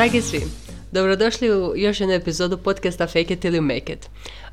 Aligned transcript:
Dragi 0.00 0.22
svi, 0.22 0.40
dobrodošli 0.92 1.52
u 1.52 1.72
još 1.76 2.00
jednu 2.00 2.14
epizodu 2.14 2.58
podcasta 2.58 3.06
Fake 3.06 3.34
it 3.34 3.44
you 3.44 3.60
make 3.60 3.92
it. 3.92 4.08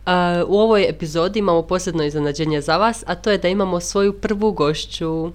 Uh, 0.06 0.12
u 0.48 0.60
ovoj 0.60 0.90
epizodi 0.90 1.40
imamo 1.40 1.62
posebno 1.62 2.04
iznenađenje 2.04 2.62
za 2.62 2.78
vas, 2.78 3.04
a 3.06 3.16
to 3.16 3.32
je 3.32 3.38
da 3.38 3.48
imamo 3.48 3.80
svoju 3.80 4.14
prvu 4.14 4.52
gošću. 4.52 5.28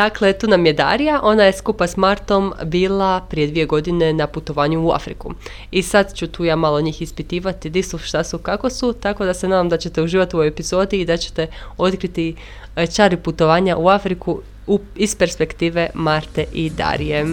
dakle, 0.00 0.32
tu 0.32 0.46
nam 0.46 0.66
je 0.66 0.72
Darija, 0.72 1.20
ona 1.22 1.44
je 1.44 1.52
skupa 1.52 1.86
s 1.86 1.96
Martom 1.96 2.52
bila 2.64 3.26
prije 3.30 3.46
dvije 3.46 3.66
godine 3.66 4.12
na 4.12 4.26
putovanju 4.26 4.86
u 4.86 4.90
Afriku. 4.90 5.32
I 5.70 5.82
sad 5.82 6.14
ću 6.14 6.26
tu 6.26 6.44
ja 6.44 6.56
malo 6.56 6.80
njih 6.80 7.02
ispitivati 7.02 7.70
di 7.70 7.82
su, 7.82 7.98
šta 7.98 8.24
su, 8.24 8.38
kako 8.38 8.70
su, 8.70 8.92
tako 8.92 9.24
da 9.24 9.34
se 9.34 9.48
nadam 9.48 9.68
da 9.68 9.76
ćete 9.76 10.02
uživati 10.02 10.36
u 10.36 10.38
ovoj 10.38 10.48
epizodi 10.48 11.00
i 11.00 11.04
da 11.04 11.16
ćete 11.16 11.46
otkriti 11.76 12.36
e, 12.76 12.86
čari 12.86 13.16
putovanja 13.16 13.76
u 13.76 13.88
Afriku 13.88 14.40
u, 14.68 14.80
iz 14.96 15.14
perspektive 15.14 15.90
Marte 15.94 16.44
i 16.52 16.70
Darije. 16.70 17.26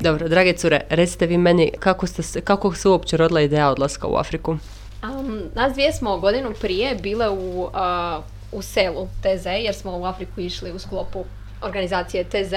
Dobro, 0.00 0.28
drage 0.28 0.52
cure, 0.52 0.80
recite 0.90 1.26
vi 1.26 1.38
meni 1.38 1.72
kako, 1.78 2.06
ste, 2.06 2.22
se- 2.22 2.40
kako 2.40 2.74
se 2.74 2.88
uopće 2.88 3.16
rodila 3.16 3.40
ideja 3.40 3.70
odlaska 3.70 4.06
u 4.06 4.16
Afriku? 4.16 4.50
Um, 5.02 5.42
nas 5.54 5.72
dvije 5.72 5.92
smo 5.92 6.18
godinu 6.18 6.52
prije 6.60 6.94
bile 6.94 7.30
u, 7.30 7.68
a, 7.74 8.20
u 8.52 8.62
selu 8.62 9.06
TZ, 9.20 9.46
jer 9.46 9.74
smo 9.74 9.98
u 9.98 10.04
Afriku 10.04 10.40
išli 10.40 10.72
u 10.72 10.78
sklopu 10.78 11.24
organizacije 11.62 12.24
TZ. 12.24 12.52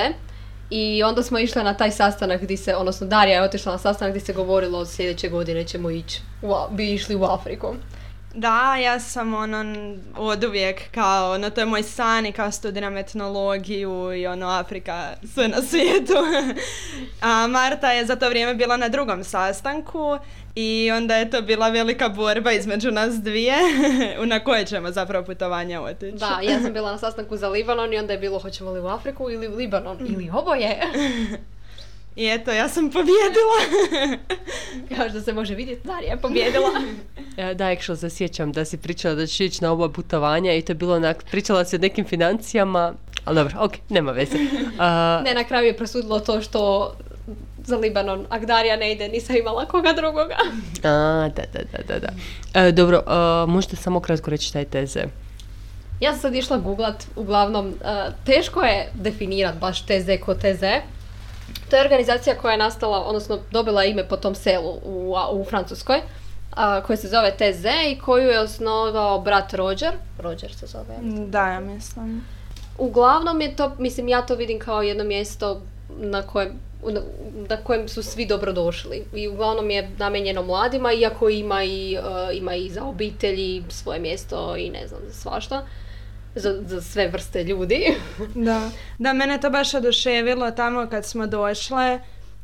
I 0.69 1.03
onda 1.03 1.23
smo 1.23 1.39
išli 1.39 1.63
na 1.63 1.73
taj 1.73 1.91
sastanak 1.91 2.41
gdje 2.41 2.57
se, 2.57 2.75
odnosno 2.75 3.07
Darija 3.07 3.35
je 3.35 3.43
otišla 3.43 3.71
na 3.71 3.77
sastanak 3.77 4.13
gdje 4.13 4.25
se 4.25 4.33
govorilo 4.33 4.79
od 4.79 4.89
sljedeće 4.89 5.29
godine 5.29 5.63
ćemo 5.63 5.89
ići, 5.89 6.21
bi 6.71 6.93
išli 6.93 7.15
u 7.15 7.23
Afriku. 7.23 7.75
Da, 8.35 8.75
ja 8.75 8.99
sam 8.99 9.33
ono 9.33 9.65
od 10.17 10.43
uvijek 10.43 10.91
kao, 10.91 11.33
ono 11.33 11.49
to 11.49 11.61
je 11.61 11.65
moj 11.65 11.83
san 11.83 12.25
i 12.25 12.31
kao 12.31 12.51
studiram 12.51 12.97
etnologiju 12.97 14.13
i 14.15 14.27
ono 14.27 14.47
Afrika 14.47 15.13
sve 15.33 15.47
na 15.47 15.61
svijetu. 15.61 16.13
A 17.21 17.47
Marta 17.47 17.91
je 17.91 18.05
za 18.05 18.15
to 18.15 18.29
vrijeme 18.29 18.55
bila 18.55 18.77
na 18.77 18.89
drugom 18.89 19.23
sastanku 19.23 20.17
i 20.55 20.91
onda 20.91 21.15
je 21.15 21.29
to 21.29 21.41
bila 21.41 21.69
velika 21.69 22.09
borba 22.09 22.51
između 22.51 22.91
nas 22.91 23.15
dvije 23.15 23.55
na 24.25 24.39
koje 24.39 24.65
ćemo 24.65 24.91
zapravo 24.91 25.25
putovanje 25.25 25.79
otići. 25.79 26.17
Da, 26.17 26.39
ja 26.43 26.61
sam 26.61 26.73
bila 26.73 26.91
na 26.91 26.97
sastanku 26.97 27.37
za 27.37 27.49
Libanon 27.49 27.93
i 27.93 27.97
onda 27.97 28.13
je 28.13 28.19
bilo 28.19 28.39
hoćemo 28.39 28.71
li 28.71 28.79
u 28.79 28.87
Afriku 28.87 29.29
ili 29.29 29.47
u 29.47 29.55
Libanon 29.55 29.97
ili 30.09 30.29
oboje. 30.33 30.81
I 32.15 32.27
eto, 32.27 32.51
ja 32.51 32.69
sam 32.69 32.91
pobjedila. 32.91 33.59
Kao 34.95 35.09
što 35.09 35.21
se 35.21 35.33
može 35.33 35.55
vidjeti, 35.55 35.87
Darija 35.87 36.11
je 36.11 36.17
pobjedila. 36.17 36.69
Da, 37.35 37.65
actually 37.75 37.95
se 37.95 38.09
sjećam 38.09 38.51
da 38.51 38.65
si 38.65 38.77
pričala 38.77 39.15
da 39.15 39.27
ćeš 39.27 39.39
ići 39.39 39.63
na 39.63 39.71
oba 39.71 39.89
putovanja 39.89 40.53
i 40.53 40.61
to 40.61 40.71
je 40.71 40.75
bilo 40.75 40.95
onak, 40.95 41.23
pričala 41.31 41.65
si 41.65 41.75
o 41.75 41.79
nekim 41.79 42.05
financijama, 42.05 42.93
ali 43.25 43.35
dobro, 43.35 43.55
ok, 43.59 43.71
nema 43.89 44.11
veze. 44.11 44.37
A, 44.79 45.21
Ne, 45.25 45.33
na 45.33 45.43
kraju 45.43 45.67
je 45.67 45.77
presudilo 45.77 46.19
to 46.19 46.41
što 46.41 46.93
za 47.65 47.77
Libanon, 47.77 48.25
ak 48.29 48.45
Darija 48.45 48.77
ne 48.77 48.91
ide, 48.91 49.07
nisam 49.07 49.35
imala 49.35 49.65
koga 49.65 49.93
drugoga. 49.93 50.37
a, 50.83 51.29
da, 51.35 51.43
da, 51.53 51.59
da, 51.71 51.93
da, 51.93 51.99
da. 51.99 52.09
E, 52.67 52.71
dobro, 52.71 53.03
a, 53.07 53.45
možete 53.47 53.75
samo 53.75 53.99
kratko 53.99 54.29
reći 54.31 54.47
šta 54.47 54.59
je 54.59 54.65
teze? 54.65 55.03
Ja 55.99 56.11
sam 56.11 56.21
sad 56.21 56.35
išla 56.35 56.57
googlat, 56.57 57.03
uglavnom, 57.15 57.67
uh, 57.67 58.13
teško 58.25 58.61
je 58.61 58.89
definirat 58.93 59.55
baš 59.59 59.81
TZ 59.81 60.09
ko 60.25 60.35
TZ. 60.35 60.63
To 61.69 61.75
je 61.75 61.81
organizacija 61.81 62.35
koja 62.35 62.51
je 62.51 62.57
nastala, 62.57 62.99
odnosno 62.99 63.39
dobila 63.51 63.83
ime 63.83 64.07
po 64.07 64.17
tom 64.17 64.35
selu 64.35 64.69
u, 64.83 65.15
u 65.31 65.45
Francuskoj, 65.45 66.01
a, 66.51 66.81
koja 66.81 66.97
se 66.97 67.07
zove 67.07 67.31
TZ 67.31 67.65
i 67.91 67.99
koju 67.99 68.29
je 68.29 68.39
osnovao 68.39 69.21
brat 69.21 69.53
Roger. 69.53 69.93
Roger 70.19 70.53
se 70.53 70.67
zove. 70.67 70.95
Da, 71.27 71.47
ja 71.47 71.59
mislim. 71.59 72.23
Uglavnom 72.77 73.41
je 73.41 73.55
to, 73.55 73.71
mislim, 73.79 74.07
ja 74.07 74.21
to 74.21 74.35
vidim 74.35 74.59
kao 74.59 74.81
jedno 74.81 75.03
mjesto 75.03 75.61
na 75.97 76.21
kojem, 76.21 76.51
na, 76.87 77.01
na 77.49 77.57
kojem 77.57 77.87
su 77.87 78.03
svi 78.03 78.25
dobrodošli. 78.25 79.05
I 79.15 79.27
uglavnom 79.27 79.69
je 79.69 79.89
namijenjeno 79.97 80.43
mladima, 80.43 80.93
iako 80.93 81.29
ima 81.29 81.63
i, 81.63 81.97
uh, 81.97 82.37
ima 82.37 82.55
i 82.55 82.69
za 82.69 82.83
obitelji 82.83 83.63
svoje 83.69 83.99
mjesto 83.99 84.55
i 84.57 84.69
ne 84.69 84.87
znam, 84.87 85.01
za 85.07 85.13
svašta. 85.13 85.65
Za, 86.35 86.61
za 86.65 86.81
sve 86.81 87.07
vrste 87.07 87.43
ljudi. 87.43 87.85
Da. 88.35 88.69
da, 88.99 89.13
mene 89.13 89.39
to 89.39 89.49
baš 89.49 89.73
oduševilo 89.73 90.51
tamo 90.51 90.87
kad 90.87 91.05
smo 91.05 91.27
došle. 91.27 91.99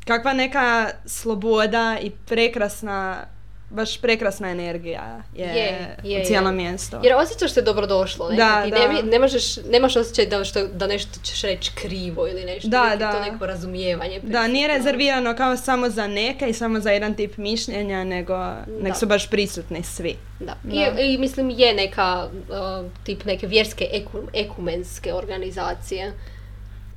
Kakva 0.06 0.34
neka 0.34 0.90
sloboda 1.06 1.98
i 2.02 2.12
prekrasna, 2.26 3.26
baš 3.72 3.98
prekrasna 3.98 4.50
energija 4.50 5.22
je, 5.36 5.46
Je, 5.48 5.96
je, 6.04 6.22
u 6.22 6.26
cijelom 6.26 6.60
je. 6.60 6.66
mjestu. 6.66 6.98
Jer 7.04 7.14
osjećaš 7.16 7.52
se 7.52 7.62
dobrodošlo. 7.62 8.30
Ne? 8.30 8.36
Da, 8.36 8.64
I 8.68 8.72
da. 8.72 8.88
ne, 8.88 9.04
ne 9.04 9.20
možeš, 9.20 9.58
nemaš 9.58 9.96
osjećaj 9.96 10.26
da, 10.26 10.44
što, 10.44 10.68
da 10.68 10.88
nešto 10.88 11.20
ćeš 11.24 11.42
reći 11.42 11.72
krivo 11.76 12.28
ili 12.28 12.46
nešto. 12.46 12.68
Da, 12.70 12.96
da. 13.00 13.12
to 13.12 13.20
neko 13.22 13.46
razumijevanje. 13.46 14.20
Da, 14.20 14.48
nije 14.48 14.68
prisutno. 14.68 14.92
rezervirano 14.92 15.36
kao 15.36 15.58
samo 15.58 15.90
za 15.90 16.08
neke 16.08 16.48
i 16.48 16.54
samo 16.54 16.80
za 16.80 16.92
jedan 16.92 17.14
tip 17.14 17.38
mišljenja, 17.38 18.04
nego 18.04 18.34
nek 18.82 18.96
su 18.96 19.06
baš 19.06 19.30
prisutni 19.30 19.84
svi. 19.84 20.16
Da. 20.40 20.56
Da. 20.64 20.76
I, 21.00 21.14
I 21.14 21.18
mislim 21.18 21.50
je 21.50 21.74
neka 21.74 22.28
uh, 22.50 22.92
tip 23.04 23.26
neke 23.26 23.48
vjerske 23.48 23.88
eku- 23.94 24.28
ekumenske 24.36 25.14
organizacije. 25.14 26.14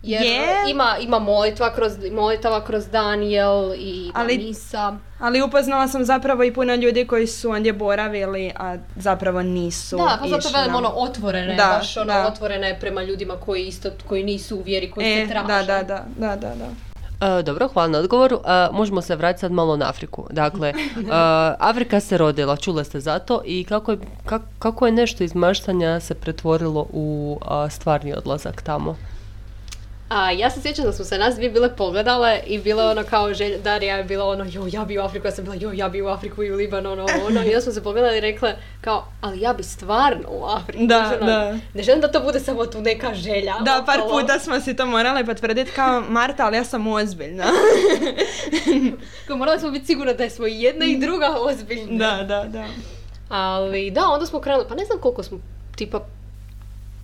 Jer 0.04 0.22
Je. 0.22 0.46
ima, 0.68 0.96
ima 0.98 1.18
molitva 1.18 1.70
kroz, 1.70 1.92
molitava 2.12 2.60
kroz 2.60 2.88
Daniel 2.88 3.74
i 3.74 4.10
Ali- 4.14 4.38
misa. 4.38 4.96
Ali 5.18 5.42
upoznala 5.42 5.88
sam 5.88 6.04
zapravo 6.04 6.44
i 6.44 6.52
puno 6.52 6.74
ljudi 6.74 7.06
koji 7.06 7.26
su 7.26 7.50
ondje 7.50 7.72
boravili, 7.74 8.52
a 8.56 8.76
zapravo 8.96 9.42
nisu 9.42 9.96
Da, 9.96 10.18
pa 10.22 10.28
zato 10.28 10.48
velim 10.50 10.74
ono 10.74 10.88
otvorene, 10.88 11.54
Da, 11.54 11.74
baš 11.74 11.96
ono 11.96 12.06
da. 12.06 12.26
otvorene 12.26 12.76
prema 12.80 13.02
ljudima 13.02 13.34
koji 13.36 13.62
isto, 13.62 13.88
koji 14.06 14.24
nisu 14.24 14.56
u 14.56 14.62
vjeri, 14.62 14.90
koji 14.90 15.06
E, 15.06 15.22
se 15.22 15.32
traže. 15.32 15.46
da, 15.46 15.62
da, 15.64 15.82
da, 15.84 16.04
da, 16.18 16.36
da, 16.38 16.52
da. 16.54 16.66
E, 17.30 17.42
dobro, 17.42 17.68
hvala 17.68 17.88
na 17.88 17.98
odgovoru. 17.98 18.36
E, 18.36 18.68
možemo 18.72 19.02
se 19.02 19.16
vratiti 19.16 19.40
sad 19.40 19.52
malo 19.52 19.76
na 19.76 19.88
Afriku. 19.88 20.26
Dakle, 20.30 20.68
e, 20.68 20.72
Afrika 21.60 22.00
se 22.00 22.18
rodila, 22.18 22.56
čule 22.56 22.84
ste 22.84 23.00
za 23.00 23.18
to 23.18 23.42
i 23.44 23.64
kako 23.64 23.90
je, 23.92 23.98
kak- 24.26 24.40
kako 24.58 24.86
je 24.86 24.92
nešto 24.92 25.24
iz 25.24 25.34
maštanja 25.34 26.00
se 26.00 26.14
pretvorilo 26.14 26.86
u 26.92 27.38
a, 27.42 27.70
stvarni 27.70 28.14
odlazak 28.14 28.62
tamo? 28.62 28.96
A 30.08 30.30
ja 30.30 30.50
se 30.50 30.60
sjećam 30.60 30.84
da 30.84 30.92
smo 30.92 31.04
se 31.04 31.18
nas 31.18 31.34
dvije 31.34 31.50
bile 31.50 31.76
pogledale 31.76 32.40
i 32.46 32.58
bilo 32.58 32.90
ono 32.90 33.02
kao 33.02 33.34
želja, 33.34 33.58
Darija 33.58 33.96
je 33.96 34.04
bila 34.04 34.24
ono, 34.24 34.44
jo, 34.48 34.66
ja 34.72 34.84
bi 34.84 34.98
u 34.98 35.02
Afriku, 35.02 35.26
ja 35.26 35.30
sam 35.30 35.44
bila, 35.44 35.56
jo, 35.56 35.72
ja 35.72 35.88
bi 35.88 36.02
u 36.02 36.06
Afriku 36.06 36.42
i 36.42 36.52
u 36.52 36.56
Libanon, 36.56 36.98
ono, 36.98 37.26
ono, 37.26 37.42
i 37.42 37.46
onda 37.46 37.60
smo 37.60 37.72
se 37.72 37.82
pogledali 37.82 38.16
i 38.16 38.20
rekle, 38.20 38.56
kao, 38.80 39.06
ali 39.20 39.40
ja 39.40 39.52
bi 39.52 39.62
stvarno 39.62 40.28
u 40.28 40.44
Afriku. 40.44 40.86
Da, 40.86 41.18
ono, 41.20 41.26
da. 41.26 41.58
Ne 41.74 41.82
želim 41.82 42.00
da 42.00 42.12
to 42.12 42.20
bude 42.20 42.40
samo 42.40 42.66
tu 42.66 42.80
neka 42.80 43.14
želja. 43.14 43.54
Da, 43.60 43.82
par 43.86 44.00
okolo. 44.00 44.20
puta 44.20 44.38
smo 44.38 44.60
si 44.60 44.76
to 44.76 44.86
morali 44.86 45.26
potvrditi 45.26 45.70
kao 45.70 46.00
Marta, 46.08 46.46
ali 46.46 46.56
ja 46.56 46.64
sam 46.64 46.86
ozbiljna. 46.86 47.44
Kao, 49.26 49.36
morali 49.36 49.60
smo 49.60 49.70
biti 49.70 49.86
sigurni 49.86 50.14
da 50.14 50.30
smo 50.30 50.46
i 50.46 50.62
jedna 50.62 50.86
i 50.86 50.96
druga 50.96 51.36
ozbiljna. 51.38 52.08
da, 52.08 52.22
da, 52.22 52.44
da. 52.48 52.64
Ali 53.28 53.90
da, 53.90 54.08
onda 54.08 54.26
smo 54.26 54.40
krenuli, 54.40 54.64
pa 54.68 54.74
ne 54.74 54.84
znam 54.84 54.98
koliko 54.98 55.22
smo, 55.22 55.38
tipa 55.76 56.06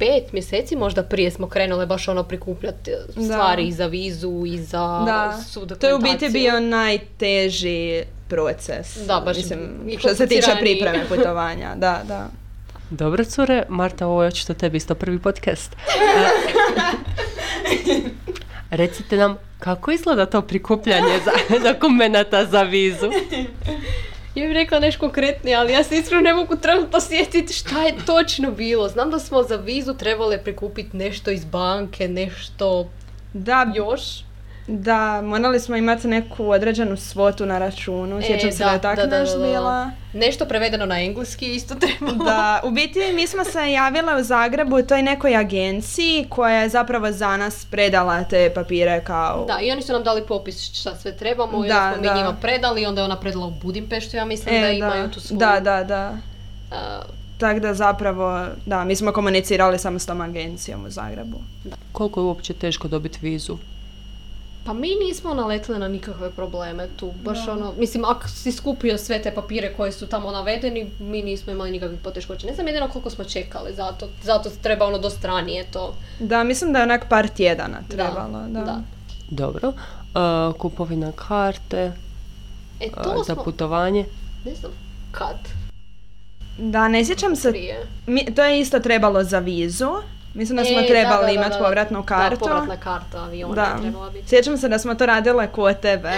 pet 0.01 0.33
mjeseci 0.33 0.77
možda 0.77 1.03
prije 1.03 1.31
smo 1.31 1.49
krenule 1.49 1.87
baš 1.87 2.09
ono 2.09 2.23
prikupljati 2.23 2.91
Da. 3.17 3.23
stvari 3.23 3.67
i 3.67 3.73
za 3.73 3.87
vizu 3.87 4.45
i 4.47 4.59
za 4.59 5.03
Da, 5.07 5.41
svu 5.49 5.67
to 5.67 5.87
je 5.87 5.95
u 5.95 5.99
biti 5.99 6.29
bio 6.29 6.61
najteži 6.61 8.03
proces. 8.29 8.97
Da, 9.07 9.23
baš 9.25 9.37
Mislim, 9.37 9.61
što 9.99 10.15
se 10.15 10.27
tiče 10.27 10.51
pripreme 10.61 11.07
putovanja, 11.17 11.75
da, 11.77 12.01
da. 12.09 12.29
Dobro, 12.91 13.25
cure, 13.25 13.63
Marta, 13.69 14.07
ovo 14.07 14.23
je 14.23 14.29
očito 14.29 14.55
tebi 14.55 14.77
isto 14.77 14.95
prvi 14.95 15.19
podcast. 15.19 15.77
Recite 18.71 19.17
nam, 19.17 19.37
kako 19.59 19.91
izgleda 19.91 20.27
to 20.27 20.43
prikupljanje 20.43 21.21
za, 21.25 21.59
dokumenata 21.73 22.47
za 22.47 22.63
vizu? 22.63 23.11
Ja 24.35 24.47
bih 24.47 24.55
rekla 24.55 24.79
nešto 24.79 25.01
konkretnije, 25.01 25.57
ali 25.57 25.73
ja 25.73 25.85
se 25.85 25.97
iskreno 25.97 26.23
ne 26.23 26.35
mogu 26.35 26.57
trenutno 26.57 27.01
sjetiti 27.01 27.53
šta 27.53 27.83
je 27.83 27.95
točno 28.07 28.51
bilo. 28.51 28.89
Znam 28.89 29.11
da 29.11 29.19
smo 29.19 29.43
za 29.43 29.57
vizu 29.57 29.95
trebali 29.95 30.39
prikupiti 30.45 30.97
nešto 30.97 31.31
iz 31.31 31.45
banke, 31.45 32.09
nešto 32.09 32.89
Da, 33.33 33.73
još. 33.75 34.03
Da, 34.71 35.23
morali 35.23 35.61
smo 35.61 35.77
imati 35.77 36.09
neku 36.09 36.51
određenu 36.51 36.97
svotu 36.97 37.47
na 37.47 37.59
računu, 37.59 38.23
sjećam 38.23 38.49
E, 38.49 38.53
se 38.53 38.65
da, 38.65 38.71
je 38.71 38.81
tako 38.81 39.07
nešto 39.07 39.39
bila. 39.39 39.91
Nešto 40.13 40.45
prevedeno 40.45 40.87
na 40.87 41.01
engleski 41.03 41.55
isto 41.55 41.75
trebalo. 41.75 42.25
Da, 42.25 42.61
u 42.67 42.71
biti 42.71 42.99
mi 43.15 43.27
smo 43.27 43.45
se 43.45 43.73
javile 43.73 44.21
u 44.21 44.23
Zagrebu 44.23 44.83
toj 44.83 45.03
nekoj 45.03 45.37
agenciji 45.37 46.27
koja 46.29 46.61
je 46.63 46.69
zapravo 46.69 47.13
za 47.13 47.37
nas 47.37 47.67
predala 47.71 48.25
te 48.25 48.51
papire 48.55 49.03
kao... 49.05 49.45
Da, 49.47 49.61
i 49.61 49.73
oni 49.73 49.83
su 49.83 49.93
nam 49.93 50.03
dali 50.05 50.27
popis 50.27 50.63
šta 50.63 50.97
sve 50.97 51.17
trebamo 51.17 51.65
i 51.65 51.69
Da, 51.69 51.77
onda 51.77 51.93
smo 51.93 52.03
mi 52.03 52.09
da. 52.09 52.15
njima 52.15 52.37
predali, 52.41 52.87
onda 52.87 53.01
je 53.01 53.05
ona 53.05 53.21
predala 53.21 53.47
u 53.47 53.51
Budimpeštu, 53.63 54.17
ja 54.17 54.25
mislim 54.25 54.61
da 54.61 54.69
E, 54.69 54.77
imaju 54.77 55.11
tu 55.11 55.21
svoju... 55.21 55.39
da, 55.39 55.61
da, 55.61 55.85
da. 55.85 56.13
a, 56.73 57.03
Tako 57.39 57.61
da 57.61 57.75
zapravo, 57.75 58.47
da, 58.67 58.85
mi 58.85 58.97
smo 58.97 59.13
komunicirali 59.13 59.79
samo 59.79 59.99
s 59.99 60.07
tom 60.07 60.21
agencijom 60.21 60.85
u 60.85 60.91
Zagrebu. 60.91 61.39
Koliko 61.93 62.21
je 62.21 62.25
uopće 62.25 62.53
teško 62.55 62.89
dobiti 62.89 63.19
vizu? 63.23 63.57
Pa 64.71 64.75
mi 64.75 64.95
nismo 64.97 65.35
naletili 65.35 65.79
na 65.79 65.89
nikakve 65.89 66.31
probleme 66.31 66.89
tu, 66.97 67.13
baš 67.25 67.47
Da. 67.47 67.53
ono, 67.53 67.73
mislim, 67.79 68.05
ako 68.05 68.29
si 68.29 68.53
skupio 68.53 68.99
sve 68.99 69.23
te 69.23 69.35
papire 69.35 69.75
koji 69.77 69.93
su 69.93 70.07
tamo 70.07 70.31
navedeni, 70.31 70.91
mi 71.01 71.23
nismo 71.23 71.53
imali 71.53 71.71
nikakvih 71.71 72.01
poteškoća. 72.01 72.47
Ne 72.47 72.55
znam 72.55 72.67
jedino 72.67 72.89
koliko 72.89 73.11
smo 73.11 73.25
čekali, 73.25 73.75
zato, 73.75 74.09
zato 74.23 74.51
treba 74.63 74.87
ono 74.87 74.99
dosta 74.99 75.29
ranije 75.29 75.65
to. 75.73 75.95
Da, 76.21 76.45
mislim 76.45 76.73
da 76.73 76.79
je 76.79 76.83
onak 76.83 77.09
par 77.09 77.29
tjedana 77.29 77.79
trebalo. 77.89 78.39
Da, 78.49 78.61
da. 78.61 78.81
Dobro. 79.31 79.69
Uh, 79.69 80.55
kupovina 80.57 81.13
karte 81.13 81.93
E, 82.81 82.89
uh, 82.97 83.03
to 83.03 83.23
za 83.27 83.35
smo, 83.35 83.45
putovanje. 83.45 84.05
ne 84.45 84.55
znam, 84.55 84.73
kad? 85.13 85.37
Da, 86.59 86.89
ne 86.89 87.05
sjećam 87.05 87.37
se, 87.37 87.53
mi, 88.07 88.35
to 88.35 88.45
je 88.45 88.61
isto 88.61 88.81
trebalo 88.81 89.25
za 89.25 89.39
vizu. 89.39 89.91
Mislim 90.35 90.57
da 90.57 90.65
smo 90.65 90.81
E, 90.81 90.87
trebali 90.87 91.11
da, 91.11 91.21
da, 91.21 91.27
da, 91.27 91.31
imati 91.33 91.51
da. 91.53 91.59
povratnu 91.59 92.03
kartu. 92.03 92.31
Da, 92.31 92.41
povratna 92.41 92.77
karta 92.77 93.19
aviona 93.19 93.55
Da. 93.55 93.63
je 93.63 93.81
trebala 93.83 94.11
biti. 94.11 94.29
Sjećam 94.29 94.57
se 94.59 94.69
da 94.69 94.79
smo 94.79 94.95
to 94.95 95.07
radile 95.07 95.47
kod 95.47 95.81
tebe. 95.81 96.13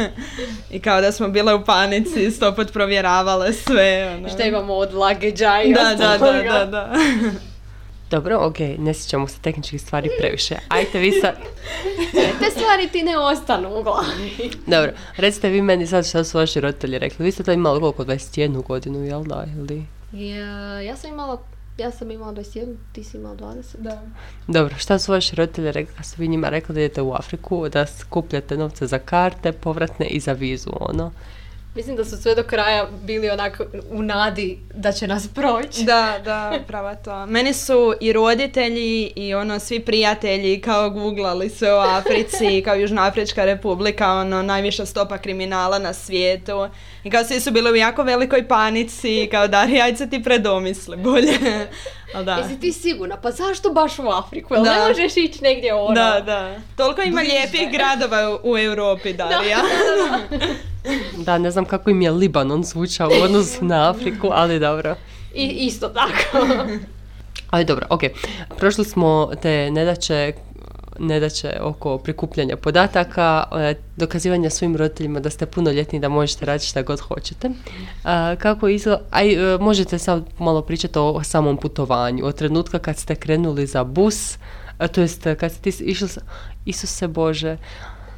I 0.70 0.80
kao 0.80 1.00
da 1.00 1.12
smo 1.12 1.28
bile 1.28 1.54
u 1.54 1.64
panici, 1.64 2.30
stoput 2.30 2.72
provjeravale 2.72 3.52
sve. 3.52 4.14
Ono. 4.14 4.28
Šta 4.28 4.42
imamo 4.44 4.74
od 4.74 4.94
lageđa 4.94 5.62
i 5.62 5.74
Da, 5.74 5.94
da, 5.98 6.18
da, 6.18 6.32
da, 6.42 6.64
da. 6.64 6.92
Dobro, 8.10 8.38
ok, 8.40 8.58
ne 8.78 8.94
sjećamo 8.94 9.28
se 9.28 9.38
tehničkih 9.40 9.80
stvari 9.80 10.10
previše. 10.18 10.54
Ajte 10.68 10.98
vi 10.98 11.12
sad, 11.12 11.34
Te 12.40 12.50
stvari 12.50 12.88
ti 12.88 13.02
ne 13.02 13.18
ostanu 13.18 13.78
u 13.78 13.82
glavi. 13.82 14.50
dobro, 14.66 14.90
recite 15.16 15.48
vi 15.48 15.62
meni 15.62 15.86
sad 15.86 16.06
šta 16.06 16.24
su 16.24 16.38
vaši 16.38 16.60
roditelji 16.60 16.98
rekli. 16.98 17.24
Vi 17.24 17.32
ste 17.32 17.42
to 17.42 17.52
imali 17.52 17.80
koliko, 17.80 18.04
21 18.04 18.62
godinu, 18.62 19.04
jel 19.04 19.24
da? 19.24 19.44
Ili... 19.56 19.86
Ja, 20.12 20.46
ja 20.80 20.96
sam 20.96 21.10
imala, 21.10 21.38
ja 21.78 21.90
sam 21.90 22.10
imala 22.10 22.32
21, 22.32 22.74
ti 22.92 23.04
si 23.04 23.16
imala 23.16 23.36
20. 23.36 23.76
da. 23.78 24.02
Dobro, 24.46 24.74
šta 24.78 24.98
su 24.98 25.12
vaši 25.12 25.36
roditelji 25.36 25.72
rekli 25.72 25.94
kad 25.94 26.06
su 26.06 26.14
vi 26.18 26.28
njima 26.28 26.48
rekli 26.48 26.74
da 26.74 26.80
idete 26.80 27.02
u 27.02 27.12
Afriku, 27.12 27.68
da 27.68 27.86
skupljate 27.86 28.56
novce 28.56 28.86
za 28.86 28.98
karte, 28.98 29.52
povratne 29.52 30.06
i 30.06 30.20
za 30.20 30.32
vizu, 30.32 30.70
ono? 30.80 31.12
Mislim 31.74 31.96
da 31.96 32.04
su 32.04 32.16
sve 32.16 32.34
do 32.34 32.42
kraja 32.42 32.88
bili 33.02 33.30
onako 33.30 33.64
u 33.90 34.02
nadi 34.02 34.58
da 34.74 34.92
će 34.92 35.06
nas 35.06 35.28
proći. 35.28 35.84
Da, 35.84 36.20
da, 36.24 36.58
prava 36.66 36.94
to. 36.94 37.26
Meni 37.26 37.54
su 37.54 37.94
i 38.00 38.12
roditelji 38.12 39.12
i 39.16 39.34
ono 39.34 39.58
svi 39.58 39.80
prijatelji 39.80 40.60
kao 40.60 40.90
googlali 40.90 41.50
sve 41.50 41.74
o 41.74 41.80
Africi, 41.80 42.62
kao 42.64 42.74
Južnoafrička 42.74 43.44
republika, 43.44 44.12
ono 44.12 44.42
najviša 44.42 44.86
stopa 44.86 45.18
kriminala 45.18 45.78
na 45.78 45.92
svijetu. 45.92 46.68
I 47.04 47.10
kao 47.10 47.24
svi 47.24 47.40
su 47.40 47.50
bili 47.50 47.72
u 47.72 47.76
jako 47.76 48.02
velikoj 48.02 48.48
panici, 48.48 49.28
kao 49.30 49.48
Darija, 49.48 49.84
ajde 49.84 49.98
se 49.98 50.10
ti 50.10 50.22
predomisli 50.22 50.96
bolje. 50.96 51.32
Ali 52.14 52.24
da. 52.24 52.34
Jesi 52.34 52.60
ti 52.60 52.72
sigurna? 52.72 53.16
Pa 53.16 53.30
zašto 53.30 53.70
baš 53.70 53.98
u 53.98 54.08
Afriku? 54.08 54.54
Jel 54.54 54.64
Da. 54.64 54.72
ne 54.72 54.88
možeš 54.88 55.16
ići 55.16 55.42
negdje 55.42 55.74
ono? 55.74 55.94
Da, 55.94 56.20
da. 56.20 56.54
Toliko 56.76 57.02
ima 57.02 57.20
Bliže. 57.20 57.32
lijepih 57.32 57.72
gradova 57.72 58.30
u, 58.30 58.52
u 58.52 58.58
Europi, 58.58 59.12
Darija. 59.12 59.58
Da, 61.16 61.38
ne 61.38 61.50
znam 61.50 61.64
kako 61.64 61.90
im 61.90 62.02
je 62.02 62.10
Libanon 62.10 62.64
zvučao 62.64 63.08
u 63.08 63.22
odnosu 63.22 63.64
na 63.64 63.90
Afriku, 63.90 64.28
ali 64.32 64.58
dobro. 64.58 64.96
I, 65.34 65.46
isto 65.46 65.88
tako. 65.88 66.46
Ali 67.50 67.64
dobro, 67.64 67.86
ok. 67.90 68.00
Prošli 68.58 68.84
smo 68.84 69.30
te 69.42 69.70
nedaće, 69.70 70.32
nedaće 71.02 71.58
oko 71.60 71.98
prikupljanja 71.98 72.56
podataka, 72.56 73.44
e, 73.58 73.74
dokazivanja 73.96 74.50
svojim 74.50 74.76
roditeljima 74.76 75.20
da 75.20 75.30
ste 75.30 75.46
punoljetni 75.46 76.00
da 76.00 76.08
možete 76.08 76.46
raditi 76.46 76.66
šta 76.66 76.82
god 76.82 77.00
hoćete. 77.00 77.50
A, 78.04 78.36
kako 78.38 78.68
izgleda, 78.68 79.02
aj, 79.10 79.54
e, 79.54 79.58
možete 79.58 79.98
sad 79.98 80.24
malo 80.38 80.62
pričati 80.62 80.98
o 80.98 81.22
samom 81.24 81.56
putovanju, 81.56 82.24
od 82.26 82.34
trenutka 82.34 82.78
kad 82.78 82.96
ste 82.96 83.14
krenuli 83.14 83.66
za 83.66 83.84
bus, 83.84 84.38
to 84.92 85.00
jest 85.00 85.26
kad 85.40 85.52
ste 85.52 85.70
išli, 85.70 86.08
sa- 86.08 86.20
Isuse 86.64 87.08
Bože, 87.08 87.56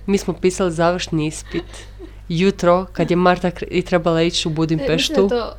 mi 0.06 0.18
smo 0.18 0.34
pisali 0.34 0.72
završni 0.72 1.26
ispit 1.26 1.64
jutro 2.28 2.86
kad 2.92 3.10
je 3.10 3.16
Marta 3.16 3.50
i 3.70 3.82
trebala 3.82 4.22
ići 4.22 4.48
u 4.48 4.50
Budimpeštu, 4.50 5.28
to, 5.28 5.52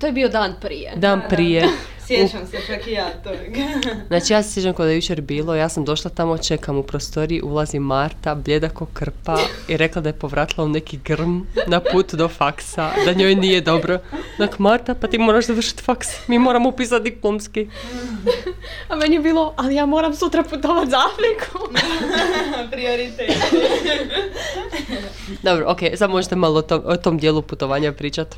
to 0.00 0.06
je 0.06 0.12
bio 0.12 0.28
dan 0.28 0.54
prije. 0.60 0.92
dan 0.96 1.22
prije. 1.28 1.68
Sjećam 2.08 2.46
se 2.46 2.56
čak 2.66 2.86
i 2.86 2.92
ja 2.92 3.10
toga. 3.24 3.36
Znači 4.08 4.32
ja 4.32 4.42
se 4.42 4.52
sjećam 4.52 4.74
kada 4.74 4.90
je 4.90 4.96
jučer 4.96 5.20
bilo, 5.20 5.54
ja 5.54 5.68
sam 5.68 5.84
došla 5.84 6.10
tamo, 6.10 6.38
čekam 6.38 6.76
u 6.76 6.82
prostoriji, 6.82 7.42
ulazi 7.42 7.78
Marta, 7.78 8.34
bljeda 8.34 8.68
ko 8.68 8.86
krpa 8.92 9.38
i 9.68 9.76
rekla 9.76 10.02
da 10.02 10.08
je 10.08 10.12
povratila 10.12 10.64
u 10.64 10.68
neki 10.68 10.98
grm 11.04 11.40
na 11.66 11.80
put 11.92 12.14
do 12.14 12.28
faksa, 12.28 12.90
da 13.04 13.12
njoj 13.12 13.34
nije 13.34 13.60
dobro. 13.60 13.98
Dak, 14.38 14.58
Marta, 14.58 14.94
pa 14.94 15.06
ti 15.06 15.18
moraš 15.18 15.46
završiti 15.46 15.82
faks, 15.82 16.08
mi 16.28 16.38
moramo 16.38 16.68
upisati 16.68 17.10
diplomski. 17.10 17.68
A 18.88 18.96
meni 18.96 19.14
je 19.14 19.20
bilo, 19.20 19.54
ali 19.56 19.74
ja 19.74 19.86
moram 19.86 20.14
sutra 20.14 20.42
putovati 20.42 20.90
za 20.90 20.96
Afriku. 20.96 21.58
Prioritet. 22.72 23.36
Dobro, 25.42 25.64
ok, 25.68 25.78
sad 25.96 26.10
možete 26.10 26.36
malo 26.36 26.58
o 26.58 26.62
tom, 26.62 26.82
o 26.84 26.96
tom 26.96 27.18
dijelu 27.18 27.42
putovanja 27.42 27.92
pričati. 27.92 28.36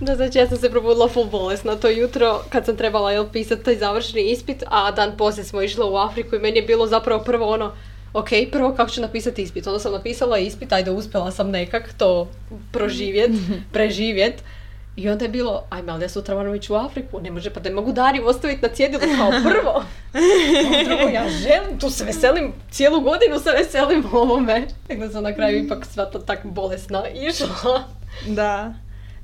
Da, 0.00 0.16
znači 0.16 0.38
ja 0.38 0.48
sam 0.48 0.58
se 0.58 0.70
probudila 0.70 1.08
full 1.08 1.26
bolesna 1.26 1.76
to 1.76 1.88
jutro 1.88 2.40
kad 2.48 2.64
sam 2.64 2.76
trebala 2.76 3.12
jel, 3.12 3.26
pisati 3.32 3.64
taj 3.64 3.76
završni 3.76 4.30
ispit, 4.30 4.62
a 4.66 4.90
dan 4.90 5.16
poslije 5.16 5.44
smo 5.44 5.62
išli 5.62 5.84
u 5.84 5.96
Afriku 5.96 6.36
i 6.36 6.38
meni 6.38 6.58
je 6.58 6.62
bilo 6.62 6.86
zapravo 6.86 7.24
prvo 7.24 7.46
ono, 7.46 7.72
ok, 8.12 8.28
prvo 8.52 8.74
kako 8.74 8.90
ću 8.90 9.00
napisati 9.00 9.42
ispit. 9.42 9.66
Onda 9.66 9.78
sam 9.78 9.92
napisala 9.92 10.38
ispit, 10.38 10.72
ajde 10.72 10.90
uspjela 10.90 11.30
sam 11.30 11.50
nekak 11.50 11.92
to 11.92 12.28
proživjet, 12.72 13.30
preživjet. 13.72 14.42
I 14.96 15.08
onda 15.08 15.24
je 15.24 15.28
bilo, 15.28 15.64
ajme, 15.70 15.92
ali 15.92 16.04
ja 16.04 16.08
sutra 16.08 16.34
moram 16.34 16.54
ići 16.54 16.72
u 16.72 16.76
Afriku, 16.76 17.20
ne 17.20 17.30
može, 17.30 17.50
pa 17.50 17.60
da 17.60 17.70
mogu 17.70 17.92
Dariju 17.92 18.26
ostaviti 18.26 18.62
na 18.62 18.68
cjedilu 18.68 19.02
kao 19.16 19.30
prvo. 19.30 19.84
Drugo, 20.86 21.08
ja 21.14 21.28
želim, 21.28 21.78
tu 21.80 21.90
se 21.90 22.04
veselim, 22.04 22.52
cijelu 22.70 23.00
godinu 23.00 23.38
se 23.38 23.50
veselim 23.50 24.04
ovome. 24.12 24.66
Tako 24.88 25.00
da 25.00 25.10
sam 25.10 25.22
na 25.22 25.34
kraju 25.34 25.64
ipak 25.64 25.86
sva 25.86 26.04
to 26.04 26.18
tak 26.18 26.38
bolesna 26.44 27.02
išla. 27.08 27.84
Da. 28.26 28.74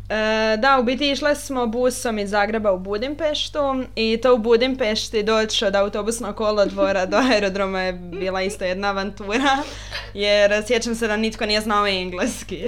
E, 0.08 0.56
da, 0.56 0.78
u 0.80 0.82
biti 0.82 1.10
išle 1.10 1.34
smo 1.34 1.66
busom 1.66 2.18
iz 2.18 2.30
Zagreba 2.30 2.72
u 2.72 2.78
Budimpeštu 2.78 3.84
i 3.96 4.18
to 4.22 4.34
u 4.34 4.38
Budimpešti 4.38 5.22
doći 5.22 5.64
od 5.64 5.76
autobusnog 5.76 6.36
kolodvora 6.36 7.06
do 7.06 7.16
aerodroma 7.32 7.80
je 7.80 7.92
bila 7.92 8.42
isto 8.42 8.64
jedna 8.64 8.88
avantura 8.88 9.58
jer 10.14 10.62
sjećam 10.66 10.94
se 10.94 11.08
da 11.08 11.16
nitko 11.16 11.46
nije 11.46 11.60
znao 11.60 11.86
engleski. 11.86 12.66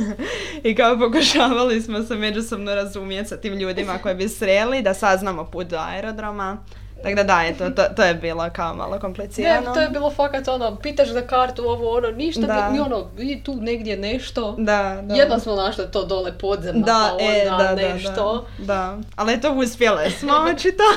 I 0.64 0.74
kao 0.74 0.98
pokušavali 0.98 1.82
smo 1.82 2.02
se 2.02 2.14
međusobno 2.14 2.74
razumjeti 2.74 3.28
sa 3.28 3.36
tim 3.36 3.54
ljudima 3.54 3.98
koje 3.98 4.14
bi 4.14 4.28
sreli 4.28 4.82
da 4.82 4.94
saznamo 4.94 5.44
put 5.44 5.66
do 5.66 5.78
aerodroma. 5.78 6.58
Tako 7.02 7.14
da 7.14 7.22
da, 7.22 7.42
eto, 7.46 7.70
to, 7.70 7.82
to 7.96 8.02
je 8.02 8.14
bilo 8.14 8.50
kao 8.52 8.74
malo 8.74 8.94
Ne, 8.94 9.00
komplicirano. 9.00 9.74
to 9.74 9.80
je 9.80 9.88
bilo 9.88 10.10
fakat 10.10 10.48
ono, 10.48 10.76
pitaš 10.76 11.08
za 11.08 11.20
kartu, 11.20 11.62
ovo 11.62 11.96
ono, 11.96 12.10
ništa, 12.10 12.40
Da. 12.40 12.70
ni 12.70 12.80
ono, 12.80 13.06
vidi 13.16 13.42
tu 13.42 13.56
negdje 13.56 13.96
nešto. 13.96 14.54
Da, 14.58 15.00
da. 15.02 15.14
Jedva 15.14 15.38
smo 15.38 15.54
našli 15.54 15.84
to 15.92 16.04
dole 16.04 16.32
podzemno, 16.32 16.86
Da, 16.86 17.14
pa 17.18 17.24
e, 17.24 17.50
onda 17.50 17.64
da, 17.64 17.74
da, 17.74 17.94
nešto. 17.94 18.46
da, 18.58 18.64
da. 18.64 18.98
Ali 19.16 19.32
eto, 19.32 19.52
uspjele 19.52 20.10
smo 20.10 20.32
očito. 20.54 20.82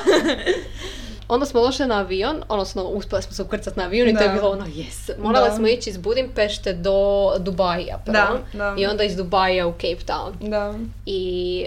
Onda 1.31 1.45
smo 1.45 1.61
došli 1.61 1.85
na 1.85 1.95
avion, 1.95 2.43
odnosno 2.49 2.83
uspjeli 2.83 3.21
smo 3.21 3.33
se 3.33 3.43
ukrcati 3.43 3.79
na 3.79 3.85
avion 3.85 4.09
i 4.09 4.15
to 4.15 4.23
je 4.23 4.29
bilo 4.29 4.49
ono, 4.49 4.65
yes. 4.65 5.11
Morali 5.19 5.49
Da. 5.49 5.55
smo 5.55 5.67
ići 5.67 5.89
iz 5.89 5.97
Budimpešte 5.97 6.73
do 6.73 6.93
Dubaja 7.39 7.97
prvo. 8.05 8.13
Da, 8.13 8.29
da. 8.53 8.75
I 8.77 8.85
onda 8.85 9.03
iz 9.03 9.15
Dubaja 9.15 9.67
u 9.67 9.71
Cape 9.71 10.05
Town. 10.05 10.49
Da, 10.49 10.73
I 11.05 11.21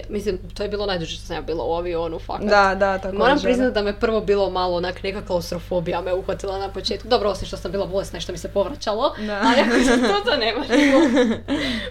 mislim, 0.09 0.38
to 0.54 0.62
je 0.62 0.68
bilo 0.68 0.87
najduže 0.87 1.16
što 1.16 1.26
sam 1.26 1.37
ja 1.37 1.42
bila 1.42 1.64
u 1.64 1.75
avionu, 1.75 2.18
fakat. 2.18 2.47
da, 2.47 2.75
da, 2.75 2.99
tako 2.99 3.16
Moram 3.16 3.38
priznati 3.38 3.75
da 3.75 3.83
me 3.83 4.00
prvo 4.00 4.21
bilo 4.21 4.50
malo 4.50 4.76
onak 4.76 5.02
neka 5.02 5.23
klaustrofobija 5.23 6.00
me 6.00 6.14
uhvatila 6.14 6.59
na 6.59 6.68
početku. 6.68 7.09
Dobro, 7.09 7.30
osim 7.30 7.47
što 7.47 7.56
sam 7.56 7.73
bila 7.73 7.87
bolesna 7.87 8.18
i 8.18 8.23
što 8.23 8.33
mi 8.33 8.38
se 8.38 8.49
povraćalo. 8.49 9.14
Da. 9.18 9.42
Ali 9.44 9.61
ako 9.61 9.78
se 9.80 10.02
to 10.02 10.14
zanemažimo, 10.25 10.99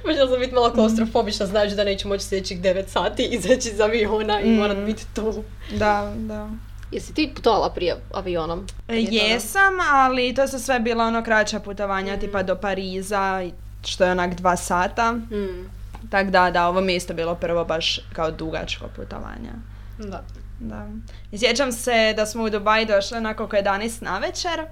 počela 0.03 0.30
sam 0.32 0.39
biti 0.39 0.53
malo 0.53 0.72
klaustrofobična, 0.72 1.46
znači 1.46 1.75
da 1.75 1.84
neću 1.84 2.08
moći 2.08 2.24
sljedećih 2.24 2.62
9 2.62 2.88
sati 2.88 3.24
izaći 3.25 3.70
iz 3.70 3.80
aviona 3.80 4.42
i 4.42 4.50
Mm. 4.50 4.56
morat 4.56 4.77
biti 4.77 5.06
tu. 5.15 5.44
Da, 5.72 6.13
da. 6.18 6.50
Jesi 6.94 7.14
ti 7.14 7.32
putovala 7.36 7.70
prije 7.70 7.96
avionom? 8.14 8.60
E, 8.60 8.88
Prije 8.88 9.06
toga? 9.06 9.18
Jesam, 9.18 9.74
ali 9.92 10.34
to 10.36 10.48
su 10.48 10.60
sve 10.60 10.80
bila 10.80 11.06
ono 11.06 11.24
kraća 11.24 11.60
putovanja, 11.60 12.20
tipa 12.20 12.44
do 12.44 12.56
Pariza, 12.56 13.50
što 13.86 14.04
je 14.04 14.12
onak 14.12 14.36
dva 14.36 14.56
sata. 14.56 15.12
Mm, 15.12 15.70
Tak 16.10 16.30
da, 16.30 16.52
da, 16.52 16.68
ovo 16.68 16.82
mi 16.82 16.92
je 16.94 16.98
isto 16.98 17.14
bilo 17.14 17.36
prvo 17.36 17.66
baš 17.66 18.00
kao 18.14 18.32
dugačko 18.32 18.86
putovanje. 18.96 19.52
da. 20.00 20.24
Da. 20.60 20.88
I 21.32 21.38
sjećam 21.38 21.72
se 21.72 22.14
da 22.16 22.26
smo 22.26 22.44
u 22.44 22.50
Dubai 22.50 22.86
došli 22.86 23.18
onako 23.18 23.44
oko 23.44 23.56
11 23.56 24.02
na 24.02 24.18
večer 24.18 24.66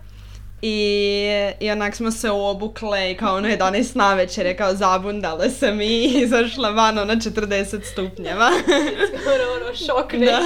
i, 0.62 1.28
i 1.60 1.72
onak 1.72 1.96
smo 1.96 2.12
se 2.12 2.30
obukle 2.32 3.12
i 3.12 3.18
kao 3.18 3.36
ono 3.36 3.48
11 3.48 3.96
na 3.96 4.14
večer 4.14 4.46
je 4.46 4.58
kao 4.58 4.76
zabundale 4.76 5.50
se 5.50 5.72
mi 5.72 5.86
i 5.86 6.22
izašle 6.22 6.72
van 6.72 6.98
ono 6.98 7.14
40 7.14 7.84
stupnjeva. 7.92 8.50
Skoro 9.22 9.44
ono 9.62 9.76
šok 9.76 10.14
da. 10.14 10.40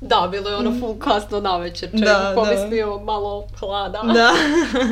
Da, 0.00 0.28
bilo 0.30 0.50
je 0.50 0.56
ono 0.56 0.80
full 0.80 0.98
kasno 0.98 1.40
na 1.40 1.56
večer, 1.56 1.90
čovjek 1.90 2.04
Da, 2.06 2.32
pomislio 2.34 2.98
malo 2.98 3.46
hlada. 3.58 4.02
da. 4.14 4.30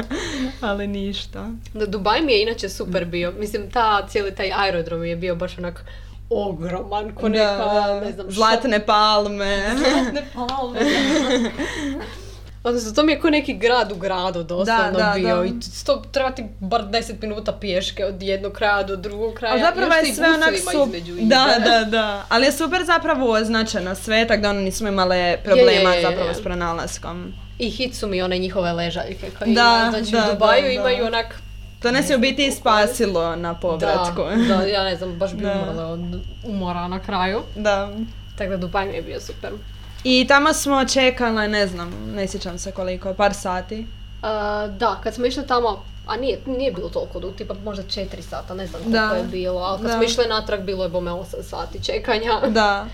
Ali 0.68 0.86
ništa. 0.86 1.48
Da, 1.74 1.86
Dubaj 1.86 2.20
mi 2.20 2.32
je 2.32 2.42
inače 2.42 2.68
super 2.68 3.04
bio. 3.04 3.32
Mislim, 3.38 3.70
ta, 3.70 4.06
cijeli 4.08 4.34
taj 4.34 4.52
aerodrom 4.56 5.04
je 5.04 5.16
bio 5.16 5.34
baš 5.34 5.58
onak 5.58 5.84
ogroman, 6.30 7.14
ko 7.14 7.28
neka, 7.28 7.44
Da, 7.56 8.00
ne 8.00 8.12
znam, 8.12 8.30
Zlatne 8.30 8.86
palme. 8.86 9.62
Zlatne 9.78 10.24
palme. 10.34 10.80
Odnosno, 12.64 12.92
to 12.92 13.02
mi 13.02 13.12
je 13.12 13.20
ko 13.20 13.30
neki 13.30 13.54
grad 13.54 13.92
u 13.92 13.94
gradu 13.94 14.42
doslovno 14.42 14.90
Da, 14.92 15.04
da, 15.04 15.12
bio. 15.16 15.36
da. 15.36 15.44
I 15.44 15.52
to 15.86 16.02
treba 16.12 16.30
ti 16.30 16.44
bar 16.60 16.82
10 16.82 17.12
minuta 17.22 17.52
pješke 17.52 18.04
od 18.04 18.22
jednog 18.22 18.52
kraja 18.52 18.82
do 18.82 18.96
drugog 18.96 19.34
kraja. 19.34 19.52
Ali 19.52 19.62
zapravo 19.62 19.92
je 19.92 20.14
sve 20.14 20.28
onak 20.28 20.54
su... 20.58 20.88
Da, 21.20 21.46
da, 21.64 21.84
da. 21.84 22.24
Ali 22.28 22.44
je 22.44 22.52
super 22.52 22.84
zapravo 22.84 23.32
označeno 23.32 23.94
sve, 23.94 24.26
tako 24.26 24.42
da 24.42 24.50
ono 24.50 24.60
nismo 24.60 24.88
imale 24.88 25.38
problema 25.44 25.90
je, 25.90 25.96
je, 25.96 26.02
zapravo 26.02 26.28
je. 26.28 26.34
s 26.34 26.42
pronalaskom. 26.42 27.32
I 27.58 27.70
hit 27.70 27.94
su 27.94 28.08
mi 28.08 28.22
one 28.22 28.38
njihove 28.38 28.72
ležaljke 28.72 29.30
koje 29.38 29.54
Da. 29.54 29.86
Znači 29.90 30.12
da, 30.12 30.28
u 30.28 30.32
Dubaju 30.32 30.62
da, 30.62 30.68
da. 30.68 30.74
imaju 30.74 31.06
onak... 31.06 31.40
To 31.82 31.90
nas 31.90 32.10
je 32.10 32.16
u 32.16 32.18
biti 32.18 32.52
spasilo 32.52 33.36
na 33.36 33.54
povratku. 33.54 34.22
Da, 34.48 34.56
da, 34.56 34.62
ja 34.62 34.84
ne 34.84 34.96
znam, 34.96 35.18
baš 35.18 35.32
bi 35.34 35.44
umrla 35.44 35.86
od 35.86 36.00
umora 36.44 36.88
na 36.88 36.98
kraju. 36.98 37.40
Da. 37.56 37.92
Tako 38.38 38.50
da 38.50 38.56
Dubaj 38.56 38.86
mi 38.86 38.94
je 38.94 39.02
bio 39.02 39.20
super. 39.20 39.50
I 40.04 40.26
tamo 40.28 40.52
smo 40.52 40.84
čekale, 40.84 41.48
ne 41.48 41.66
znam, 41.66 41.92
ne 42.14 42.28
sjećam 42.28 42.58
se 42.58 42.72
koliko, 42.72 43.14
par 43.14 43.34
sati. 43.34 43.86
A, 44.22 44.66
da, 44.78 45.00
kad 45.02 45.14
smo 45.14 45.26
išli 45.26 45.46
tamo, 45.46 45.84
a 46.06 46.16
nije, 46.16 46.40
nije 46.46 46.72
bilo 46.72 46.88
toliko 46.88 47.20
dug, 47.20 47.34
tipa 47.34 47.54
možda 47.64 47.82
4 47.82 48.06
sata, 48.22 48.54
ne 48.54 48.66
znam 48.66 48.82
koliko 48.82 49.14
je 49.14 49.24
bilo, 49.24 49.58
ali 49.60 49.78
kad 49.78 49.86
Da. 49.86 49.92
smo 49.94 50.02
išli 50.02 50.26
natrag 50.28 50.60
bilo 50.62 50.84
je 50.84 50.90
bome 50.90 51.10
8 51.10 51.42
sati 51.42 51.84
čekanja. 51.84 52.40
Da. 52.50 52.86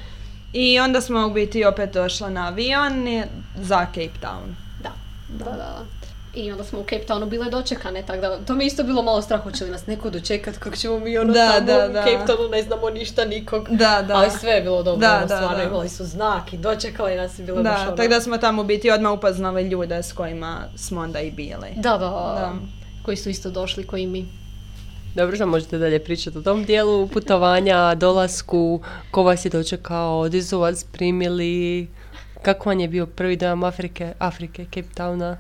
I 0.53 0.81
onda 0.81 1.01
smo 1.01 1.27
u 1.27 1.31
biti 1.31 1.65
opet 1.65 1.93
došla 1.95 2.31
na 2.31 2.47
avion 2.47 3.23
za 3.57 3.87
Cape 3.87 4.19
Town. 4.23 4.55
Da, 4.83 4.91
da, 5.29 5.45
da. 5.45 5.51
da. 5.57 5.85
I 6.35 6.53
onda 6.53 6.65
smo 6.65 6.79
u 6.79 6.83
Cape 6.83 7.05
Townu 7.09 7.29
bile 7.29 7.51
dočekane, 7.51 8.03
tako 8.07 8.21
da 8.21 8.39
to 8.39 8.55
mi 8.55 8.65
je 8.65 8.67
isto 8.67 8.83
bilo 8.83 9.03
malo 9.03 9.23
strah, 9.23 9.43
hoće 9.43 9.65
li 9.65 9.71
nas 9.71 9.87
neko 9.87 10.11
dočekat, 10.11 10.57
kako 10.57 10.77
ćemo 10.77 10.99
mi 10.99 11.19
ono 11.19 11.33
Da, 11.33 11.53
tamo 11.53 11.67
da, 11.67 11.87
u 11.91 11.93
da. 11.93 12.03
Cape 12.03 12.33
Townu 12.33 12.51
ne 12.51 12.63
znamo 12.63 12.91
ništa 12.91 13.25
nikog. 13.25 13.69
Da, 13.71 14.05
da. 14.09 14.15
Ali 14.17 14.31
sve 14.31 14.51
je 14.51 14.63
bilo 14.63 14.83
dobro, 14.83 15.01
Da, 15.01 15.17
ono, 15.17 15.27
da, 15.27 15.37
stvarno 15.37 15.57
da. 15.59 15.63
imali 15.65 15.89
su 15.89 16.05
znak 16.05 16.53
i 16.53 16.57
dočekali 16.57 17.15
nas 17.17 17.39
i 17.39 17.43
bilo 17.43 17.63
baš 17.63 17.81
Da, 17.81 17.87
ono... 17.87 17.97
tako 17.97 18.09
da 18.09 18.21
smo 18.21 18.39
tamo 18.39 18.65
biti 18.65 18.91
odmah 18.91 19.13
upoznali 19.13 19.63
ljude 19.63 20.03
s 20.03 20.13
kojima 20.13 20.59
smo 20.77 21.01
onda 21.01 21.21
i 21.21 21.31
bili. 21.31 21.69
Da, 21.77 21.91
da, 21.91 21.99
Da. 21.99 22.53
koji 23.05 23.17
su 23.17 23.31
isto 23.31 23.51
došli, 23.51 23.87
koji 23.87 24.07
mi. 24.07 24.29
Dobro, 25.15 25.37
što 25.37 25.47
možete 25.47 25.79
dalje 25.79 26.05
pričati 26.05 26.39
o 26.39 26.43
tom 26.43 26.65
dijelu 26.65 27.09
putovanja, 27.09 27.95
dolasku, 27.95 28.81
ko 29.11 29.23
vas 29.23 29.45
je 29.45 29.49
dočekao, 29.49 30.25
gdje 30.25 30.43
su 30.43 30.59
vas 30.59 30.85
primili, 30.93 31.89
kako 32.43 32.69
vam 32.69 32.81
je 32.81 32.89
bio 32.89 33.07
prvi 33.07 33.37
dojam 33.37 33.65
Afrike, 33.65 34.13
Afrike, 34.19 34.65
Cape 34.65 34.89
Towna? 34.97 35.37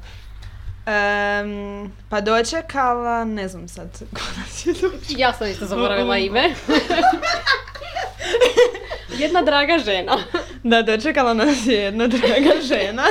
Em, 0.87 1.92
pa 2.08 2.20
dočekala, 2.20 3.25
ne 3.25 3.49
znam 3.49 3.68
sad 3.68 3.88
ko 4.14 4.20
nas 4.38 4.66
je 4.66 4.72
dočekala. 4.72 5.18
Ja 5.18 5.32
sam 5.32 5.49
isto 5.49 5.66
zaboravila 5.66 6.16
ime. 6.18 6.54
Jedna 9.18 9.42
draga 9.42 9.78
žena. 9.84 10.16
Da, 10.62 10.82
dočekala 10.82 11.34
nas 11.34 11.66
je 11.66 11.75
jedna 11.75 12.06
draga 12.06 12.60
žena. 12.62 13.02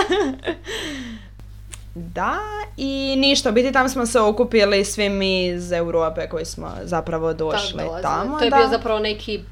Da, 1.96 2.38
i 2.78 3.16
ništa, 3.18 3.52
biti 3.52 3.72
tamo 3.72 3.90
smo 3.90 4.06
se 4.06 4.20
okupili 4.20 4.86
svi 4.86 5.10
mi 5.10 5.46
iz 5.48 5.72
Europe 5.72 6.30
koji 6.30 6.46
smo 6.46 6.72
zapravo 6.84 7.34
došli 7.34 7.78
Tak 7.78 7.86
dolazile. 7.86 8.02
tamo. 8.02 8.38
To 8.38 8.44
je 8.44 8.50
da. 8.50 8.56
bio 8.58 8.68
zapravo 8.68 9.00
neki 9.00 9.38
uh, 9.38 9.44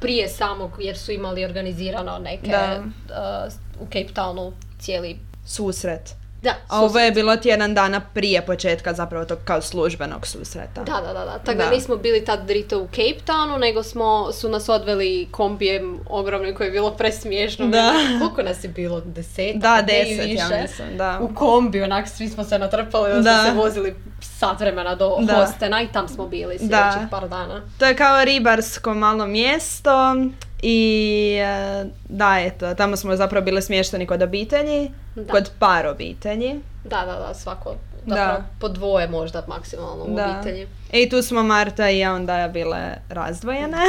prije 0.00 0.28
samog, 0.28 0.70
jer 0.80 0.98
su 0.98 1.12
imali 1.12 1.44
organizirano 1.44 2.18
neke 2.18 2.46
Da. 2.50 2.82
uh, 2.82 3.52
u 3.82 3.86
Cape 3.86 4.08
Townu 4.14 4.52
cijeli... 4.78 5.18
susret. 5.46 6.14
Da, 6.42 6.54
A 6.68 6.78
ovo 6.78 6.98
je 6.98 7.08
susret. 7.08 7.14
bilo 7.14 7.36
tjedan 7.36 7.74
dana 7.74 8.00
prije 8.14 8.42
početka 8.42 8.94
zapravo 8.94 9.24
tog 9.24 9.38
kao 9.44 9.62
službenog 9.62 10.26
susreta. 10.26 10.82
Da, 10.82 10.92
da, 10.92 11.12
da, 11.12 11.24
da. 11.24 11.38
Tako 11.38 11.58
da. 11.58 11.64
Da. 11.64 11.70
nismo 11.70 11.96
bili 11.96 12.24
tad 12.24 12.46
drito 12.46 12.78
u 12.78 12.86
Cape 12.86 13.20
Townu, 13.26 13.58
nego 13.58 13.82
smo, 13.82 14.32
su 14.32 14.48
nas 14.48 14.68
odveli 14.68 15.28
kombijem 15.30 16.00
ogromnim 16.08 16.54
koji 16.54 16.66
je 16.66 16.70
bilo 16.70 16.90
presmiješno. 16.90 17.66
Da. 17.68 17.92
Koliko 18.20 18.42
nas 18.42 18.64
je 18.64 18.68
bilo? 18.68 19.00
Desetak? 19.00 19.62
Da, 19.62 19.82
deset, 19.82 20.28
ja 20.28 20.48
mislim, 20.62 20.96
da. 20.96 21.18
U 21.22 21.34
kombi, 21.34 21.82
onak, 21.82 22.08
svi 22.08 22.28
smo 22.28 22.44
se 22.44 22.58
natrpali, 22.58 23.22
Da. 23.22 23.42
smo 23.42 23.52
se 23.52 23.56
vozili 23.58 23.94
sat 24.20 24.60
vremena 24.60 24.94
do 24.94 25.16
Da. 25.20 25.34
hostena 25.34 25.82
i 25.82 25.88
tam 25.88 26.08
smo 26.08 26.26
bili 26.26 26.58
sljedećih 26.58 27.02
par 27.10 27.28
dana. 27.28 27.62
To 27.78 27.86
je 27.86 27.96
kao 27.96 28.24
ribarsko 28.24 28.94
malo 28.94 29.26
mjesto 29.26 30.16
i 30.62 31.38
e, 31.42 31.84
da, 32.08 32.38
eto, 32.40 32.74
tamo 32.74 32.96
smo 32.96 33.16
zapravo 33.16 33.44
bili 33.44 33.62
smješteni 33.62 34.06
kod 34.06 34.22
obitelji, 34.22 34.90
Da. 35.14 35.32
kod 35.32 35.50
par 35.58 35.86
obitelji. 35.86 36.60
Da, 36.84 36.96
da, 36.98 37.26
da, 37.26 37.34
svako. 37.34 37.74
Da. 38.14 38.20
Zapravo 38.20 38.44
po 38.60 38.68
dvoje 38.68 39.08
možda 39.08 39.42
maksimalno 39.48 40.04
u 40.04 40.14
Da. 40.16 40.30
obitelji. 40.30 40.66
I 40.92 41.08
tu 41.10 41.22
smo 41.22 41.42
Marta 41.42 41.90
i 41.90 41.98
ja 41.98 42.14
onda 42.14 42.50
bile 42.52 42.78
razdvojene. 43.08 43.76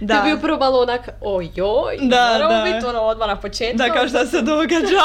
Da. 0.00 0.14
To 0.14 0.26
je 0.26 0.32
bio 0.34 0.42
prvo 0.42 0.58
malo 0.58 0.82
onak, 0.82 1.08
ojoj, 1.20 1.98
Da, 2.00 2.30
moramo 2.32 2.64
da. 2.64 2.72
biti 2.72 2.86
ono 2.86 3.00
odmah 3.00 3.28
na 3.28 3.36
početku. 3.40 3.76
Da, 3.76 3.92
kao 3.92 4.08
šta 4.08 4.26
se 4.26 4.42
događa. 4.42 5.02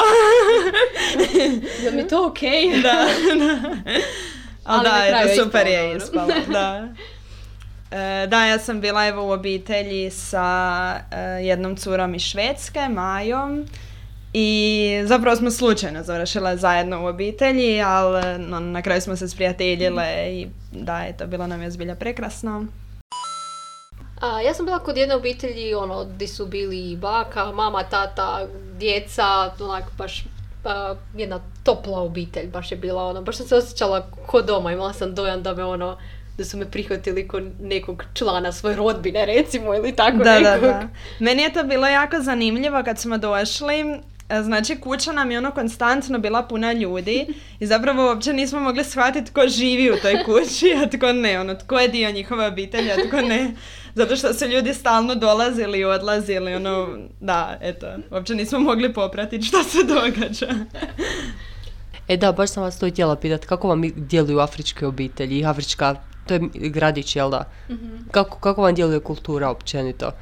Je 1.84 1.90
mi 1.92 2.08
to 2.08 2.26
okej? 2.26 2.70
da, 2.82 3.06
da. 3.38 3.70
Ali 4.64 4.78
Ali 4.78 4.84
da, 4.84 4.92
na 4.92 5.06
kraju 5.08 5.28
je 5.28 5.32
eto, 5.34 5.44
super 5.44 5.66
ispalo 5.66 5.82
je 5.86 5.96
ispalo, 5.96 6.32
da. 6.48 6.88
E, 7.90 8.26
da, 8.26 8.44
ja 8.44 8.58
sam 8.58 8.80
bila 8.80 9.06
evo 9.06 9.26
u 9.26 9.30
obitelji 9.30 10.10
sa 10.10 10.46
e, 11.10 11.18
jednom 11.20 11.76
curom 11.76 12.14
iz 12.14 12.22
Švedske, 12.22 12.88
Majom. 12.88 13.66
I 14.36 15.02
zapravo 15.04 15.36
smo 15.36 15.50
slučajno 15.50 16.02
završile 16.02 16.56
zajedno 16.56 17.02
u 17.02 17.06
obitelji, 17.06 17.82
ali 17.82 18.38
no, 18.38 18.60
na 18.60 18.82
kraju 18.82 19.00
smo 19.00 19.16
se 19.16 19.28
sprijateljile 19.28 20.04
i 20.30 20.48
da, 20.72 21.04
eto, 21.08 21.26
bilo 21.26 21.46
nam 21.46 21.62
je 21.62 21.70
zbilja 21.70 21.94
prekrasno. 21.94 22.66
A, 24.20 24.40
ja 24.40 24.54
sam 24.54 24.66
bila 24.66 24.78
kod 24.78 24.96
jedne 24.96 25.14
obitelji, 25.14 25.74
ono, 25.74 26.04
di 26.04 26.26
su 26.26 26.46
bili 26.46 26.90
i 26.92 26.96
baka, 26.96 27.52
mama, 27.52 27.82
tata, 27.82 28.46
djeca, 28.78 29.24
onak 29.60 29.84
baš 29.98 30.24
a, 30.64 30.94
jedna 31.16 31.40
topla 31.64 32.00
obitelj, 32.00 32.46
baš 32.46 32.70
je 32.72 32.76
bila 32.76 33.04
ono, 33.04 33.22
baš 33.22 33.36
sam 33.36 33.46
se 33.46 33.56
osjećala 33.56 34.06
ko 34.26 34.42
doma, 34.42 34.72
imala 34.72 34.92
sam 34.92 35.14
dojam 35.14 35.42
da 35.42 35.54
me 35.54 35.64
ono, 35.64 35.98
da 36.38 36.44
su 36.44 36.56
me 36.56 36.70
prihvatili 36.70 37.28
ko 37.28 37.40
nekog 37.60 38.04
člana 38.14 38.52
svoje 38.52 38.76
rodbine 38.76 39.26
recimo 39.26 39.74
ili 39.74 39.96
tako 39.96 40.16
Da, 40.16 40.24
da, 40.24 40.40
nekog. 40.40 40.60
da. 40.68 40.88
Meni 41.18 41.42
je 41.42 41.52
to 41.52 41.62
bilo 41.64 41.86
jako 41.86 42.20
zanimljivo 42.20 42.82
kad 42.84 42.98
smo 42.98 43.18
došli. 43.18 44.00
E, 44.28 44.42
Znači, 44.42 44.76
kuća 44.76 45.12
nam 45.12 45.30
je 45.30 45.38
ono 45.38 45.50
konstantno 45.50 46.18
bila 46.18 46.42
puna 46.42 46.72
ljudi 46.72 47.26
i 47.60 47.66
zapravo 47.66 48.06
uopće 48.06 48.32
nismo 48.32 48.60
mogli 48.60 48.84
shvatiti 48.84 49.30
tko 49.30 49.48
živi 49.48 49.90
u 49.90 49.96
toj 50.02 50.24
kući, 50.24 50.74
a 50.84 50.88
tko 50.96 51.12
ne, 51.12 51.40
ono, 51.40 51.54
tko 51.54 51.78
je 51.78 51.88
dio 51.88 52.10
njihove 52.10 52.46
obitelji, 52.46 52.90
a 52.90 53.08
tko 53.08 53.20
ne. 53.20 53.54
Zato 53.94 54.16
što 54.16 54.34
su 54.34 54.46
ljudi 54.46 54.74
stalno 54.74 55.14
dolazili 55.14 55.78
i 55.78 55.84
odlazili, 55.84 56.54
ono, 56.54 56.88
da, 57.20 57.58
eto, 57.60 57.86
uopće 58.10 58.34
nismo 58.34 58.58
mogli 58.58 58.92
popratiti 58.92 59.46
što 59.46 59.62
se 59.62 59.78
događa. 59.84 60.46
E 62.08 62.16
da, 62.16 62.32
baš 62.32 62.50
sam 62.50 62.62
vas 62.62 62.78
to 62.78 62.86
i 62.86 62.90
htjela 62.90 63.16
pitati, 63.16 63.46
kako 63.46 63.68
vam 63.68 63.82
djeluju 63.96 64.38
afričke 64.38 64.86
obitelji, 64.86 65.44
afrička, 65.44 65.94
to 66.26 66.34
je 66.34 66.40
gradić, 66.52 67.16
jel 67.16 67.30
da? 67.30 67.44
Kako, 68.10 68.38
kako 68.38 68.62
vam 68.62 68.74
djeluje 68.74 69.00
kultura 69.00 69.48
općenito? 69.48 70.12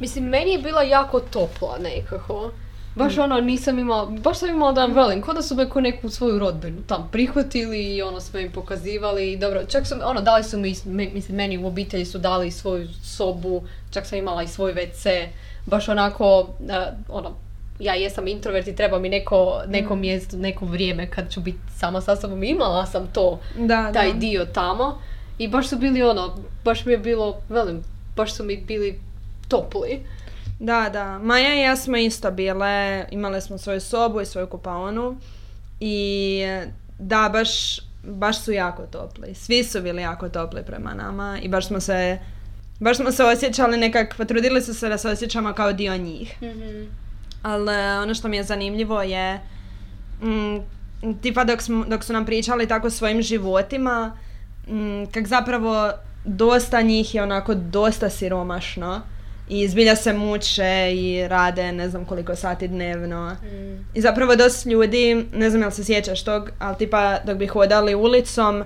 Mislim, 0.00 0.24
meni 0.24 0.52
je 0.52 0.58
bila 0.58 0.82
jako 0.82 1.20
topla 1.20 1.78
nekako. 1.78 2.50
Baš 2.94 3.18
ono, 3.18 3.40
nisam 3.40 3.78
imala, 3.78 4.06
baš 4.06 4.38
sam 4.38 4.48
imala 4.48 4.72
da 4.72 4.80
vam 4.80 4.92
velim, 4.92 5.22
ko 5.22 5.32
da 5.32 5.42
su 5.42 5.54
me 5.54 5.68
ko 5.68 5.80
neku 5.80 6.08
svoju 6.08 6.38
rodbinu 6.38 6.82
tam 6.86 7.08
prihvatili 7.12 7.96
i 7.96 8.02
ono 8.02 8.20
sve 8.20 8.42
im 8.42 8.52
pokazivali 8.52 9.32
i 9.32 9.36
dobro, 9.36 9.64
čak 9.64 9.86
su, 9.86 9.94
ono, 10.04 10.20
dali 10.20 10.44
su 10.44 10.58
mi, 10.58 10.74
mislim, 10.84 11.36
meni 11.36 11.58
u 11.58 11.66
obitelji 11.66 12.04
su 12.04 12.18
dali 12.18 12.48
i 12.48 12.50
svoju 12.50 12.88
sobu, 13.02 13.62
čak 13.90 14.06
sam 14.06 14.18
imala 14.18 14.42
i 14.42 14.48
svoj 14.48 14.74
WC, 14.74 15.26
baš 15.66 15.88
onako, 15.88 16.48
ono, 17.08 17.30
ja 17.78 17.94
jesam 17.94 18.28
introvert 18.28 18.68
i 18.68 18.76
treba 18.76 18.98
mi 18.98 19.08
neko, 19.08 19.62
neko 19.68 19.96
mjesto, 19.96 20.36
neko 20.36 20.66
vrijeme 20.66 21.10
kad 21.10 21.32
ću 21.32 21.40
biti 21.40 21.58
sama 21.76 22.00
sa 22.00 22.16
sobom, 22.16 22.42
imala 22.42 22.86
sam 22.86 23.06
to, 23.12 23.40
Da, 23.58 23.92
taj 23.92 24.12
da. 24.12 24.18
dio 24.18 24.44
tamo 24.44 24.98
i 25.38 25.48
baš 25.48 25.68
su 25.68 25.76
bili 25.76 26.02
ono, 26.02 26.36
baš 26.64 26.84
mi 26.84 26.92
je 26.92 26.98
bilo, 26.98 27.40
velim, 27.48 27.82
baš 28.16 28.34
su 28.34 28.44
mi 28.44 28.56
bili 28.56 29.00
topli. 29.48 30.00
Da, 30.60 30.90
da. 30.92 31.18
Maja 31.18 31.54
i 31.54 31.60
ja 31.60 31.76
smo 31.76 31.96
isto 31.96 32.30
bile, 32.30 33.04
imale 33.10 33.40
smo 33.40 33.58
svoju 33.58 33.80
sobu 33.80 34.20
i 34.20 34.26
svoju 34.26 34.46
kupaonu 34.46 35.16
i 35.80 36.42
da, 36.98 37.28
baš, 37.32 37.80
baš 38.02 38.44
su 38.44 38.52
jako 38.52 38.82
topli. 38.82 39.34
Svi 39.34 39.64
su 39.64 39.80
bili 39.82 40.02
jako 40.02 40.28
topli 40.28 40.62
prema 40.66 40.94
nama 40.94 41.38
i 41.42 41.48
baš 41.48 41.66
smo 41.66 41.80
se, 41.80 42.18
baš 42.80 42.96
smo 42.96 43.12
se 43.12 43.24
osjećali 43.24 43.78
nekak, 43.78 44.16
potrudili 44.16 44.62
su 44.62 44.74
se 44.74 44.88
da 44.88 44.98
se 44.98 45.08
osjećamo 45.08 45.52
kao 45.52 45.72
dio 45.72 45.96
njih. 45.96 46.36
Ali 47.42 47.74
e, 47.74 47.98
ono 47.98 48.14
što 48.14 48.28
mi 48.28 48.36
je 48.36 48.44
zanimljivo 48.44 49.02
je, 49.02 49.40
mm, 50.22 50.58
tipa 51.22 51.44
dok, 51.44 51.62
smo, 51.62 51.84
dok 51.84 52.04
su 52.04 52.12
nam 52.12 52.26
pričali 52.26 52.68
tako 52.68 52.86
o 52.86 52.90
svojim 52.90 53.22
životima, 53.22 54.16
mm, 54.68 55.04
kak 55.12 55.26
zapravo 55.26 55.92
dosta 56.24 56.82
njih 56.82 57.14
je 57.14 57.22
onako 57.22 57.54
dosta 57.54 58.10
siromašno 58.10 59.00
i 59.50 59.68
zbilja 59.68 59.96
se 59.96 60.12
muče 60.12 60.92
i 60.94 61.28
rade 61.28 61.72
ne 61.72 61.88
znam 61.88 62.04
koliko 62.04 62.36
sati 62.36 62.68
dnevno. 62.68 63.36
I 63.94 64.00
zapravo 64.00 64.36
dosta 64.36 64.70
ljudi, 64.70 65.26
ne 65.32 65.50
znam 65.50 65.62
jel 65.62 65.70
se 65.70 65.84
sjećaš 65.84 66.24
tog, 66.24 66.50
ali 66.58 66.76
tipa 66.76 67.18
dok 67.24 67.36
bi 67.36 67.46
hodali 67.46 67.94
ulicom, 67.94 68.64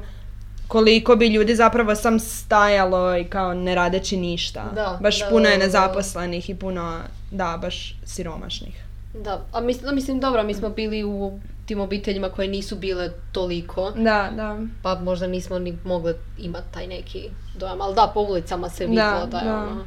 koliko 0.69 1.17
bi 1.17 1.29
ljudi 1.29 1.55
zapravo 1.55 1.95
sam 1.95 2.21
stajalo 2.21 3.17
i 3.17 3.25
kao 3.25 3.55
ne 3.55 3.75
radeći 3.75 4.17
ništa. 4.17 4.65
Da, 4.75 4.99
baš 5.03 5.21
da, 5.21 5.27
puno 5.31 5.49
je 5.49 5.57
da, 5.57 5.59
da. 5.59 5.65
nezaposlenih 5.65 6.51
i 6.51 6.55
puno, 6.55 7.01
da, 7.31 7.59
baš 7.63 7.97
siromašnih. 8.05 8.85
Da, 9.25 9.45
a 9.53 9.61
mislim, 9.61 9.95
mislim 9.95 10.21
dobro, 10.21 10.43
mi 10.43 10.55
smo 10.55 10.69
bili 10.69 11.05
u 11.05 11.39
tim 11.67 11.81
obiteljima 11.81 12.29
koje 12.29 12.49
nisu 12.49 12.77
bile 12.77 13.11
toliko, 13.33 13.91
Da, 13.91 14.31
da. 14.37 14.59
pa 14.83 14.95
možda 14.95 15.27
nismo 15.27 15.59
ni 15.59 15.79
mogli 15.85 16.15
imati 16.39 16.73
taj 16.75 16.87
neki 16.87 17.29
dojam, 17.59 17.81
ali 17.81 17.95
da, 17.95 18.11
po 18.15 18.21
ulicama 18.21 18.69
se 18.69 18.87
vidjelo 18.87 19.27
Da, 19.27 19.27
da, 19.27 19.39
je 19.39 19.45
da. 19.45 19.57
ono... 19.59 19.85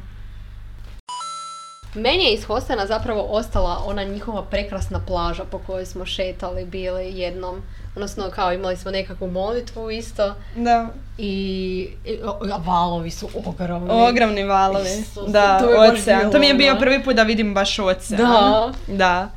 Meni 1.98 2.24
je 2.24 2.32
iz 2.32 2.44
hostena 2.44 2.86
zapravo 2.86 3.22
ostala 3.22 3.82
ona 3.86 4.04
njihova 4.04 4.42
prekrasna 4.42 5.00
plaža 5.00 5.44
po 5.44 5.58
kojoj 5.58 5.86
smo 5.86 6.06
šetali 6.06 6.64
bili 6.64 7.12
jednom. 7.12 7.62
Odnosno, 7.94 8.30
kao 8.30 8.52
imali 8.52 8.76
smo 8.76 8.90
nekakvu 8.90 9.26
molitvu 9.28 9.90
isto 9.90 10.34
Da. 10.56 10.86
i, 11.18 11.30
i- 12.04 12.18
valovi 12.58 13.10
su 13.10 13.28
ogromni. 13.46 13.90
Ogromni 13.92 14.44
valovi. 14.44 14.88
Isuse, 14.90 15.30
da, 15.30 15.58
to 15.58 15.66
ocean. 15.92 16.32
To 16.32 16.38
mi 16.38 16.46
je 16.46 16.54
bio 16.54 16.76
prvi 16.76 17.04
put 17.04 17.16
da 17.16 17.22
vidim 17.22 17.54
baš 17.54 17.78
ocean. 17.78 18.18
Da. 18.18 18.72
Da. 18.88 19.28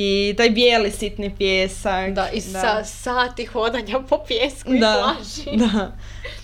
I 0.00 0.34
taj 0.36 0.50
bijeli 0.50 0.90
sitni 0.90 1.34
pjesak. 1.38 2.12
Da, 2.12 2.28
i 2.32 2.40
sa 2.40 2.84
sati 2.84 3.44
hodanja 3.44 4.00
po 4.08 4.18
pjesku 4.26 4.74
i 4.74 4.78
da, 4.78 5.14
plaži. 5.14 5.56
da. 5.58 5.92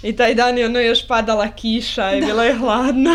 I 0.02 0.16
taj 0.16 0.34
dan 0.34 0.58
je 0.58 0.66
ono 0.66 0.80
još 0.80 1.06
padala 1.06 1.49
kiša 1.49 2.12
i 2.12 2.20
bilo 2.20 2.42
je 2.42 2.54
hladno. 2.54 3.11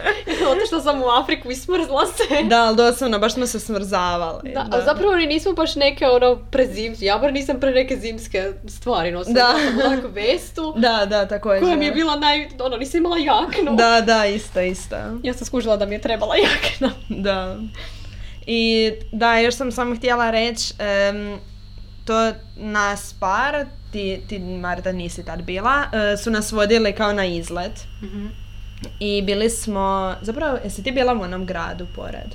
Otišla 0.52 0.80
sam 0.80 1.02
u 1.02 1.06
Afriku 1.06 1.50
i 1.50 1.54
smrzla 1.54 2.06
se. 2.06 2.42
da, 2.44 2.64
ali 2.64 2.76
doslovno, 2.76 3.18
baš 3.18 3.34
smo 3.34 3.46
se 3.46 3.60
smrzavali. 3.60 4.52
Da, 4.52 4.66
ali 4.72 4.84
zapravo 4.84 5.16
ni 5.16 5.26
nismo 5.26 5.52
baš 5.52 5.76
neke 5.76 6.06
ono 6.06 6.36
prezimske, 6.50 7.04
ja 7.04 7.18
bar 7.18 7.32
nisam 7.32 7.60
pre 7.60 7.70
neke 7.70 7.96
zimske 7.96 8.52
stvari 8.68 9.10
nosila. 9.10 9.34
Da. 9.34 9.82
Da. 9.82 9.88
onako 9.88 10.08
vestu, 10.08 10.74
Da, 10.76 11.06
da, 11.06 11.28
također. 11.28 11.62
koja 11.62 11.76
mi 11.76 11.84
je 11.84 11.92
bila 11.92 12.16
naj... 12.16 12.48
ono, 12.60 12.76
nisam 12.76 12.98
imala 12.98 13.16
jaknu. 13.16 13.76
Da, 13.76 14.00
da, 14.00 14.26
isto, 14.26 14.60
isto. 14.60 14.96
Ja 15.22 15.34
sam 15.34 15.46
skužila 15.46 15.76
da 15.76 15.86
mi 15.86 15.94
je 15.94 16.00
trebala 16.00 16.34
jakna. 16.36 16.90
Da. 17.08 17.56
I 18.46 18.92
da, 19.12 19.38
još 19.38 19.54
sam 19.54 19.72
samo 19.72 19.96
htjela 19.96 20.30
reći, 20.30 20.74
em, 20.78 21.38
to 22.04 22.32
nas 22.56 23.14
par, 23.20 23.66
ti, 23.92 24.20
ti 24.28 24.38
Marta 24.38 24.92
nisi 24.92 25.24
tad 25.24 25.42
bila, 25.42 25.84
e, 25.92 26.16
su 26.16 26.30
nas 26.30 26.52
vodili 26.52 26.92
kao 26.92 27.12
na 27.12 27.24
izlet. 27.24 27.86
I 29.00 29.22
bili 29.22 29.50
smo, 29.50 30.14
zapravo, 30.22 30.58
jesi 30.64 30.82
ti 30.82 30.92
bila 30.92 31.14
u 31.14 31.20
onom 31.20 31.46
gradu 31.46 31.86
pored? 31.96 32.34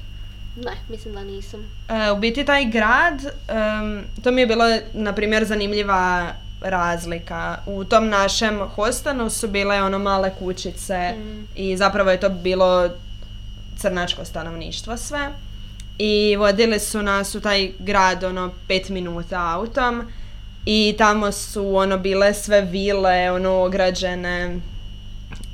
Ne, 0.55 0.71
mislim 0.89 1.13
da 1.13 1.23
nisam. 1.23 1.59
E, 1.89 2.11
u 2.11 2.17
biti 2.17 2.45
taj 2.45 2.65
grad, 2.65 3.21
em, 3.47 4.03
to 4.23 4.31
mi 4.31 4.41
je 4.41 4.47
bilo, 4.47 4.65
na 4.93 5.13
primjer, 5.13 5.45
zanimljiva 5.45 6.33
razlika. 6.61 7.57
U 7.65 7.83
tom 7.83 8.09
našem 8.09 8.59
hostanu 8.59 9.29
su 9.29 9.47
bile 9.47 9.81
ono 9.81 9.99
male 9.99 10.31
kućice 10.39 11.13
i 11.55 11.77
zapravo 11.77 12.11
je 12.11 12.19
to 12.19 12.29
bilo 12.29 12.89
crnačko 13.77 14.25
stanovništvo 14.25 14.97
sve. 14.97 15.29
I 15.99 16.35
vodili 16.35 16.79
su 16.79 17.01
nas 17.01 17.35
u 17.35 17.41
taj 17.41 17.71
grad 17.79 18.23
ono 18.23 18.51
pet 18.67 18.89
minuta 18.89 19.53
autom 19.53 20.03
i 20.65 20.95
tamo 20.97 21.31
su 21.31 21.75
ono 21.75 21.97
bile 21.97 22.33
sve 22.33 22.61
vile 22.61 23.31
ono 23.31 23.63
ograđene 23.63 24.59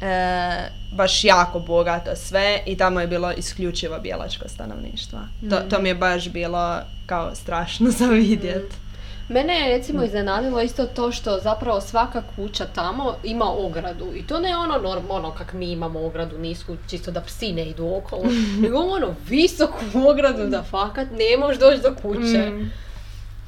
e, 0.02 0.70
baš 0.92 1.24
jako 1.24 1.60
bogato 1.60 2.16
sve 2.16 2.60
i 2.66 2.78
tamo 2.78 3.00
je 3.00 3.08
bilo 3.08 3.32
isključivo 3.32 4.00
bijelačko 4.00 4.50
stanovništvo. 4.50 5.20
To, 5.50 5.56
to 5.70 5.82
mi 5.82 5.90
je 5.90 5.96
baš 5.96 6.30
bilo 6.30 6.80
kao 7.06 7.36
strašno 7.36 7.92
za 8.00 8.06
vidjet. 8.06 8.85
Mene 9.30 9.54
je 9.56 9.78
recimo 9.78 10.04
iznenadilo 10.04 10.62
isto 10.62 10.86
to 10.86 11.12
što 11.12 11.40
zapravo 11.40 11.82
svaka 11.82 12.24
kuća 12.36 12.66
tamo 12.66 13.16
ima 13.24 13.46
ogradu. 13.58 14.06
I 14.16 14.28
to 14.28 14.40
ne 14.40 14.58
ono 14.58 14.78
norm, 14.80 15.04
ono 15.10 15.32
kak 15.32 15.54
mi 15.54 15.72
imamo 15.72 16.06
ogradu 16.06 16.38
nisku, 16.38 16.76
čisto 16.90 17.12
da 17.12 17.22
psi 17.22 17.54
ne 17.54 17.66
idu 17.66 17.94
okolo. 17.96 18.24
nego 18.62 18.78
ono 18.80 19.16
visoku 19.28 19.76
ogradu 20.10 20.48
da 20.48 20.64
fakat 20.64 21.08
ne 21.12 21.38
možeš 21.40 21.60
doći 21.60 21.82
do 21.82 21.96
kuće. 21.96 22.50
Mm. 22.50 22.72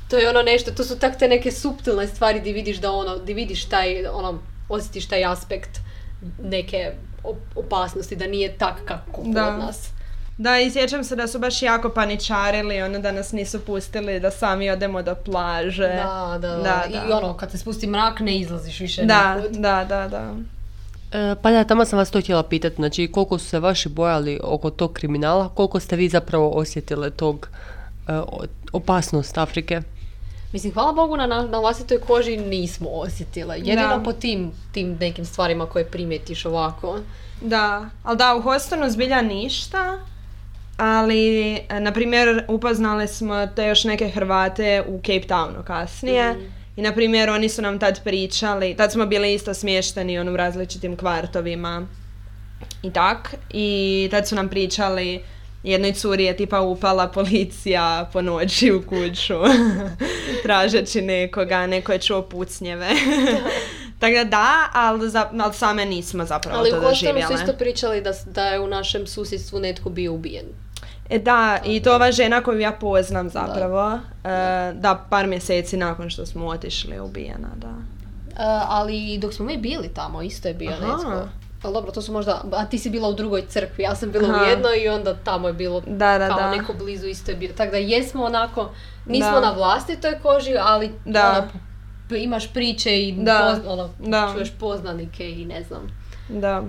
To 0.09 0.17
je 0.17 0.29
ono 0.29 0.41
nešto, 0.41 0.71
to 0.71 0.83
su 0.83 0.99
tak 0.99 1.19
te 1.19 1.27
neke 1.27 1.51
suptilne 1.51 2.07
stvari 2.07 2.39
di 2.39 2.53
vidiš 2.53 2.77
da 2.77 2.91
ono, 2.91 3.17
di 3.17 3.33
vidiš 3.33 3.65
taj, 3.65 4.05
ono, 4.07 4.39
osjetiš 4.69 5.07
taj 5.07 5.25
aspekt 5.25 5.79
neke 6.43 6.91
op- 7.23 7.57
opasnosti, 7.57 8.15
da 8.15 8.27
nije 8.27 8.57
tak 8.57 8.85
kako 8.85 9.11
kod 9.13 9.25
Da. 9.25 9.57
nas. 9.57 9.89
Da, 10.37 10.59
i 10.59 10.71
sjećam 10.71 11.03
se 11.03 11.15
da 11.15 11.27
su 11.27 11.39
baš 11.39 11.61
jako 11.61 11.89
paničarili, 11.89 12.81
ono 12.81 12.99
da 12.99 13.11
nas 13.11 13.31
nisu 13.31 13.59
pustili 13.59 14.19
da 14.19 14.31
sami 14.31 14.69
odemo 14.69 15.01
do 15.01 15.15
plaže. 15.15 15.87
Da, 15.87 16.37
da, 16.41 16.47
da. 16.49 16.57
Da, 16.57 16.83
I 16.89 17.07
da. 17.09 17.17
ono, 17.17 17.33
kad 17.33 17.51
se 17.51 17.57
spusti 17.57 17.87
mrak 17.87 18.19
ne 18.19 18.37
izlaziš 18.37 18.79
više 18.79 19.05
Da, 19.05 19.35
nikud. 19.35 19.51
da, 19.51 19.85
da, 19.89 20.07
da. 20.07 20.33
E, 21.11 21.35
pa 21.41 21.51
da, 21.51 21.63
tamo 21.63 21.85
sam 21.85 21.99
vas 21.99 22.11
to 22.11 22.21
htjela 22.21 22.43
pitati, 22.43 22.75
znači 22.75 23.09
koliko 23.13 23.37
su 23.37 23.45
se 23.45 23.59
vaši 23.59 23.89
bojali 23.89 24.39
oko 24.43 24.69
tog 24.69 24.93
kriminala, 24.93 25.49
koliko 25.49 25.79
ste 25.79 25.95
vi 25.95 26.09
zapravo 26.09 26.49
osjetile 26.49 27.09
tog 27.09 27.49
e, 28.07 28.11
opasnost 28.73 29.37
Afrike? 29.37 29.81
Mislim, 30.53 30.73
hvala 30.73 30.91
Bogu 30.93 31.17
na, 31.17 31.27
na, 31.27 31.41
na 31.41 31.59
vlastitoj 31.59 31.99
koži 31.99 32.37
nismo 32.37 32.89
osjetile. 32.89 33.55
Jedino 33.57 33.97
Da. 33.97 34.03
po 34.03 34.13
tim, 34.13 34.51
tim 34.71 34.97
nekim 34.99 35.25
stvarima 35.25 35.65
koje 35.65 35.85
primijetiš 35.85 36.45
ovako. 36.45 36.99
Da, 37.41 37.89
ali 38.03 38.17
da, 38.17 38.35
u 38.35 38.41
Hostonu 38.41 38.89
zbilja 38.89 39.21
ništa, 39.21 39.99
ali, 40.77 41.53
e, 41.69 41.79
na 41.79 41.91
primjer, 41.91 42.43
upoznali 42.47 43.07
smo 43.07 43.47
te 43.47 43.67
još 43.67 43.83
neke 43.83 44.09
Hrvate 44.09 44.83
u 44.87 44.97
Cape 44.97 45.27
Townu 45.27 45.63
kasnije. 45.63 46.35
I, 46.75 46.81
na 46.81 46.93
primjer, 46.93 47.29
oni 47.29 47.49
su 47.49 47.61
nam 47.61 47.79
tad 47.79 48.03
pričali, 48.03 48.75
tad 48.75 48.91
smo 48.91 49.05
bili 49.05 49.33
isto 49.33 49.53
smješteni 49.53 50.19
ono, 50.19 50.31
u 50.31 50.37
različitim 50.37 50.97
kvartovima 50.97 51.87
i 52.83 52.93
tak. 52.93 53.35
I 53.49 54.07
tad 54.11 54.27
su 54.27 54.35
nam 54.35 54.49
pričali, 54.49 55.23
jednoj 55.63 55.93
curi 55.93 56.23
je 56.23 56.37
tipa 56.37 56.61
upala 56.61 57.07
policija 57.07 58.09
po 58.13 58.21
noći 58.21 58.71
u 58.71 58.81
kuću, 58.81 59.33
tražeći 60.43 61.01
nekoga, 61.01 61.67
neko 61.67 61.91
je 61.91 61.99
čuo 61.99 62.21
pucnjeve. 62.21 62.89
Tako 63.99 64.15
da 64.15 64.23
da, 64.23 64.69
ali, 64.73 65.09
za, 65.09 65.29
ali 65.39 65.53
same 65.53 65.85
nismo 65.85 66.25
zapravo 66.25 66.59
Ali 66.59 66.69
to 66.69 66.77
u 66.77 66.81
Hostonu 66.81 66.95
su 66.95 67.05
doživjele. 67.05 67.35
isto 67.35 67.53
pričali 67.53 68.01
da, 68.01 68.11
da 68.25 68.45
je 68.45 68.59
u 68.59 68.67
našem 68.67 69.07
susjedstvu 69.07 69.59
netko 69.59 69.89
bio 69.89 70.13
ubijen. 70.13 70.45
E 71.09 71.19
da, 71.19 71.59
i 71.65 71.81
to 71.81 71.95
ova 71.95 72.11
žena 72.11 72.41
koju 72.41 72.59
ja 72.59 72.71
poznam 72.71 73.29
zapravo, 73.29 73.91
e, 74.23 74.29
da, 74.73 75.05
par 75.09 75.27
mjeseci 75.27 75.77
nakon 75.77 76.09
što 76.09 76.25
smo 76.25 76.47
otišli 76.47 76.99
ubijena, 76.99 77.47
da. 77.55 77.67
E, 77.67 78.33
ali 78.67 79.17
dok 79.17 79.33
smo 79.33 79.45
mi 79.45 79.57
bili 79.57 79.87
tamo, 79.89 80.21
isto 80.21 80.47
je 80.47 80.53
bio 80.53 80.71
Aha. 80.71 80.85
netko. 80.87 81.27
Ali 81.63 81.73
dobro, 81.73 81.91
to 81.91 82.01
su 82.01 82.11
možda, 82.11 82.41
a 82.53 82.65
ti 82.65 82.77
si 82.79 82.89
bila 82.89 83.09
u 83.09 83.13
drugoj 83.13 83.43
crkvi, 83.43 83.83
ja 83.83 83.95
sam 83.95 84.11
bila 84.11 84.29
Aha. 84.29 84.43
u 84.43 84.47
jednoj 84.47 84.77
i 84.77 84.89
onda 84.89 85.15
tamo 85.15 85.47
je 85.47 85.53
bilo 85.53 85.81
Da, 85.81 86.17
da, 86.17 86.27
kao 86.27 86.37
da. 86.37 86.51
neko 86.51 86.73
blizu 86.73 87.07
isto 87.07 87.31
je 87.31 87.37
bio. 87.37 87.49
Tako 87.53 87.71
da 87.71 87.77
jesmo 87.77 88.23
onako, 88.23 88.69
nismo 89.05 89.31
Da. 89.31 89.41
na 89.41 89.51
vlastitoj 89.51 90.19
koži, 90.19 90.55
ali 90.59 90.91
Da. 91.05 91.47
ono, 92.09 92.17
imaš 92.17 92.53
priče 92.53 92.99
i 92.99 93.11
Da. 93.13 93.55
poz- 93.55 93.67
ono, 93.67 93.89
Da. 93.99 94.29
čuješ 94.33 94.51
poznanike 94.51 95.31
i 95.31 95.45
ne 95.45 95.63
znam. 95.63 95.81
Da. 96.29 96.63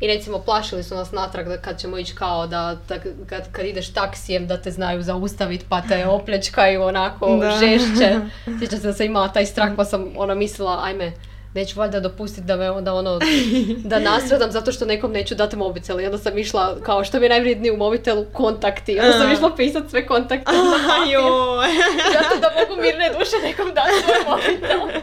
I 0.00 0.06
recimo 0.06 0.38
plašili 0.38 0.82
su 0.82 0.94
nas 0.94 1.12
natrag 1.12 1.48
da 1.48 1.56
kad 1.56 1.80
ćemo 1.80 1.98
ići 1.98 2.14
kao 2.14 2.46
da, 2.46 2.76
da 2.88 2.94
kad, 3.28 3.52
kad 3.52 3.66
ideš 3.66 3.92
taksijem 3.92 4.46
da 4.46 4.56
te 4.62 4.70
znaju 4.70 5.02
zaustaviti 5.02 5.64
pa 5.68 5.80
te 5.82 6.06
opljačkaju 6.16 6.82
onako 6.82 7.36
Da. 7.40 7.50
žešće. 7.50 8.16
Sjećam 8.58 8.78
se 8.80 8.86
da 8.86 8.92
sam 8.92 9.06
imala 9.06 9.28
taj 9.28 9.46
strah 9.46 9.68
pa 9.76 9.84
sam 9.84 10.12
ona 10.16 10.34
mislila 10.34 10.80
ajme 10.84 11.12
neću 11.54 11.78
valjda 11.80 12.00
dopustiti 12.00 12.46
da 12.46 12.56
me 12.56 12.70
onda 12.70 12.94
ono, 12.94 13.18
da 13.90 13.98
nastradam 13.98 14.52
zato 14.52 14.72
što 14.72 14.84
nekom 14.84 15.12
neću 15.12 15.34
dati 15.34 15.56
mobitel. 15.56 16.00
I 16.00 16.06
onda 16.06 16.18
sam 16.18 16.38
išla, 16.38 16.76
kao 16.82 17.04
što 17.04 17.18
mi 17.18 17.24
je 17.24 17.30
najvrijednije 17.30 17.72
u 17.72 17.76
mobitelu, 17.76 18.24
kontakti. 18.32 18.92
I 18.92 19.00
onda 19.00 19.12
sam 19.12 19.32
išla 19.32 19.56
pisati 19.56 19.90
sve 19.90 20.06
kontakte 20.06 20.52
na. 20.52 21.10
Joj. 21.12 21.66
Zato 22.12 22.40
da 22.40 22.50
mogu 22.60 22.82
mirne 22.82 23.08
duše 23.18 23.36
nekom 23.42 23.74
dati 23.74 23.92
svoj 24.04 24.24
mobitel. 24.28 25.00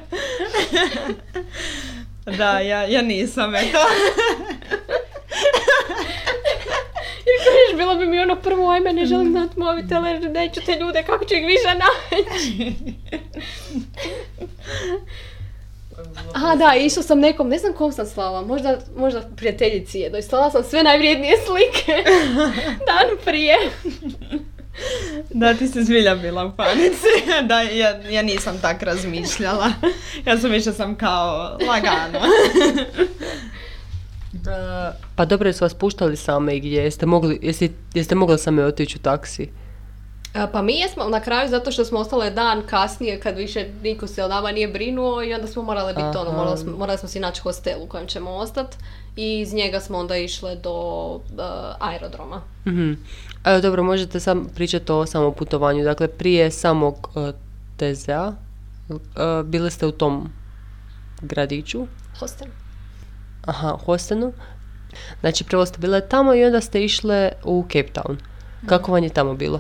Da, 2.26 2.60
ja, 2.60 2.84
ja 2.84 3.02
nisam, 3.02 3.56
eto. 3.56 3.68
Jer 7.26 7.38
kažeš, 7.46 7.78
bilo 7.78 7.96
bi 7.96 8.06
mi 8.06 8.20
ono 8.20 8.36
prvo, 8.36 8.70
ajme, 8.70 8.94
ne 8.94 9.06
želim 9.06 9.34
dati 9.34 9.60
mobitel 9.60 10.06
jer 10.06 10.32
neću 10.32 10.62
te 10.66 10.78
ljude, 10.80 11.04
kako 11.04 11.26
ću 11.26 11.36
ih 11.36 11.46
više 11.46 11.78
naći. 11.78 12.74
Aha, 16.34 16.56
da, 16.56 16.76
išla 16.76 17.04
sam 17.04 17.20
nekom, 17.20 17.50
ne 17.50 17.58
znam 17.58 17.74
kom 17.74 17.92
sam 17.92 18.06
slala, 18.06 18.42
možda, 18.42 18.80
možda 18.96 19.22
prijateljici 19.38 20.00
jednoj. 20.00 20.22
Slala 20.22 20.52
sam 20.52 20.64
sve 20.64 20.84
najvrijednije 20.84 21.38
slike 21.46 22.04
dan 22.88 23.18
prije. 23.26 23.58
Da, 25.40 25.54
ti 25.54 25.68
si 25.68 25.84
zbilja 25.84 26.16
bila 26.16 26.46
u 26.46 26.52
panici. 26.56 27.08
da, 27.50 27.62
ja, 27.62 28.02
ja 28.10 28.22
nisam 28.22 28.58
tak 28.62 28.84
razmišljala. 28.84 29.72
Ja 30.26 30.38
sam 30.38 30.52
više 30.52 30.72
sam 30.72 30.96
kao 30.96 31.58
lagano. 31.68 32.20
Pa 35.16 35.26
dobro, 35.26 35.50
jesu 35.50 35.66
vas 35.66 35.74
puštali 35.74 36.16
same 36.16 36.56
i 36.56 36.60
gdje? 36.60 36.84
Jeste 36.84 37.06
mogli, 37.06 37.40
jeste, 37.42 37.70
jeste 37.94 38.16
mogli 38.16 38.38
same 38.38 38.66
otići 38.66 38.98
u 38.98 39.02
taksi? 39.02 39.50
Pa 40.52 40.62
mi 40.62 40.74
jesmo 40.74 41.04
na 41.04 41.20
kraju 41.20 41.50
zato 41.50 41.72
što 41.72 41.86
smo 41.86 42.00
ostale 42.00 42.30
dan 42.30 42.62
kasnije 42.70 43.20
kad 43.20 43.38
više 43.38 43.66
niko 43.84 44.08
se 44.08 44.24
o 44.24 44.28
nama 44.28 44.52
nije 44.52 44.68
brinuo 44.68 45.24
i 45.24 45.34
onda 45.34 45.48
smo 45.48 45.64
morale 45.64 45.94
biti 45.94 46.18
ono, 46.18 46.30
Aha. 46.30 46.38
morali 46.38 46.58
smo, 46.58 46.78
morali 46.78 46.98
smo 46.98 47.10
si 47.10 47.20
naći 47.20 47.42
hostel 47.42 47.84
u 47.84 47.88
kojem 47.88 48.08
ćemo 48.08 48.32
ostati 48.32 48.78
i 49.16 49.40
iz 49.40 49.54
njega 49.54 49.80
smo 49.80 49.98
onda 49.98 50.18
išle 50.18 50.56
do 50.56 51.20
e, 51.40 51.42
aerodroma. 51.80 52.42
Mhm. 52.68 52.94
Evo, 53.44 53.62
dobro, 53.62 53.84
možete 53.84 54.20
sam 54.20 54.48
pričati 54.56 54.92
o 54.92 55.06
samom 55.06 55.34
putovanju. 55.34 55.84
Dakle, 55.84 56.08
prije 56.08 56.52
samog 56.52 57.10
uh, 57.16 57.30
TZA 57.78 58.34
uh, 58.90 58.98
bili 59.46 59.72
ste 59.72 59.86
u 59.86 59.92
tom 59.92 60.30
gradiću, 61.22 61.88
Hostel. 62.20 62.48
aha, 63.46 63.78
Hostenu. 63.86 64.34
Znači, 65.20 65.44
prvo 65.44 65.66
ste 65.66 65.78
bile 65.78 66.08
tamo 66.08 66.34
i 66.34 66.46
onda 66.46 66.62
ste 66.62 66.84
išle 66.84 67.32
u 67.44 67.66
Cape 67.68 67.92
Town. 67.94 68.16
Kako 68.66 68.92
vam 68.92 69.04
je 69.04 69.10
tamo 69.10 69.34
bilo? 69.34 69.60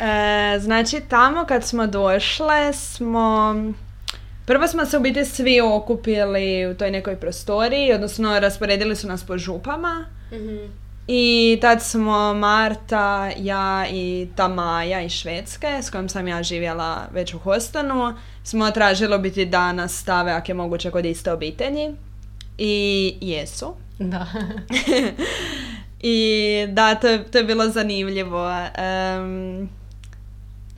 E, 0.00 0.58
znači 0.58 1.00
tamo 1.08 1.44
kad 1.44 1.64
smo 1.64 1.86
došle 1.86 2.72
smo... 2.72 3.54
Prvo 4.46 4.66
smo 4.66 4.86
se 4.86 4.96
u 4.96 5.00
biti 5.00 5.24
svi 5.24 5.60
okupili 5.60 6.66
u 6.70 6.74
toj 6.74 6.90
nekoj 6.90 7.16
prostoriji, 7.16 7.92
odnosno 7.92 8.40
rasporedili 8.40 8.96
su 8.96 9.08
nas 9.08 9.24
po 9.24 9.38
župama. 9.38 10.04
I 11.08 11.58
tad 11.60 11.82
smo 11.82 12.34
Marta, 12.34 13.30
ja 13.38 13.86
i 13.90 14.28
ta 14.36 14.48
Maja 14.48 15.00
iz 15.00 15.12
Švedske, 15.12 15.66
s 15.82 15.90
kojom 15.90 16.08
sam 16.08 16.28
ja 16.28 16.42
živjela 16.42 17.08
već 17.12 17.34
u 17.34 17.38
Hostonu, 17.38 18.14
smo 18.44 18.70
tražili 18.70 19.18
biti 19.18 19.44
da 19.44 19.72
nas 19.72 19.98
stave, 19.98 20.32
ako 20.32 20.50
je 20.50 20.54
moguće, 20.54 20.90
kod 20.90 21.04
iste 21.04 21.32
obitelji. 21.32 21.94
I 22.58 23.14
jesu. 23.20 23.74
Da. 23.98 24.26
I 26.00 26.66
da, 26.68 26.94
to 26.94 27.08
je, 27.08 27.24
to 27.24 27.38
je 27.38 27.44
bilo 27.44 27.68
zanimljivo. 27.68 28.50
Em, 28.78 29.68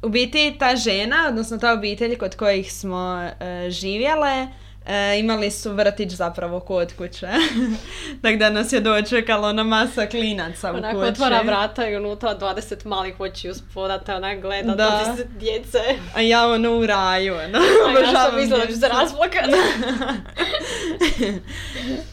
u 0.02 0.08
biti 0.08 0.56
ta 0.58 0.76
žena, 0.76 1.26
odnosno 1.28 1.58
ta 1.58 1.72
obitelj 1.72 2.18
kod 2.18 2.36
kojih 2.36 2.72
smo 2.72 3.30
e, 3.40 3.70
živjele, 3.70 4.46
e, 4.88 5.18
imali 5.18 5.50
su 5.50 5.72
vrtić 5.72 6.12
zapravo 6.12 6.60
kod 6.60 6.92
kuće. 6.94 7.28
Tako 8.22 8.36
da 8.36 8.50
nas 8.50 8.72
je 8.72 8.80
dočekala 8.80 9.48
ona 9.48 9.62
masa 9.62 10.06
klinaca 10.06 10.72
u 10.72 10.76
Onako 10.76 10.98
kući. 10.98 11.08
otvara 11.08 11.40
vrata 11.40 11.88
i 11.88 11.96
unutra 11.96 12.38
20 12.38 12.86
malih 12.86 13.20
oči 13.20 13.50
uspoda 13.50 13.98
te 13.98 14.14
onak 14.14 14.40
gleda 14.40 14.68
Da. 14.68 14.74
da. 14.76 15.16
djece. 15.38 15.78
A 16.14 16.20
ja 16.20 16.46
ono 16.46 16.72
u 16.72 16.86
raju. 16.86 17.34
Ono, 17.34 17.58
A 17.88 18.00
ja 18.00 18.12
sam 18.24 18.36
mislila 18.36 18.64
da 18.66 18.74
se. 18.74 18.88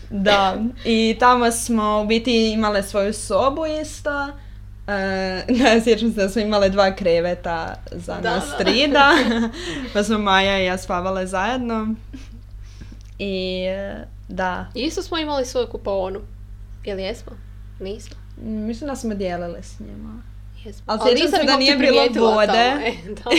Da, 0.10 0.56
i 0.86 1.16
tamo 1.20 1.52
smo 1.52 2.02
u 2.02 2.06
biti 2.06 2.52
imale 2.52 2.84
svoju 2.84 3.14
sobu 3.14 3.62
isto. 3.82 4.28
E, 4.88 5.44
sjećam 5.84 6.10
se 6.10 6.16
da 6.16 6.30
smo 6.30 6.42
imale 6.42 6.70
dva 6.70 6.92
kreveta 6.92 7.76
za 7.92 8.16
Da, 8.16 8.30
nas 8.30 8.58
tri, 8.58 8.88
da. 8.88 9.12
pa 9.94 10.04
smo 10.04 10.18
Maja 10.18 10.60
i 10.60 10.66
ja 10.66 10.78
spavale 10.78 11.28
zajedno. 11.28 11.88
I 13.20 13.66
e, 13.66 14.06
da, 14.30 14.68
Isto 14.74 15.02
smo 15.02 15.18
imali 15.18 15.46
svoju 15.46 15.68
kupaonu. 15.68 16.20
Jel 16.86 17.00
jesmo? 17.00 17.32
Nismo. 17.80 18.16
mislim 18.38 18.88
da 18.88 18.96
smo 18.96 19.14
dijelili 19.14 19.64
s 19.64 19.80
njima. 19.80 20.22
Jesmo. 20.66 20.84
Ali 20.88 21.00
Ali 21.02 21.12
sjećam 21.12 21.32
se 21.32 21.44
da 21.44 21.58
nije 21.58 21.76
bilo 21.78 22.02
vode. 22.16 22.74
e. 22.86 22.94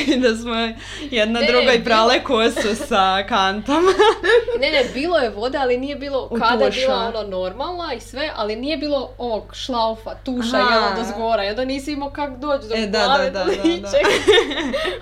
I 0.07 0.17
da 0.17 0.37
smo 0.37 0.55
jedna 1.03 1.41
Ne, 1.41 1.47
drugoj 1.47 1.73
bilo- 1.73 1.85
prale 1.85 2.23
kosu 2.23 2.77
sa 2.79 3.25
kantom. 3.29 3.85
Ne, 4.61 4.71
ne, 4.71 4.85
bilo 4.95 5.19
je 5.19 5.31
vode, 5.31 5.59
ali 5.59 5.79
nije 5.79 5.97
bilo, 5.97 6.29
U 6.31 6.37
kada 6.37 6.65
je 6.65 6.71
tuša. 6.71 6.81
bila 6.81 6.97
ono 7.09 7.23
normalna 7.31 7.95
i 7.95 8.01
sve, 8.01 8.31
ali 8.37 8.57
nije 8.57 8.77
bilo 8.77 9.11
ovog 9.19 9.55
šlaufa, 9.55 10.15
tuša 10.17 10.57
Aha. 10.57 10.91
i 10.93 10.99
do 10.99 11.07
zgora. 11.07 11.45
I 11.45 11.49
onda 11.49 11.65
nisi 11.65 11.93
imao 11.93 12.11
kak 12.11 12.31
doći 12.33 12.69
do 12.69 12.75
E, 12.75 12.87
da, 12.87 13.05
glave, 13.05 13.31
da, 13.31 13.39
da, 13.39 13.45
da, 13.45 13.53
da. 13.53 13.89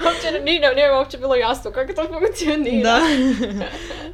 uopće 0.05 0.41
nije, 0.45 0.75
nije 0.75 0.93
uopće 0.93 1.19
bilo 1.19 1.35
jasno 1.35 1.71
kako 1.71 1.93
to 1.93 2.05
funkcionira. 2.05 2.91
Da. 2.91 3.01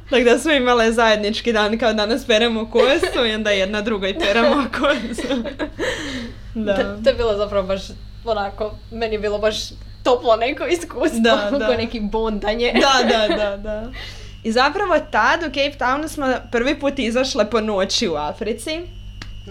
Tako 0.09 0.23
da 0.23 0.39
smo 0.39 0.51
imale 0.51 0.91
zajednički 0.91 1.53
dan 1.53 1.77
kao 1.77 1.93
danas 1.93 2.25
peremo 2.25 2.71
kosu 2.71 3.25
i 3.25 3.33
onda 3.33 3.51
jedna 3.51 3.81
drugoj 3.81 4.19
peremo 4.19 4.63
kosu. 4.71 5.43
Da. 6.53 6.75
To, 6.75 7.03
to 7.03 7.09
je 7.09 7.15
bilo 7.15 7.37
zapravo 7.37 7.67
baš 7.67 7.81
onako, 8.25 8.75
meni 8.91 9.15
je 9.15 9.19
bilo 9.19 9.37
baš 9.37 9.55
toplo 10.03 10.35
neko 10.35 10.65
iskustvo, 10.65 11.19
Da, 11.19 11.51
da. 11.59 11.77
neki 11.77 11.99
bondanje. 11.99 12.73
Da, 12.73 13.07
da, 13.09 13.35
da, 13.35 13.57
da. 13.57 13.91
I 14.43 14.51
zapravo 14.51 14.99
tad 15.11 15.39
u 15.39 15.45
Cape 15.45 15.77
Townu 15.79 16.07
smo 16.07 16.33
prvi 16.51 16.79
put 16.79 16.99
izašle 16.99 17.49
po 17.49 17.61
noći 17.61 18.07
u 18.07 18.15
Africi. 18.15 18.79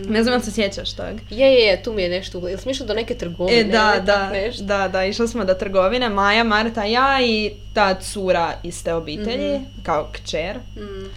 Ne 0.09 0.23
znam 0.23 0.39
da 0.39 0.45
se 0.45 0.53
sjećaš 0.53 0.93
tog. 0.93 1.21
Je, 1.31 1.53
je, 1.53 1.67
je, 1.67 1.83
tu 1.83 1.93
mi 1.93 2.03
je 2.03 2.09
nešto, 2.09 2.49
jel 2.49 2.59
smo 2.59 2.71
išli 2.71 2.87
do 2.87 2.95
neke 2.95 3.15
trgovine? 3.15 3.61
E, 3.61 3.65
da, 3.65 3.93
ili 3.97 4.07
da, 4.07 4.31
nešto? 4.31 4.65
da, 4.65 4.89
da, 4.89 5.05
išli 5.05 5.29
smo 5.29 5.45
do 5.45 5.55
trgovine, 5.55 6.09
Maja, 6.09 6.45
Marta, 6.45 6.85
ja 6.85 7.19
i 7.23 7.53
ta 7.75 7.95
cura 7.95 8.53
iz 8.63 8.85
te 8.85 8.95
obitelji, 8.95 9.61
kao 9.83 10.09
kćer. 10.13 10.57
Mm. 10.77 11.11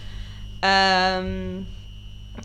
Em, 0.66 1.66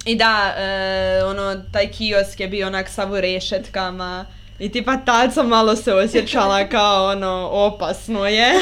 I 0.06 0.16
da, 0.16 0.54
e, 0.58 1.24
ono, 1.24 1.62
taj 1.72 1.92
kiosk 1.92 2.40
je 2.40 2.48
bio 2.48 2.68
onak 2.68 2.90
sav 2.90 3.12
u 3.12 3.22
rešetkama 3.22 4.26
i 4.60 4.72
tipa 4.72 4.98
tad 4.98 5.34
sam 5.34 5.48
malo 5.48 5.76
se 5.76 5.94
osjećala 5.94 6.68
kao 6.72 7.08
ono, 7.12 7.50
opasno 7.52 8.26
je. 8.26 8.54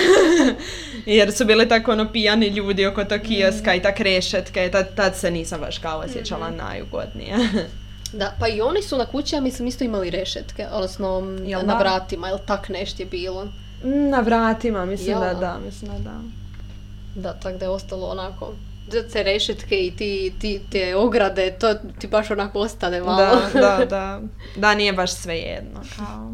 Jer 1.05 1.33
su 1.33 1.45
bili 1.45 1.69
tako 1.69 1.91
ono 1.91 2.11
pijani 2.11 2.47
ljudi 2.47 2.85
oko 2.85 3.03
tog 3.03 3.21
kioska 3.21 3.75
i 3.75 3.81
tak 3.81 3.99
rešetke 3.99 4.69
tad, 4.71 4.95
tad 4.95 5.15
se 5.15 5.31
nisam 5.31 5.59
baš 5.61 5.77
kao 5.77 5.99
osjećala 5.99 6.49
najugodnije. 6.49 7.35
Da, 8.13 8.33
pa 8.39 8.47
i 8.47 8.61
oni 8.61 8.81
su 8.81 8.97
na 8.97 9.05
kući, 9.05 9.35
ja 9.35 9.41
mislim, 9.41 9.67
isto 9.67 9.83
imali 9.83 10.09
rešetke, 10.09 10.67
odnosno 10.71 11.37
Jel 11.45 11.65
na 11.65 11.73
da? 11.73 11.79
vratima, 11.79 12.27
jel 12.27 12.37
tak 12.45 12.69
nešto 12.69 13.01
je 13.01 13.05
bilo. 13.05 13.47
Na 13.83 14.19
vratima, 14.19 14.85
mislim 14.85 15.09
Jel 15.09 15.19
da 15.19 15.33
da? 15.33 15.59
mislim 15.65 15.91
da 15.91 15.99
da. 15.99 16.21
Da, 17.15 17.33
tako 17.33 17.57
da 17.57 17.65
je 17.65 17.69
ostalo 17.69 18.07
onako, 18.07 18.53
te 19.03 19.23
rešetke 19.23 19.75
i 19.77 19.91
ti, 19.91 20.33
ti, 20.39 20.61
te 20.71 20.95
ograde, 20.95 21.51
to 21.51 21.73
ti 21.99 22.07
baš 22.07 22.31
onako 22.31 22.59
ostane 22.59 23.01
malo. 23.01 23.17
Da, 23.53 23.59
da, 23.77 23.85
da. 23.85 24.19
Da, 24.55 24.75
nije 24.75 24.93
baš 24.93 25.11
sve 25.13 25.35
jedno. 25.35 25.79
Kao. 25.97 26.33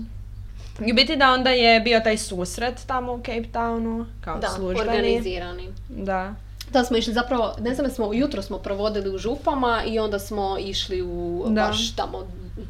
I 0.80 0.92
u 0.92 0.96
biti 0.96 1.16
da 1.16 1.32
onda 1.32 1.50
je 1.50 1.80
bio 1.80 2.00
taj 2.00 2.18
susret 2.18 2.76
tamo 2.88 3.13
u 3.13 3.18
Cape 3.18 3.44
Townu, 3.54 4.06
kao 4.22 4.39
Da, 4.39 4.48
službeni. 4.48 4.89
organizirani. 4.89 5.68
Da. 5.89 6.34
Da 6.72 6.84
smo 6.84 6.98
išli 6.98 7.13
zapravo, 7.13 7.56
ne 7.60 7.76
znam, 7.76 7.89
smo 7.89 8.13
jutro 8.13 8.42
smo 8.42 8.58
provodili 8.58 9.16
u 9.16 9.18
župama 9.18 9.84
i 9.86 10.00
onda 10.00 10.20
smo 10.20 10.58
išli 10.60 11.02
u 11.02 11.46
Da. 11.48 11.62
baš 11.62 11.96
tamo 11.96 12.28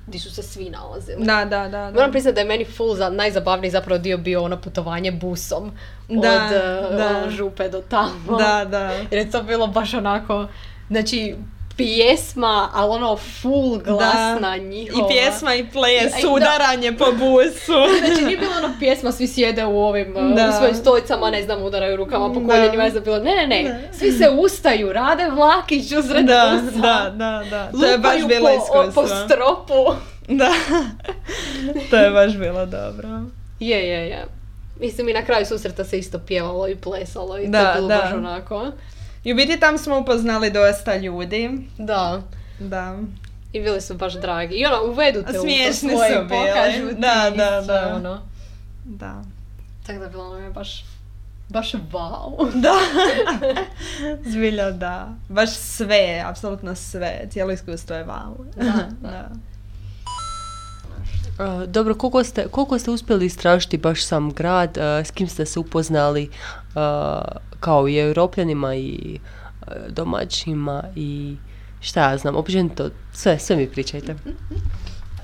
gdje 0.07 0.19
su 0.19 0.31
se 0.31 0.43
svi 0.43 0.69
nalazili. 0.69 1.25
Da, 1.25 1.45
da, 1.45 1.61
da. 1.61 1.67
da. 1.69 1.91
Moram 1.91 2.11
priznati 2.11 2.35
da 2.35 2.41
je 2.41 2.47
meni 2.47 2.65
full 2.65 2.95
za 2.95 3.09
najzabavniji 3.09 3.71
zapravo 3.71 3.99
dio 3.99 4.17
bio 4.17 4.43
ono 4.43 4.61
putovanje 4.61 5.11
busom 5.11 5.71
Da, 6.09 6.15
od 6.15 6.51
eh, 6.51 6.97
da. 6.97 7.17
ono, 7.17 7.29
župe 7.29 7.69
do 7.69 7.81
tamo. 7.81 8.37
Da, 8.37 8.65
da. 8.65 8.91
Jer 8.91 9.13
je 9.13 9.31
to 9.31 9.43
bilo 9.43 9.67
baš 9.67 9.93
onako, 9.93 10.47
znači 10.89 11.35
pjesma, 11.77 12.69
ali 12.73 12.91
ono 12.91 13.17
full 13.17 13.79
glasna 13.79 14.57
njihova. 14.57 15.07
I 15.07 15.13
pjesma 15.13 15.55
i 15.55 15.65
ples, 15.65 16.13
I- 16.13 16.19
i 16.19 16.23
da. 16.23 16.29
udaranje 16.29 16.91
po 16.91 17.05
busu. 17.11 17.73
Znači 17.99 18.25
nije 18.25 18.37
bilo 18.37 18.51
ono 18.57 18.73
pjesma, 18.79 19.11
svi 19.11 19.27
sjede 19.27 19.65
u 19.65 19.79
ovim, 19.79 20.07
uh, 20.09 20.35
Da. 20.35 20.49
u 20.49 20.57
svojim 20.57 20.75
stolicama, 20.75 21.29
ne 21.29 21.43
znam, 21.43 21.63
udaraju 21.63 21.95
rukama 21.97 22.33
po 22.33 22.39
Da. 22.39 22.47
koljenima, 22.47 22.83
ne 22.83 22.89
znam, 22.89 23.03
bilo, 23.03 23.19
ne, 23.19 23.35
ne, 23.35 23.47
ne, 23.47 23.89
svi 23.91 24.11
se 24.11 24.29
ustaju, 24.31 24.93
rade 24.93 25.29
vlakić 25.29 25.91
usred 25.91 26.25
da, 26.25 26.59
busa. 26.61 26.77
da, 26.77 27.09
da, 27.09 27.43
da. 27.49 27.71
To 27.71 27.85
je 27.85 27.97
baš 27.97 28.25
bilo 28.25 28.49
po, 28.67 28.91
po 28.93 29.07
stropu. 29.07 29.95
Da. 30.27 30.51
to 31.89 31.97
je 31.97 32.11
baš 32.11 32.33
bilo 32.33 32.65
dobro. 32.65 33.09
Je, 33.59 33.77
je, 33.79 34.07
je. 34.07 34.25
Mislim 34.79 35.09
i 35.09 35.13
na 35.13 35.21
kraju 35.21 35.45
susreta 35.45 35.83
se 35.83 35.99
isto 35.99 36.19
pjevalo 36.19 36.67
i 36.67 36.75
plesalo 36.75 37.39
i 37.39 37.45
to 37.45 37.51
Da, 37.51 37.59
je 37.59 37.75
bilo 37.75 37.87
da. 37.87 37.97
baš 37.97 38.13
onako. 38.13 38.71
I 39.23 39.33
u 39.33 39.35
biti 39.35 39.59
tam 39.59 39.77
smo 39.77 39.99
upoznali 39.99 40.51
dosta 40.51 40.95
ljudi. 40.95 41.67
Da. 41.77 42.21
Da. 42.59 42.97
I 43.53 43.61
bili 43.61 43.81
su 43.81 43.93
baš 43.93 44.13
dragi. 44.13 44.55
I 44.55 44.65
ono, 44.65 44.91
uvedu 44.91 45.23
te 45.23 45.29
u 45.29 45.33
to 45.33 45.41
Smiješni 45.41 45.89
svoje, 45.89 46.13
su 46.13 46.27
bili. 46.27 46.29
pokažu 46.29 46.89
ti 46.89 46.95
Da, 46.95 47.31
da, 47.37 47.63
sve, 47.63 47.73
da. 47.73 47.95
ono. 47.95 48.21
Da. 48.85 49.23
Tako 49.87 49.99
da 49.99 50.05
je 50.05 50.11
bilo 50.11 50.23
ono 50.23 50.51
baš, 50.51 50.85
baš 51.49 51.71
wow. 51.91 52.51
Da. 52.61 52.73
Zbilja 54.31 54.71
da. 54.71 55.09
Baš 55.29 55.49
sve, 55.55 56.23
apsolutno 56.25 56.75
sve. 56.75 57.27
Cijelo 57.29 57.51
iskustvo 57.51 57.95
je 57.95 58.05
wow. 58.05 58.33
Da, 58.55 58.89
da. 59.09 59.29
Uh, 61.39 61.63
dobro, 61.63 61.95
koliko 61.95 62.23
ste, 62.23 62.47
koliko 62.47 62.79
ste 62.79 62.91
uspjeli 62.91 63.25
istražiti 63.25 63.77
baš 63.77 64.05
sam 64.05 64.31
grad, 64.31 64.77
uh, 64.77 65.07
s 65.07 65.11
kim 65.11 65.27
ste 65.27 65.45
se 65.45 65.59
upoznali 65.59 66.29
uh, 66.75 66.81
kao 67.63 67.87
i 67.87 67.97
europljanima 67.99 68.75
i 68.75 69.19
uh, 69.61 69.73
domaćima 69.89 70.83
i 70.95 71.35
šta 71.79 72.11
ja 72.11 72.17
znam, 72.17 72.35
općenito 72.35 72.89
sve, 73.13 73.39
sve 73.39 73.55
mi 73.55 73.67
pričajte. 73.69 74.15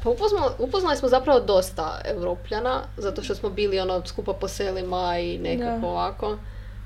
Pa 0.04 0.10
upoznali, 0.10 0.54
upoznali 0.60 0.98
smo 0.98 1.10
zapravo 1.10 1.40
dosta 1.40 2.02
Evropljana, 2.06 2.82
zato 2.98 3.24
što 3.24 3.36
smo 3.36 3.50
bili 3.50 3.80
ono 3.80 4.02
skupa 4.06 4.34
po 4.34 4.48
selima 4.48 5.20
i 5.20 5.38
nekako 5.38 5.82
Da. 5.82 5.88
ovako. 5.88 6.38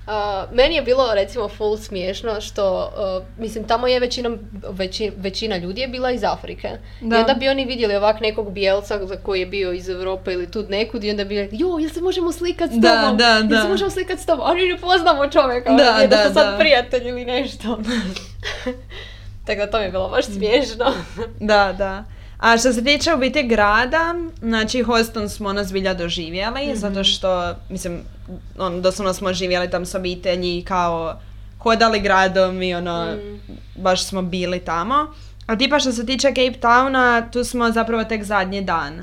A, 0.07 0.45
meni 0.51 0.75
je 0.75 0.81
bilo 0.81 1.13
recimo 1.13 1.49
full 1.49 1.77
smiješno 1.77 2.41
što, 2.41 2.91
uh, 3.19 3.37
mislim, 3.37 3.63
tamo 3.63 3.87
je 3.87 3.99
većinom, 3.99 4.39
veći- 4.69 5.11
većina 5.17 5.57
ljudi 5.57 5.81
je 5.81 5.87
bila 5.87 6.11
iz 6.11 6.23
Afrike. 6.25 6.69
Da. 7.01 7.15
I 7.15 7.19
onda 7.19 7.33
bi 7.33 7.49
oni 7.49 7.65
vidjeli 7.65 7.95
ovak 7.95 8.21
nekog 8.21 8.51
bijelca 8.51 9.05
za 9.05 9.15
koji 9.15 9.39
je 9.39 9.45
bio 9.45 9.71
iz 9.71 9.89
Europe 9.89 10.33
ili 10.33 10.51
tu 10.51 10.65
nekud 10.69 11.03
i 11.03 11.11
onda 11.11 11.23
bi 11.23 11.35
rekli, 11.35 11.57
jo, 11.59 11.77
jel 11.79 11.89
se 11.89 12.01
možemo 12.01 12.31
slikat 12.31 12.69
s 12.69 12.73
Da, 12.73 13.01
tobom? 13.01 13.17
da, 13.17 13.27
Jel 13.27 13.43
da. 13.43 13.61
se 13.61 13.67
možemo 13.67 13.89
slikat 13.89 14.19
s 14.19 14.25
tobom? 14.25 14.45
Oni 14.45 14.61
ne 14.63 14.77
poznamo 14.77 15.27
čovjeka, 15.27 15.69
Da, 15.69 15.83
da, 15.83 15.91
je 15.91 16.07
da, 16.07 16.17
su 16.17 16.33
sad 16.33 16.51
da. 16.51 16.57
prijatelji 16.57 17.09
ili 17.09 17.25
nešto. 17.25 17.77
Tako 19.45 19.59
da 19.59 19.67
to 19.67 19.77
mi 19.77 19.83
je 19.83 19.91
bilo 19.91 20.09
baš 20.09 20.25
smiješno. 20.27 20.93
Da, 21.39 21.73
da. 21.73 22.03
A 22.43 22.58
što 22.58 22.73
se 22.73 22.84
tiče 22.84 23.13
u 23.13 23.19
biti 23.19 23.43
grada, 23.43 24.15
znači 24.39 24.82
Hoston 24.82 25.29
smo 25.29 25.49
ono 25.49 25.63
zbilja 25.63 25.93
doživjeli, 25.93 26.65
Mhm. 26.65 26.75
zato 26.75 27.03
što, 27.03 27.56
mislim, 27.69 28.01
on, 28.60 28.82
doslovno 28.82 29.13
smo 29.13 29.34
živjeli 29.34 29.69
tam 29.69 29.86
s 29.86 29.95
obitelji 29.95 30.63
kao 30.63 31.19
hodali 31.60 31.99
gradom 31.99 32.62
i 32.62 32.75
ono, 32.75 33.06
Mm. 33.06 33.39
baš 33.75 34.03
smo 34.03 34.21
bili 34.21 34.60
tamo. 34.60 34.95
A 35.47 35.56
tipa 35.56 35.79
što 35.79 35.91
se 35.91 36.06
tiče 36.06 36.27
Cape 36.27 36.60
Towna, 36.60 37.32
tu 37.32 37.43
smo 37.43 37.71
zapravo 37.71 38.03
tek 38.03 38.23
zadnji 38.23 38.62
dan 38.62 38.93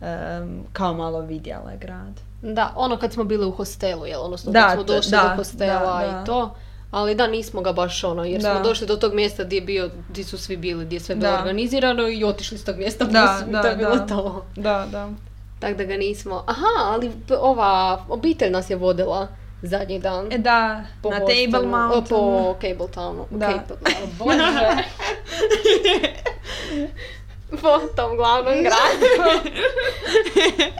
em, 0.00 0.62
kao 0.72 0.94
malo 0.94 1.20
vidjeli 1.20 1.72
grad. 1.80 2.20
Da, 2.44 2.72
ono 2.76 2.96
kad 2.96 3.12
smo 3.12 3.24
bili 3.24 3.46
u 3.46 3.50
hostelu, 3.50 4.06
jel, 4.06 4.20
odnosno 4.22 4.52
Da, 4.52 4.62
kad 4.62 4.72
smo 4.74 4.84
došli 4.84 5.10
da, 5.10 5.22
do 5.22 5.36
hostela 5.36 6.02
da, 6.02 6.08
da. 6.08 6.22
i 6.22 6.26
to. 6.26 6.54
Ali 6.90 7.14
da, 7.14 7.26
nismo 7.26 7.60
ga 7.60 7.72
baš 7.72 8.04
ono, 8.04 8.24
jer 8.24 8.42
Da. 8.42 8.50
smo 8.50 8.62
došli 8.62 8.86
do 8.86 8.96
tog 8.96 9.14
mjesta 9.14 9.44
gdje 9.44 9.56
je 9.56 9.60
bio, 9.60 9.90
gdje 10.10 10.24
su 10.24 10.38
svi 10.38 10.56
bili, 10.56 10.84
gdje 10.84 10.96
je 10.96 11.00
sve 11.00 11.14
bilo 11.14 11.30
Da. 11.30 11.38
organizirano 11.38 12.08
i 12.08 12.24
otišli 12.24 12.58
s 12.58 12.64
tog 12.64 12.76
mjesta, 12.76 13.04
Da, 13.04 13.42
da, 13.46 13.62
to 13.62 13.68
je 13.68 13.76
bilo 13.76 13.96
da. 13.96 14.06
to. 14.06 14.44
Da, 14.56 14.86
da. 14.92 15.08
Tako 15.60 15.74
da 15.74 15.84
ga 15.84 15.96
nismo... 15.96 16.44
Aha, 16.46 16.66
ali 16.84 17.10
ova 17.32 18.04
obitelj 18.08 18.50
nas 18.50 18.70
je 18.70 18.76
vodila 18.76 19.28
zadnji 19.62 19.98
dan. 19.98 20.32
E 20.32 20.38
da, 20.38 20.84
po 21.02 21.10
na 21.10 21.18
Table 21.18 21.68
Mountain. 21.68 22.04
Po 22.08 22.54
Cable 22.54 22.86
Townu. 22.86 23.24
Da. 23.30 23.46
Cable, 23.48 23.76
Bože. 24.18 24.76
po 27.62 27.78
tom 27.96 28.16
glavnom 28.16 28.54
gradu. 28.54 29.06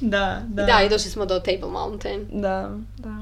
da, 0.00 0.42
da. 0.46 0.62
Da, 0.64 0.82
i 0.82 0.88
došli 0.88 1.10
smo 1.10 1.26
do 1.26 1.40
Table 1.40 1.70
Mountain. 1.70 2.26
Da, 2.30 2.70
da. 2.96 3.16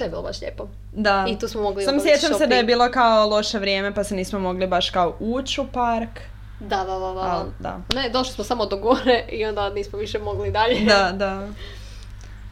To 0.00 0.04
je 0.04 0.10
bilo 0.10 0.22
baš 0.22 0.40
lijepo. 0.40 0.68
Da. 0.92 1.26
I 1.28 1.38
tu 1.38 1.48
smo 1.48 1.62
mogli 1.62 1.84
Sam 1.84 2.00
sjećam 2.00 2.38
se 2.38 2.46
da 2.46 2.54
je 2.54 2.64
bilo 2.64 2.90
kao 2.90 3.28
loše 3.28 3.58
vrijeme 3.58 3.94
pa 3.94 4.04
se 4.04 4.14
nismo 4.14 4.38
mogli 4.38 4.66
baš 4.66 4.90
kao 4.90 5.16
ući 5.20 5.60
u 5.60 5.66
park. 5.72 6.20
Da, 6.60 6.76
da, 6.76 6.84
da, 6.84 7.12
da. 7.14 7.20
Al, 7.20 7.44
da. 7.58 7.80
Ne, 7.94 8.08
došli 8.08 8.34
smo 8.34 8.44
samo 8.44 8.66
do 8.66 8.76
gore 8.76 9.24
i 9.32 9.44
onda 9.44 9.70
nismo 9.70 9.98
više 9.98 10.18
mogli 10.18 10.50
dalje. 10.50 10.80
Da, 10.80 11.12
da. 11.12 11.48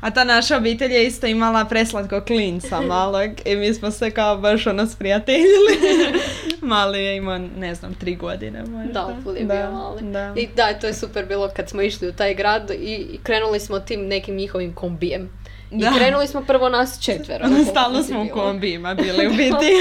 A 0.01 0.11
ta 0.11 0.25
naša 0.25 0.57
obitelj 0.57 0.93
je 0.93 1.07
isto 1.07 1.27
imala 1.27 1.65
preslatko 1.65 2.21
klinca 2.21 2.81
malog 2.89 3.31
i 3.45 3.57
mi 3.57 3.75
smo 3.75 3.91
se 3.91 4.11
kao 4.11 4.37
baš 4.37 4.67
ono 4.67 4.87
sprijateljili. 4.87 5.79
Mali 6.63 7.05
je 7.05 7.17
imao, 7.17 7.39
ne 7.39 7.75
znam, 7.75 7.95
tri 7.95 8.17
godine 8.17 8.65
možda. 8.67 8.93
Da, 8.93 9.17
ful 9.23 9.37
je 9.37 9.45
bio 9.45 9.71
mali. 9.73 10.03
Da. 10.03 10.33
I 10.37 10.49
da, 10.57 10.79
to 10.81 10.87
je 10.87 10.95
super 10.95 11.27
bilo 11.27 11.51
kad 11.57 11.69
smo 11.69 11.83
išli 11.83 12.09
u 12.09 12.13
taj 12.13 12.35
grad 12.35 12.71
i 12.71 13.19
krenuli 13.23 13.61
smo 13.61 13.81
tim 13.81 14.07
nekim 14.07 14.37
njihovim 14.37 14.75
kombijem. 14.75 15.31
I 15.71 15.79
Da. 15.79 15.93
krenuli 15.97 16.27
smo 16.27 16.43
prvo 16.43 16.69
nas 16.69 17.01
četvero. 17.01 17.45
Stalno 17.71 18.03
smo 18.03 18.23
u 18.23 18.29
kombijima 18.29 18.95
bili 18.95 19.27
u 19.27 19.31
biti. 19.43 19.73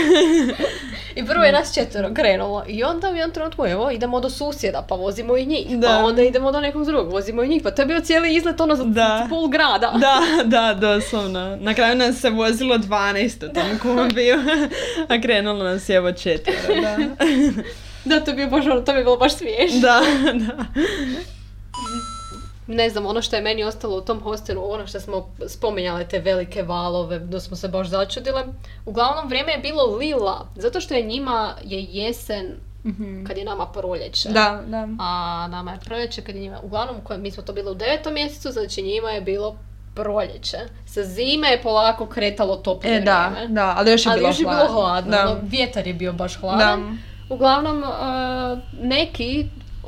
I 1.15 1.25
prvo 1.25 1.43
je 1.43 1.51
nas 1.51 1.73
četvero 1.73 2.13
krenulo 2.13 2.63
i 2.67 2.83
onda 2.83 3.09
u 3.09 3.15
jednom 3.15 3.31
trenutku 3.31 3.65
evo 3.65 3.91
idemo 3.91 4.19
do 4.19 4.29
susjeda 4.29 4.85
pa 4.89 4.95
vozimo 4.95 5.37
i 5.37 5.45
njih. 5.45 5.67
Da. 5.69 5.87
Pa 5.89 5.97
onda 5.97 6.21
idemo 6.21 6.51
do 6.51 6.61
nekog 6.61 6.85
drugog, 6.85 7.11
vozimo 7.11 7.43
i 7.43 7.47
njih. 7.47 7.61
Pa 7.63 7.71
to 7.71 7.81
je 7.81 7.85
bio 7.85 7.99
cijeli 7.99 8.35
izlet 8.35 8.61
ono 8.61 8.75
za 8.75 8.83
Da. 8.83 9.27
pol 9.29 9.47
grada. 9.47 9.93
Da, 9.95 10.21
da, 10.43 10.73
doslovno. 10.75 11.57
Na 11.59 11.73
kraju 11.73 11.95
nas 11.95 12.15
se 12.15 12.29
vozilo 12.29 12.77
12 12.77 13.45
u 13.45 13.53
tom 13.53 13.79
kombiju, 13.79 14.35
a 15.07 15.21
krenulo 15.21 15.63
nas 15.63 15.89
je 15.89 15.95
evo 15.95 16.11
četvero, 16.11 16.81
da. 16.81 16.97
Da, 18.05 18.19
to 18.19 18.31
je 18.31 18.35
bio 18.35 18.47
baš 18.47 18.65
ono, 18.65 18.81
to 18.81 18.91
je 18.91 18.97
bilo 18.97 19.17
baš 19.17 19.35
smiješno. 19.35 19.79
Da, 19.79 20.01
da. 20.33 20.65
Ne 22.67 22.89
znam, 22.89 23.05
ono 23.05 23.21
što 23.21 23.35
je 23.35 23.41
meni 23.41 23.63
ostalo 23.63 23.97
u 23.97 24.01
tom 24.01 24.19
hostelu, 24.19 24.71
ono 24.71 24.87
što 24.87 24.99
smo 24.99 25.29
spominjale 25.47 26.07
te 26.07 26.19
velike 26.19 26.63
valove, 26.63 27.19
da 27.19 27.39
smo 27.39 27.55
se 27.57 27.67
baš 27.67 27.87
začudile. 27.87 28.43
Uglavnom, 28.85 29.27
vrijeme 29.27 29.51
je 29.51 29.57
bilo 29.57 29.95
lila, 29.95 30.47
zato 30.55 30.81
što 30.81 30.93
je 30.93 31.01
njima 31.03 31.53
je 31.63 31.83
jesen 31.83 32.45
kad 33.27 33.37
je 33.37 33.45
nama 33.45 33.65
proljeće. 33.65 34.29
Da, 34.29 34.61
da. 34.67 34.87
A 34.99 35.47
nama 35.51 35.71
je 35.71 35.79
proljeće 35.85 36.21
kad 36.21 36.35
je 36.35 36.41
njima, 36.41 36.59
uglavnom, 36.63 36.95
koje, 37.03 37.19
mi 37.19 37.31
smo 37.31 37.43
to 37.43 37.53
bili 37.53 37.71
u 37.71 37.75
devetom 37.75 38.13
mjesecu, 38.13 38.51
znači 38.51 38.81
njima 38.81 39.09
je 39.09 39.21
bilo 39.21 39.55
proljeće. 39.95 40.57
Sa 40.85 41.03
zime 41.03 41.47
je 41.47 41.61
polako 41.61 42.05
kretalo 42.05 42.55
toplije 42.55 42.97
E, 42.97 43.01
da, 43.01 43.29
vrijeme. 43.33 43.53
da, 43.53 43.73
ali 43.77 43.91
još 43.91 44.05
je 44.05 44.11
Ali 44.11 44.19
bilo 44.19 44.29
još 44.29 44.39
je 44.39 44.45
bilo 44.45 44.67
hladno, 44.73 45.11
Da. 45.11 45.21
ono, 45.23 45.39
vjetar 45.43 45.87
je 45.87 45.93
bio 45.93 46.13
baš 46.13 46.35
hladan. 46.35 46.97
Uglavnom, 47.29 47.83
uh, 47.83 48.59
neki 48.81 49.45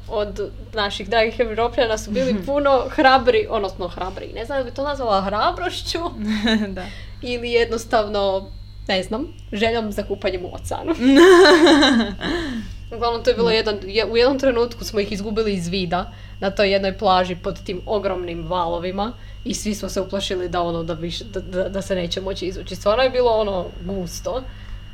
od 0.10 0.40
naših 0.74 1.10
dragih 1.10 1.40
Evropljana 1.40 1.98
su 1.98 2.12
bili 2.12 2.36
puno 2.46 2.84
hrabri, 2.90 3.48
odnosno 3.50 3.88
hrabri, 3.88 4.32
ne 4.36 4.46
znam 4.46 4.58
da 4.58 4.64
bi 4.64 4.72
to 4.72 4.84
nazvala 4.84 5.22
hrabrošću 5.22 6.00
da. 6.76 6.86
ili 7.22 7.52
jednostavno, 7.52 8.52
ne 8.88 9.04
znam, 9.04 9.28
željom 9.52 9.92
za 9.92 10.04
kupanjem 10.04 10.46
u 10.46 10.56
oceanu. 10.56 10.96
Uglavnom, 12.96 13.24
to 13.24 13.30
je 13.30 13.36
bilo 13.36 13.50
jedan, 13.52 13.78
je- 13.84 14.06
u 14.06 14.18
jednom 14.18 14.40
trenutku 14.40 14.84
smo 14.84 15.00
ih 15.00 15.12
izgubili 15.12 15.54
iz 15.54 15.68
vida 15.68 16.12
na 16.40 16.50
toj 16.52 16.72
jednoj 16.72 16.98
plaži 16.98 17.36
pod 17.36 17.64
tim 17.64 17.82
ogromnim 17.86 18.48
valovima 18.48 19.12
i 19.46 19.54
svi 19.54 19.76
smo 19.76 19.90
se 19.90 20.02
uplašili 20.02 20.50
da 20.50 20.62
ono 20.62 20.84
da, 20.84 20.94
više, 20.94 21.24
da, 21.24 21.40
da, 21.40 21.70
da 21.70 21.82
se 21.82 21.96
neće 21.96 22.22
moći 22.22 22.46
izvući. 22.46 22.76
Stvarno 22.76 23.04
je 23.04 23.10
bilo 23.10 23.32
ono 23.32 23.66
gusto. 23.86 24.44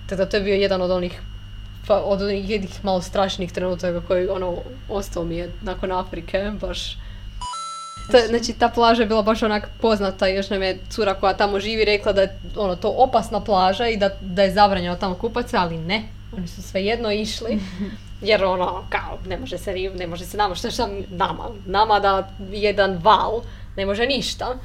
Tako 0.09 0.15
da 0.15 0.29
to 0.29 0.37
je 0.37 0.43
bio 0.43 0.55
jedan 0.55 0.81
od 0.81 0.91
onih 0.91 1.21
pa, 1.87 1.95
od 1.97 2.21
onih 2.21 2.49
jednih 2.49 2.85
malo 2.85 3.01
strašnih 3.01 3.51
trenutaka 3.51 4.01
koji 4.01 4.27
ono 4.27 4.53
ostao 4.89 5.23
mi 5.23 5.35
je 5.35 5.51
nakon 5.61 5.91
Afrike 5.91 6.51
baš. 6.51 6.97
To, 8.11 8.17
je- 8.17 8.27
znači 8.27 8.53
ta 8.53 8.69
plaža 8.69 9.01
je 9.01 9.07
bila 9.07 9.21
baš 9.21 9.43
onak 9.43 9.69
poznata 9.81 10.29
i 10.29 10.35
još 10.35 10.49
nam 10.49 10.63
je 10.63 10.79
cura 10.89 11.13
koja 11.13 11.33
tamo 11.33 11.59
živi 11.59 11.85
rekla 11.85 12.13
da 12.13 12.21
je 12.21 12.39
ono 12.55 12.75
to 12.75 12.89
opasna 12.89 13.39
plaža 13.39 13.87
i 13.87 13.97
da, 13.97 14.09
da 14.21 14.43
je 14.43 14.53
zabranjeno 14.53 14.95
tamo 14.95 15.15
kupat 15.15 15.49
se, 15.49 15.57
ali 15.57 15.77
ne, 15.77 16.03
oni 16.37 16.47
su 16.47 16.61
svejedno 16.61 17.11
išli 17.11 17.59
jer 18.21 18.43
ono 18.43 18.83
kao 18.89 19.17
ne 19.27 19.37
može 19.37 19.57
se, 19.57 19.73
ne 19.95 20.07
može 20.07 20.25
se 20.25 20.37
nama, 20.37 20.55
što 20.55 20.71
šta 20.71 20.87
nama, 21.09 21.43
nama 21.65 21.99
da 21.99 22.29
jedan 22.51 22.99
val 23.03 23.41
ne 23.77 23.85
može 23.85 24.05
ništa. 24.05 24.55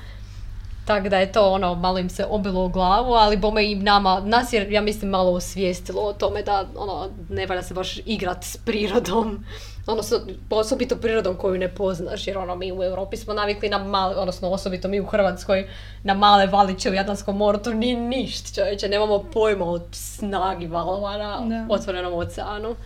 Tako 0.84 1.08
da 1.08 1.18
je 1.18 1.32
to 1.32 1.52
ono, 1.52 1.74
malo 1.74 1.98
im 1.98 2.10
se 2.10 2.26
obilo 2.30 2.64
u 2.64 2.68
glavu, 2.68 3.12
ali 3.12 3.36
bome 3.36 3.70
i 3.70 3.74
nama, 3.74 4.20
nas 4.24 4.52
je, 4.52 4.72
ja 4.72 4.80
mislim, 4.80 5.10
malo 5.10 5.32
osvijestilo 5.32 6.02
o 6.02 6.12
tome 6.12 6.42
da 6.42 6.64
ono, 6.76 7.08
ne 7.28 7.46
valja 7.46 7.62
se 7.62 7.74
baš 7.74 7.98
igrat 8.06 8.44
s 8.44 8.56
prirodom. 8.56 9.44
Odnosno, 9.86 10.18
osobito 10.50 10.96
prirodom 10.96 11.36
koju 11.36 11.58
ne 11.58 11.74
poznaš, 11.74 12.26
jer 12.26 12.38
ono, 12.38 12.56
mi 12.56 12.72
u 12.72 12.82
Europi 12.82 13.16
smo 13.16 13.34
navikli 13.34 13.68
na 13.68 13.78
male, 13.78 14.16
odnosno 14.16 14.48
osobito 14.48 14.88
mi 14.88 15.00
u 15.00 15.06
Hrvatskoj, 15.06 15.68
na 16.02 16.14
male 16.14 16.46
valiće 16.46 16.90
u 16.90 16.94
Jadranskom 16.94 17.36
moru, 17.36 17.58
to 17.58 17.72
nije 17.72 17.96
ništa 17.96 18.54
čovječe, 18.54 18.88
nemamo 18.88 19.24
pojma 19.32 19.64
o 19.64 19.80
snagi 19.92 20.66
valova 20.66 21.16
na 21.16 21.66
otvorenom 21.68 22.14
oceanu. 22.14 22.76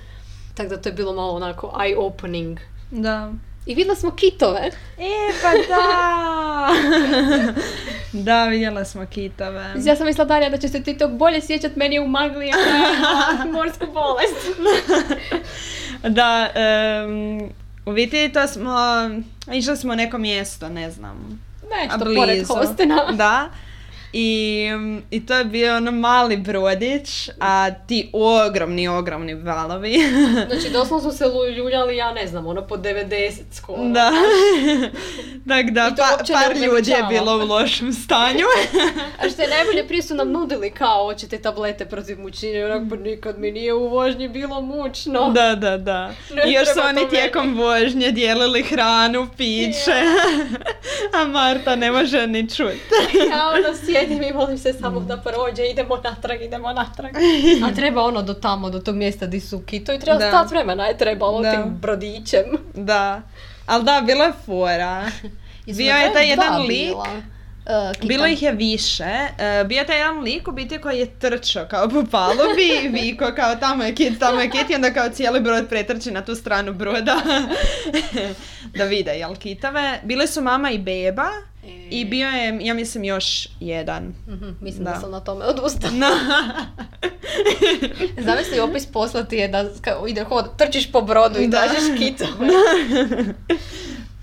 Tako 0.55 0.69
da 0.69 0.77
to 0.77 0.89
je 0.89 0.93
bilo 0.93 1.13
malo 1.13 1.33
onako 1.33 1.73
eye-opening. 1.77 2.59
Da. 2.91 3.33
I 3.67 3.75
vidjeli 3.75 3.97
smo 3.97 4.11
kitove. 4.11 4.71
E, 4.99 5.33
pa 5.43 5.51
da! 5.69 6.69
da, 8.27 8.47
vidjela 8.47 8.85
smo 8.85 9.07
kitove. 9.07 9.75
Ja 9.85 9.97
sam 9.97 10.07
mislila 10.07 10.25
Darija 10.25 10.51
da 10.51 10.57
će 10.57 10.69
se 10.69 10.83
ti 10.83 10.99
tog 10.99 11.17
bolje 11.17 11.41
sjećat, 11.41 11.77
meni 11.77 11.95
je 11.95 12.01
u 12.01 12.09
magli 12.09 12.47
jer 12.47 12.57
imam 13.35 13.51
morsku 13.53 13.87
bolest. 13.87 14.47
Da, 16.09 16.49
em, 16.55 17.39
u 17.87 17.93
biti 17.93 18.33
to 18.33 18.47
smo, 18.47 18.77
išli 19.53 19.77
smo 19.77 19.93
u 19.93 19.97
neko 19.97 20.19
mjesto, 20.19 20.69
ne 20.69 20.91
znam. 20.91 21.43
Nešto 21.83 22.05
blizu. 22.05 22.21
pored 22.21 22.47
hostena. 22.47 23.13
Da. 23.13 23.51
I, 24.17 24.69
I 25.11 25.27
to 25.27 25.35
je 25.35 25.45
bio 25.45 25.77
ono 25.77 25.91
mali 25.91 26.37
brodić, 26.37 27.31
a 27.41 27.71
ti 27.87 28.11
ogromni, 28.13 28.89
ogromni 28.89 29.35
valovi. 29.35 29.99
Znači 30.51 30.71
doslovno 30.73 31.11
su 31.11 31.19
se 31.19 31.25
ljuljali, 31.57 31.97
ja 31.97 32.13
ne 32.13 32.27
znam, 32.27 32.47
ono 32.47 32.67
po 32.67 32.77
90 32.77 33.33
skoro. 33.53 33.85
da. 33.85 34.11
tak 35.49 35.71
da, 35.71 35.91
pa- 35.97 36.35
par 36.35 36.57
ljudi 36.57 36.91
je 36.91 37.05
bilo 37.09 37.37
u 37.37 37.47
lošem 37.47 37.93
stanju. 37.93 38.45
A 39.21 39.29
što 39.29 39.43
je 39.43 39.49
najbolje, 39.49 39.87
prije 39.89 40.03
su 40.03 40.15
nam 40.15 40.31
nudili 40.33 40.71
kao 40.71 41.05
hoćete 41.05 41.39
tablete 41.39 41.85
protiv 41.85 42.21
mučnine, 42.21 42.59
i 42.59 42.65
onak 42.65 42.83
pa 42.91 42.97
nikad 42.97 43.39
mi 43.39 43.51
nije 43.51 43.75
u 43.75 43.89
vožnji 43.89 44.29
bilo 44.29 44.61
mučno. 44.61 45.31
da, 45.31 45.55
da, 45.55 45.77
da. 45.79 46.11
I 46.47 46.53
još 46.53 46.69
su 46.69 46.81
oni 46.85 46.95
meni. 46.95 47.09
tijekom 47.11 47.55
vožnje 47.59 48.11
dijelili 48.13 48.63
hranu, 48.63 49.29
piće. 49.37 49.95
a 51.15 51.25
Marta 51.25 51.77
ne 51.77 51.91
može 51.93 52.27
ni 52.27 52.51
čut. 52.51 52.73
Ja 53.31 53.49
ono 53.49 53.77
sjedim 54.07 54.23
i 54.23 54.33
molim 54.33 54.59
se 54.59 54.73
samo 54.73 55.01
da 55.01 55.17
prođe, 55.17 55.67
idemo 55.67 55.97
natrag, 55.97 56.43
idemo 56.43 56.73
natrag. 56.73 57.13
A 57.65 57.75
treba 57.75 58.03
ono 58.03 58.23
do 58.23 58.35
tamo, 58.35 58.71
do 58.71 58.79
tog 58.79 58.97
mjesta 58.97 59.27
di 59.27 59.41
su 59.41 59.61
kito 59.61 59.93
i 59.93 59.99
treba 59.99 60.19
Da. 60.19 60.29
stat 60.29 60.51
vremena 60.51 60.87
je 60.87 60.99
trebalo 60.99 61.41
Da. 61.43 61.51
tim 61.53 61.63
brodićem. 61.71 62.45
Da. 62.75 63.23
Ali 63.67 63.85
da, 63.85 64.03
bila 64.07 64.25
je 64.25 64.33
fora. 64.47 65.05
Bio 65.77 65.95
je 65.95 66.13
taj 66.13 66.29
jedan 66.29 66.63
lik. 66.63 66.69
bila? 66.69 67.07
uh? 68.01 68.09
Bilo 68.09 68.27
ih 68.27 68.43
je 68.43 68.53
više. 68.53 69.05
E, 69.39 69.65
bio 69.65 69.79
je 69.79 69.87
taj 69.87 69.99
jedan 69.99 70.19
lik 70.19 70.49
u 70.49 70.53
biti 70.53 70.79
koji 70.79 70.99
je 70.99 71.19
trčao 71.19 71.67
kao 71.71 71.89
po 71.89 72.05
palubi 72.11 72.69
i 72.85 72.89
viko 73.01 73.33
kao 73.37 73.57
tamo 73.57 73.85
je 73.85 73.95
kit, 73.95 74.19
tamo 74.19 74.41
je 74.41 74.51
kit 74.51 74.71
i 74.71 74.75
onda 74.75 74.93
kao 74.93 75.09
cijeli 75.09 75.41
brod 75.41 75.69
pretrči 75.69 76.11
na 76.11 76.25
tu 76.25 76.35
stranu 76.35 76.73
broda 76.73 77.17
da 78.77 78.85
vide 78.85 79.13
jel 79.13 79.37
kitave. 79.37 80.01
Bile 80.03 80.27
su 80.27 80.43
mama 80.43 80.71
i 80.71 80.79
beba 80.79 81.29
i 81.91 82.05
bio 82.05 82.29
je, 82.29 82.59
ja 82.61 82.75
mislim, 82.75 83.05
još 83.05 83.49
jedan. 83.61 84.15
Mhm, 84.29 84.49
mislim 84.61 84.85
da. 84.85 84.91
Da. 84.91 85.01
sam 85.01 85.11
na 85.11 85.21
tome 85.21 85.45
odustala. 85.45 85.93
No. 85.93 86.09
Zamisli 88.27 88.61
opis 88.61 88.87
poslati 88.87 89.37
je 89.37 89.49
da 89.49 89.65
ide 90.09 90.25
hod, 90.25 90.57
trčiš 90.57 90.93
po 90.93 91.01
brodu 91.01 91.41
i 91.41 91.49
Da. 91.49 91.59
tražiš 91.59 91.99
kitu. 91.99 92.25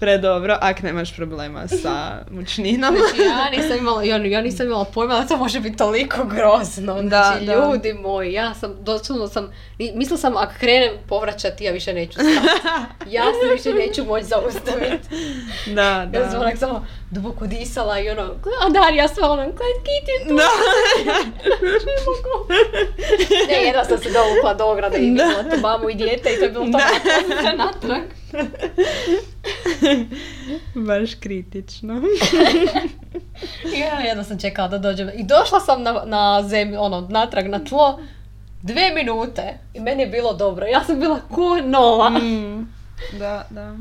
Predobro, 0.02 0.58
ak 0.62 0.82
nemaš 0.82 1.16
problema 1.16 1.68
sa 1.68 2.18
mučninom. 2.36 2.96
Znači, 2.98 3.22
ja 3.22 3.50
nisam 3.50 3.78
imala, 3.82 4.04
ja, 4.04 4.18
ja 4.18 4.42
nisam 4.42 4.66
imala 4.68 4.86
pojma 4.86 5.14
da 5.20 5.28
to 5.28 5.38
može 5.38 5.60
biti 5.60 5.78
toliko 5.78 6.26
grozno. 6.26 6.94
Znači, 7.02 7.08
Da, 7.10 7.38
da. 7.46 7.54
ljudi 7.54 7.94
moji, 7.94 8.34
ja 8.34 8.54
sam, 8.54 8.76
doslovno 8.80 9.28
sam, 9.28 9.52
mislila 9.96 10.18
sam, 10.18 10.38
ako 10.38 10.54
krenem 10.60 10.92
povraćati, 11.08 11.64
ja 11.64 11.72
više 11.72 11.94
neću 11.94 12.14
stati. 12.14 12.62
Ja 13.16 13.24
se 13.24 13.54
više 13.54 13.74
neću 13.74 14.06
moći 14.06 14.26
zaustaviti. 14.26 15.08
Da, 15.66 16.08
da. 16.12 16.20
Ja 16.20 16.32
sam 16.32 16.42
onak 16.42 16.58
samo 16.58 16.86
duboko 17.12 17.48
disala 17.48 18.00
i 18.00 18.10
ono, 18.10 18.24
a 18.66 18.70
Darija 18.70 19.08
sva 19.08 19.32
ono, 19.32 19.44
kaj 19.44 19.74
kiti 19.84 20.30
tu? 20.30 20.36
Da. 20.36 20.50
Ne, 23.50 23.64
jedna 23.64 23.84
sam 23.86 23.98
se 23.98 24.10
dovukla 24.10 24.54
do 24.54 24.66
ograde 24.66 24.98
i 24.98 25.10
vidjela 25.10 25.44
tu 25.44 25.62
mamu 25.62 25.90
i 25.90 25.96
dijete 25.96 26.30
i 26.34 26.38
to 26.40 26.44
je 26.44 26.50
bilo 26.52 26.66
to 26.66 27.58
natrag. 27.58 28.21
Baš 30.88 31.16
kritično. 31.20 32.02
Ja 33.78 34.00
jedno 34.00 34.24
sam 34.24 34.40
čekala 34.40 34.68
da 34.68 34.78
dođem. 34.78 35.10
I 35.16 35.24
došla 35.24 35.60
sam 35.60 35.84
na, 35.84 36.04
na 36.06 36.44
zemlju, 36.44 36.80
ono, 36.80 37.02
natrag 37.02 37.48
na 37.48 37.60
tlo, 37.60 38.00
dve 38.62 38.92
minute. 38.96 39.58
I 39.74 39.80
meni 39.80 40.04
je 40.04 40.08
bilo 40.08 40.34
dobro. 40.34 40.66
Ja 40.66 40.84
sam 40.84 41.00
bila 41.00 41.20
ko 41.32 41.62
nova. 41.62 42.10
Mm, 42.10 42.68
da, 43.20 43.46
da. 43.50 43.76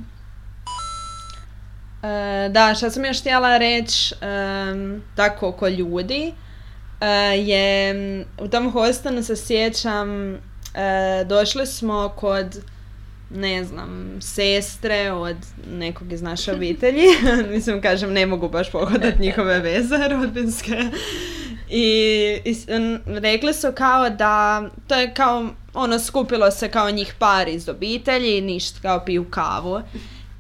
E, 2.03 2.49
da, 2.49 2.75
što 2.75 2.91
sam 2.91 3.05
još 3.05 3.21
htjela 3.21 3.59
reći, 3.59 4.15
em, 4.21 5.03
tako 5.17 5.49
oko 5.49 5.69
ljudi, 5.69 6.35
e, 7.01 7.07
je 7.37 7.95
u 8.39 8.49
tom 8.49 8.73
hostelu 8.73 9.23
se 9.23 9.37
sjećam, 9.37 10.35
e, 10.35 10.39
došli 11.27 11.67
smo 11.67 12.13
kod, 12.17 12.57
ne 13.31 13.65
znam, 13.65 14.19
sestre 14.21 15.13
od 15.13 15.37
nekog 15.73 16.13
iz 16.13 16.23
naše 16.23 16.53
obitelji. 16.53 17.07
Mislim, 17.55 17.83
kažem, 17.83 18.13
ne 18.13 18.27
mogu 18.27 18.49
baš 18.49 18.71
pogodat 18.71 19.19
njihove 19.19 19.59
veze 19.59 20.09
rodbinske. 20.09 20.77
I, 21.71 21.85
i 22.45 22.57
rekli 23.07 23.55
su 23.55 23.73
kao 23.75 24.11
da, 24.11 24.63
to 24.87 24.95
je 24.95 25.15
kao, 25.15 25.49
ono, 25.75 25.99
skupilo 25.99 26.51
se 26.51 26.69
kao 26.71 26.91
njih 26.91 27.15
par 27.19 27.49
iz 27.49 27.69
obitelji 27.69 28.39
i 28.39 28.41
ništa, 28.41 28.79
kao 28.83 29.05
piju 29.05 29.31
kavu. 29.31 29.81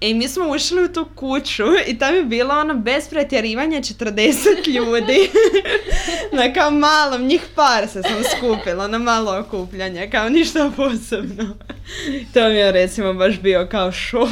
I 0.01 0.15
mi 0.15 0.29
smo 0.29 0.49
ušli 0.49 0.85
u 0.85 0.93
tu 0.93 1.07
kuću 1.15 1.65
i 1.87 1.99
tam 1.99 2.15
je 2.15 2.23
bilo 2.23 2.55
ono 2.55 2.75
bez 2.75 3.09
pretjerivanja 3.09 3.79
40 3.79 4.35
ljudi. 4.77 5.31
na 6.39 6.53
kao 6.53 6.71
malom, 6.71 7.23
njih 7.23 7.43
par 7.55 7.89
se 7.89 8.03
sam 8.03 8.23
skupila 8.37 8.89
na 8.89 8.99
malo 8.99 9.39
okupljanje, 9.39 10.11
kao 10.11 10.29
ništa 10.29 10.71
posebno. 10.77 11.45
to 12.35 12.49
mi 12.49 12.55
je 12.55 12.73
recimo 12.73 13.15
baš 13.15 13.41
bio 13.41 13.69
kao 13.71 13.93
šok. 13.93 14.31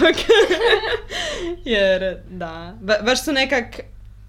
Jer, 1.65 2.17
da, 2.31 2.75
ba- 2.81 3.03
baš 3.05 3.25
su 3.25 3.33
nekak, 3.33 3.65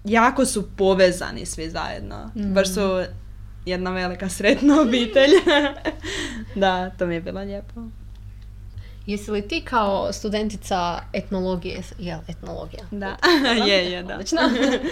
jako 0.04 0.44
su 0.46 0.68
povezani 0.70 1.46
svi 1.46 1.70
zajedno. 1.70 2.30
Baš 2.34 2.68
su 2.68 3.02
jedna 3.66 3.90
velika 3.90 4.28
sretna 4.28 4.80
obitelj. 4.80 5.30
da, 6.54 6.90
to 6.90 7.06
mi 7.06 7.14
je 7.14 7.20
bilo 7.20 7.40
lijepo. 7.40 7.80
Jesi 9.10 9.30
li 9.30 9.48
ti 9.48 9.60
kao 9.64 10.12
studentica 10.12 11.00
etnologije, 11.12 11.82
jel, 11.98 12.18
etnologija? 12.28 12.84
Da, 12.90 13.16
je, 13.68 13.92
je, 13.92 14.02
da. 14.02 14.14
Odlično. 14.14 14.40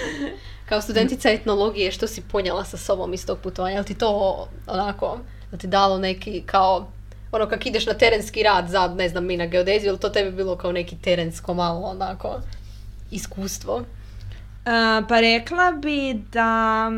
kao 0.68 0.80
studentica 0.80 1.30
etnologije, 1.30 1.92
što 1.92 2.06
si 2.06 2.22
ponijela 2.22 2.64
sa 2.64 2.76
sobom 2.76 3.14
iz 3.14 3.26
tog 3.26 3.38
putovanja? 3.38 3.74
Jel 3.74 3.84
ti 3.84 3.94
to 3.94 4.46
onako, 4.66 5.18
da 5.50 5.56
ti 5.56 5.66
dalo 5.66 5.98
neki 5.98 6.42
kao, 6.46 6.88
ono 7.32 7.48
kak 7.48 7.66
ideš 7.66 7.86
na 7.86 7.94
terenski 7.94 8.42
rad 8.42 8.68
za, 8.68 8.88
ne 8.88 9.08
znam, 9.08 9.26
mi 9.26 9.36
na 9.36 9.46
geodeziju, 9.46 9.88
ili 9.88 9.98
to 9.98 10.08
tebi 10.08 10.30
bilo 10.30 10.56
kao 10.56 10.72
neki 10.72 10.96
terensko 10.96 11.54
malo 11.54 11.86
onako 11.86 12.40
iskustvo? 13.10 13.84
A, 14.66 15.02
pa 15.08 15.20
rekla 15.20 15.72
bi 15.72 16.22
da... 16.32 16.92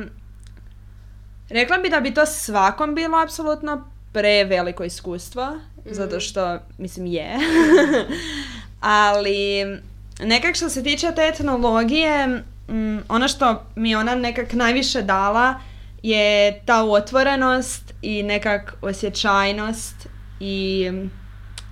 Rekla 1.49 1.79
bi 1.79 1.89
da 1.89 2.01
bi 2.01 2.15
to 2.15 2.27
svakom 2.27 2.95
bilo 2.95 3.19
apsolutno 3.23 3.85
preveliko 4.13 4.85
iskustvo, 4.85 5.61
zato 5.85 6.21
što, 6.21 6.59
mislim, 6.79 7.07
je. 7.07 7.37
Ali, 8.81 9.65
nekak 10.21 10.57
što 10.57 10.69
se 10.69 10.83
tiče 10.83 11.13
te 11.17 11.23
etnologije, 11.35 12.27
mm, 12.69 12.99
ono 13.09 13.29
što 13.29 13.65
mi 13.77 13.95
ona 13.95 14.15
nekak 14.15 14.53
najviše 14.53 15.03
dala 15.03 15.55
je 16.03 16.61
ta 16.65 16.85
otvorenost 16.85 17.95
i 18.03 18.23
nekak 18.23 18.75
osjećajnost 18.83 20.09
i 20.41 20.89
mm, 20.93 21.11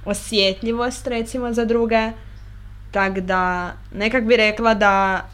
osjetljivost 0.04 1.06
recimo 1.06 1.52
za 1.52 1.64
druge. 1.64 2.10
Tak 2.90 3.20
da 3.20 3.72
nekak 3.92 4.24
bi 4.24 4.36
rekla 4.36 4.74
da 4.74 5.28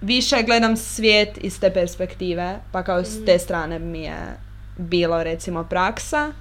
više 0.00 0.42
gledam 0.42 0.76
svijet 0.76 1.38
iz 1.40 1.60
te 1.60 1.70
perspektive, 1.70 2.58
pa 2.72 2.82
kao 2.82 3.04
s 3.04 3.24
te 3.24 3.38
strane 3.38 3.78
mi 3.78 4.00
je 4.00 4.36
bilo 4.78 5.22
recimo 5.22 5.64
praksa. 5.64 6.32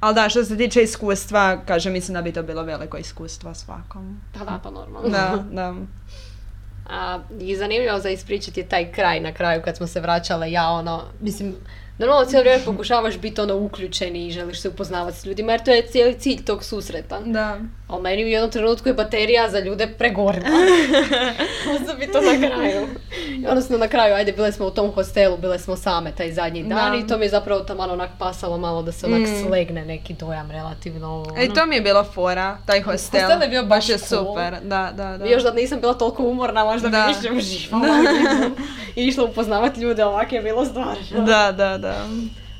Ali 0.00 0.14
da, 0.14 0.28
što 0.28 0.44
se 0.44 0.56
tiče 0.56 0.82
iskustva, 0.82 1.60
kažem, 1.66 1.92
mislim 1.92 2.14
da 2.14 2.22
bi 2.22 2.32
to 2.32 2.42
bilo 2.42 2.62
veliko 2.62 2.96
iskustvo 2.96 3.54
svakom. 3.54 4.20
Pa 4.38 4.44
da, 4.44 4.60
pa 4.62 4.70
normalno. 4.70 5.08
Da, 5.08 5.44
da. 5.52 5.74
A, 6.90 7.18
I 7.40 7.56
zanimljivo 7.56 7.98
za 7.98 8.10
ispričati 8.10 8.62
taj 8.62 8.92
kraj 8.92 9.20
na 9.20 9.32
kraju 9.32 9.62
kad 9.64 9.76
smo 9.76 9.86
se 9.86 10.00
vraćale, 10.00 10.52
ja 10.52 10.68
ono, 10.68 11.02
mislim, 11.20 11.54
normalno 12.00 12.24
cijelo 12.24 12.42
vrijeme 12.42 12.64
pokušavaš 12.64 13.18
biti 13.18 13.40
ono 13.40 13.56
uključeni 13.56 14.26
i 14.26 14.30
želiš 14.30 14.60
se 14.60 14.68
upoznavati 14.68 15.16
s 15.16 15.24
ljudima 15.24 15.52
jer 15.52 15.64
to 15.64 15.70
je 15.70 15.82
cijeli 15.82 16.14
cilj 16.14 16.44
tog 16.44 16.64
susreta. 16.64 17.20
Da. 17.20 17.56
Ali 17.88 18.02
meni 18.02 18.24
u 18.24 18.28
jednom 18.28 18.50
trenutku 18.50 18.88
je 18.88 18.94
baterija 18.94 19.50
za 19.50 19.58
ljude 19.60 19.86
pregorila. 19.88 20.46
Osobito 21.76 22.20
na 22.20 22.48
kraju. 22.48 22.86
Odnosno 23.48 23.78
na 23.78 23.88
kraju, 23.88 24.14
ajde, 24.14 24.32
bile 24.32 24.52
smo 24.52 24.66
u 24.66 24.70
tom 24.70 24.92
hostelu, 24.92 25.36
bile 25.36 25.58
smo 25.58 25.76
same 25.76 26.12
taj 26.12 26.32
zadnji 26.32 26.62
dan 26.62 26.92
Da. 26.92 26.98
i 26.98 27.06
to 27.06 27.18
mi 27.18 27.24
je 27.24 27.28
zapravo 27.28 27.60
tamo 27.60 27.82
onak 27.82 28.10
pasalo 28.18 28.58
malo 28.58 28.82
da 28.82 28.92
se 28.92 29.06
onak 29.06 29.20
Mm. 29.20 29.42
slegne 29.42 29.84
neki 29.84 30.14
dojam 30.14 30.50
relativno. 30.50 31.24
E, 31.36 31.42
ono. 31.42 31.54
to 31.54 31.66
mi 31.66 31.74
je 31.74 31.80
bila 31.80 32.04
fora, 32.04 32.58
taj 32.66 32.80
hostel. 32.82 33.20
Hostel 33.20 33.42
je 33.42 33.48
bio 33.48 33.62
baš 33.64 33.88
je 33.88 33.98
cool. 33.98 34.24
super, 34.26 34.54
da, 34.62 34.90
da, 34.92 35.16
da. 35.18 35.24
Još 35.24 35.42
da 35.42 35.52
nisam 35.52 35.80
bila 35.80 35.94
toliko 35.94 36.22
umorna, 36.22 36.64
možda 36.64 36.88
Da. 36.88 37.02
bi 37.02 37.28
više 37.28 37.34
uživala. 37.36 37.86
I 38.96 39.04
išla 39.04 39.24
upoznavati 39.24 39.80
ljude, 39.80 40.04
ovak 40.04 40.32
je 40.32 40.40
bilo 40.42 40.64
stvarno. 40.64 41.24
Da, 41.26 41.52
da, 41.52 41.78
da. 41.78 41.89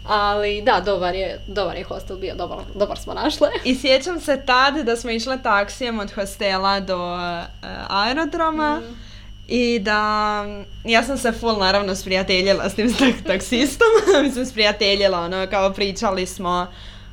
Ali 0.06 0.62
da, 0.62 0.80
dobar 0.80 1.14
je, 1.14 1.40
dobar 1.46 1.76
je 1.76 1.84
hostel 1.84 2.16
bio, 2.16 2.34
dobar, 2.34 2.58
dobar 2.74 2.98
smo 2.98 3.14
našle. 3.14 3.48
I 3.64 3.74
sjećam 3.74 4.20
se 4.20 4.42
tad 4.46 4.74
da 4.84 4.96
smo 4.96 5.10
išle 5.10 5.42
taksijem 5.42 6.00
od 6.00 6.12
hostela 6.12 6.80
do 6.80 7.18
e, 7.18 7.44
aerodroma 7.88 8.80
i 9.48 9.78
da 9.78 10.44
ja 10.84 11.02
sam 11.02 11.18
se 11.18 11.32
full 11.32 11.58
naravno 11.58 11.94
sprijateljila 11.94 12.68
s 12.68 12.74
tim 12.74 12.88
tak- 12.98 13.26
taksistom, 13.26 13.86
mislim 14.22 14.46
sprijateljila, 14.46 15.20
ono 15.20 15.46
kao 15.46 15.72
pričali 15.72 16.26
smo 16.26 16.66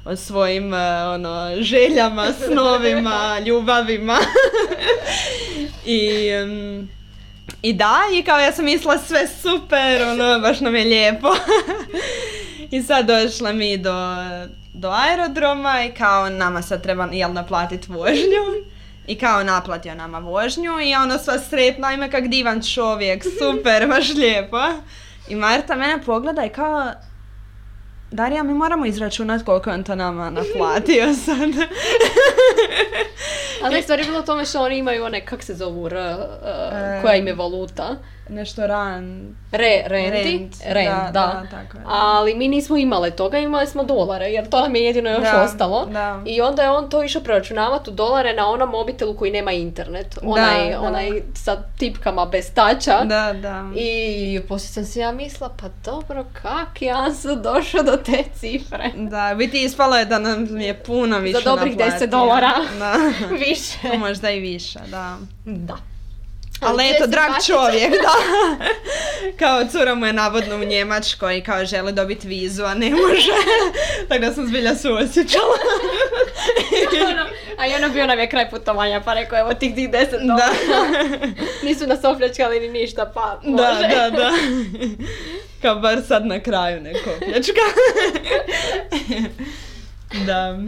o 0.05 0.15
svojim 0.15 0.73
e, 0.73 1.07
ono 1.07 1.51
željama, 1.59 2.27
snovima, 2.45 3.39
ljubavima. 3.45 4.17
I 5.85 6.29
em, 6.29 6.89
i 7.61 7.73
da, 7.73 7.99
i 8.13 8.23
kao 8.23 8.39
ja 8.39 8.51
sam 8.51 8.65
mislila 8.65 8.97
sve 8.97 9.27
super, 9.27 10.01
ono, 10.01 10.39
baš 10.39 10.59
nam 10.59 10.75
je 10.75 10.85
lijepo. 10.85 11.27
I 12.71 12.83
sad 12.83 13.05
došla 13.05 13.51
mi 13.53 13.77
do, 13.77 14.15
do 14.73 14.89
aerodroma 14.89 15.83
i 15.83 15.91
kao 15.91 16.29
nama 16.29 16.61
sad 16.61 16.83
treba, 16.83 17.07
jel, 17.11 17.33
naplatiti 17.33 17.91
vožnju. 17.91 18.67
I 19.07 19.15
kao 19.15 19.43
naplatio 19.43 19.95
nama 19.95 20.19
vožnju 20.19 20.81
i 20.81 20.95
ono 20.95 21.17
sva 21.17 21.39
sretna, 21.39 21.93
ima 21.93 22.07
kak 22.09 22.27
divan 22.27 22.61
čovjek, 22.73 23.23
super, 23.39 23.87
baš 23.87 24.13
lijepo. 24.13 24.57
I 25.29 25.35
Marta 25.35 25.75
mene 25.75 26.01
pogleda 26.05 26.45
i 26.45 26.49
kao, 26.49 26.91
Darija, 28.11 28.43
mi 28.43 28.53
moramo 28.53 28.85
izračunati 28.85 29.45
koliko 29.45 29.69
je 29.69 29.73
on 29.73 29.83
to 29.83 29.95
nama 29.95 30.29
naplatio 30.29 31.13
sad. 31.25 31.49
Ali 33.63 33.75
ne, 33.75 33.81
stvari 33.81 34.01
je 34.01 34.05
bilo 34.05 34.19
u 34.19 34.25
tome 34.25 34.45
što 34.45 34.63
oni 34.63 34.77
imaju 34.77 35.05
one, 35.05 35.25
kak 35.25 35.43
se 35.43 35.53
zovu, 35.53 35.87
r, 35.89 35.95
uh, 35.95 37.01
koja 37.01 37.15
im 37.15 37.27
je 37.27 37.33
valuta. 37.33 37.95
Nešto 38.29 38.67
ran... 38.67 39.35
Re, 39.51 39.83
rendi, 39.85 40.17
Rent, 40.23 40.55
rent, 40.65 40.89
da, 40.89 41.09
da, 41.13 41.41
da, 41.43 41.47
tako 41.51 41.77
je. 41.77 41.83
Ali 41.87 42.35
mi 42.35 42.47
nismo 42.47 42.77
imale 42.77 43.11
toga, 43.11 43.37
imali 43.37 43.67
smo 43.67 43.83
dolare, 43.83 44.25
jer 44.25 44.49
to 44.49 44.61
nam 44.61 44.75
je 44.75 44.83
jedino 44.83 45.09
još 45.09 45.21
Da, 45.21 45.41
ostalo. 45.43 45.85
da. 45.85 46.21
I 46.25 46.41
onda 46.41 46.63
je 46.63 46.69
on 46.69 46.89
to 46.89 47.03
išao 47.03 47.21
preračunavati 47.21 47.89
u 47.89 47.93
dolare 47.93 48.33
na 48.33 48.49
onom 48.49 48.69
mobitelu 48.69 49.13
koji 49.13 49.31
nema 49.31 49.51
internet. 49.51 50.17
Onaj, 50.23 50.71
da. 50.71 50.81
onaj 50.81 51.09
sa 51.35 51.57
tipkama 51.77 52.25
bez 52.25 52.53
tača. 52.53 53.03
Da, 53.03 53.33
da. 53.33 53.69
I 53.75 54.39
poslije 54.47 54.67
sam 54.69 54.85
si 54.85 54.99
ja 54.99 55.11
mislila, 55.11 55.49
pa 55.61 55.67
dobro, 55.85 56.25
kak 56.33 56.81
ja 56.81 57.13
sam 57.13 57.41
došao 57.41 57.83
do 57.83 57.97
te 57.97 58.23
cifre? 58.33 58.91
Da, 58.95 59.35
biti 59.37 59.63
ispalo 59.63 59.97
je 59.97 60.05
da 60.05 60.19
nam 60.19 60.61
je 60.61 60.73
puno 60.75 61.19
više 61.19 61.41
dobrih 61.45 61.73
10 61.73 61.79
naplatio. 61.79 62.07
dolara. 62.07 62.51
Da. 62.79 62.93
Više. 63.47 63.97
Možda 63.97 64.29
i 64.31 64.39
više, 64.39 64.79
da. 64.91 65.17
Da. 65.45 65.77
Ali 66.61 66.89
eto, 66.89 67.07
drag 67.07 67.31
čovjek, 67.45 67.91
da. 67.91 68.15
kao 69.39 69.65
cura 69.71 69.95
mu 69.95 70.05
je 70.05 70.13
navodno 70.13 70.55
u 70.55 70.63
Njemačkoj 70.63 71.37
i 71.37 71.43
kao 71.43 71.65
želi 71.65 71.93
dobiti 71.93 72.27
vizu, 72.27 72.63
a 72.63 72.73
ne 72.73 72.89
može. 72.89 73.31
Tako 74.09 74.21
da 74.21 74.33
sam 74.33 74.47
zbilja 74.47 74.75
suosjećala. 74.75 75.57
Ono, 77.11 77.25
A 77.57 77.67
i 77.67 77.75
ono 77.75 77.89
bio 77.89 78.07
nam 78.07 78.19
je 78.19 78.29
kraj 78.29 78.49
putovanja, 78.49 79.01
pa 79.05 79.13
rekao, 79.13 79.39
evo 79.39 79.53
tih 79.53 79.75
tih 79.75 79.89
10 79.89 80.11
dolara. 80.27 80.53
da. 80.67 81.27
Nisu 81.63 81.87
nas 81.87 82.03
opljačkali 82.03 82.59
ni 82.59 82.69
ništa, 82.69 83.11
pa 83.13 83.39
može. 83.43 83.63
da, 83.63 84.09
da, 84.09 84.09
da. 84.09 84.31
Kao 85.61 85.75
bar 85.75 86.01
sad 86.07 86.25
na 86.25 86.39
kraju 86.39 86.81
neko 86.81 87.09
pljačka. 87.19 87.61
da. 90.25 90.59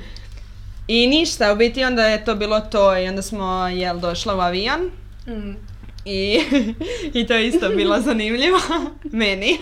I 0.88 1.08
ništa, 1.08 1.54
u 1.54 1.56
biti 1.56 1.84
onda 1.84 2.06
je 2.06 2.26
to 2.26 2.36
bilo 2.36 2.60
to 2.60 2.98
i 2.98 3.08
onda 3.08 3.22
smo 3.22 3.68
jel 3.68 4.00
došla 4.00 4.36
u 4.36 4.40
avion. 4.40 4.92
Mm. 5.28 5.68
I, 6.10 6.41
I 7.20 7.28
to 7.28 7.34
je 7.34 7.47
isto 7.47 7.70
bilo 7.70 8.01
zanimljivo 8.01 8.60
meni. 9.12 9.57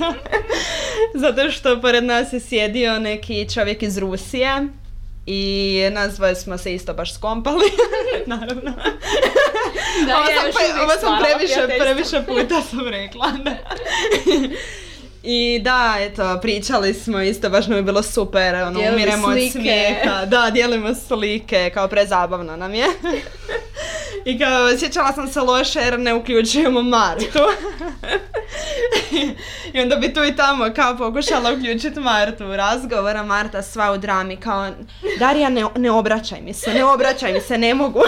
Zato 1.24 1.52
što 1.52 1.82
pored 1.82 2.04
nas 2.04 2.34
je 2.34 2.40
sjedio 2.40 3.00
neki 3.00 3.50
čovjek 3.54 3.84
iz 3.84 3.98
Rusije 3.98 4.68
i 5.26 5.82
nas 5.92 6.16
dvoje 6.16 6.36
smo 6.36 6.58
se 6.58 6.76
isto 6.76 6.94
baš 6.94 7.14
skompali, 7.14 7.66
naravno. 8.26 8.72
Da, 10.08 10.18
ovo 10.18 10.30
ja 10.30 10.42
sam, 10.42 10.52
pre- 10.52 10.82
ovo 10.82 10.92
sam 11.00 11.24
previše, 11.24 11.80
previše 11.80 12.22
puta 12.26 12.62
sam 12.62 12.88
rekla. 12.88 13.32
Da. 13.32 13.56
I 15.24 15.60
da, 15.60 15.96
eto, 16.00 16.40
pričali 16.42 16.94
smo 16.94 17.22
isto, 17.22 17.50
baš 17.50 17.68
nam 17.68 17.78
je 17.78 17.84
bilo 17.84 18.04
super, 18.04 18.56
ono, 18.56 18.80
Dijelili 18.80 18.96
umiremo 18.96 19.28
od 19.28 19.52
smijeha. 19.52 20.26
Da, 20.26 20.50
dijelimo 20.54 20.96
slike, 20.96 21.72
kao 21.74 21.88
prezabavno 21.88 22.56
nam 22.56 22.74
je. 22.74 22.86
I 24.28 24.40
kao, 24.40 24.78
sjećala 24.78 25.14
sam 25.14 25.28
se 25.28 25.42
loše 25.42 25.80
jer 25.80 26.00
ne 26.00 26.14
uključujemo 26.14 26.82
Martu. 26.82 27.40
I 29.74 29.80
onda 29.82 29.96
bi 29.96 30.14
tu 30.14 30.24
i 30.24 30.36
tamo 30.36 30.66
kao 30.76 30.98
pokušala 30.98 31.54
uključiti 31.54 32.00
Martu 32.00 32.46
u 32.46 32.56
razgovor, 32.56 33.18
a 33.18 33.24
Marta 33.24 33.64
sva 33.64 33.92
u 33.92 33.98
drami 33.98 34.38
kao, 34.38 34.70
Darija 35.20 35.50
ne, 35.50 35.66
ne 35.76 35.92
obraćaj 35.92 36.42
mi 36.42 36.54
se, 36.54 36.74
ne 36.74 36.84
obraćaj 36.84 37.34
mi 37.34 37.42
se, 37.42 37.58
ne 37.58 37.74
mogu. 37.74 38.02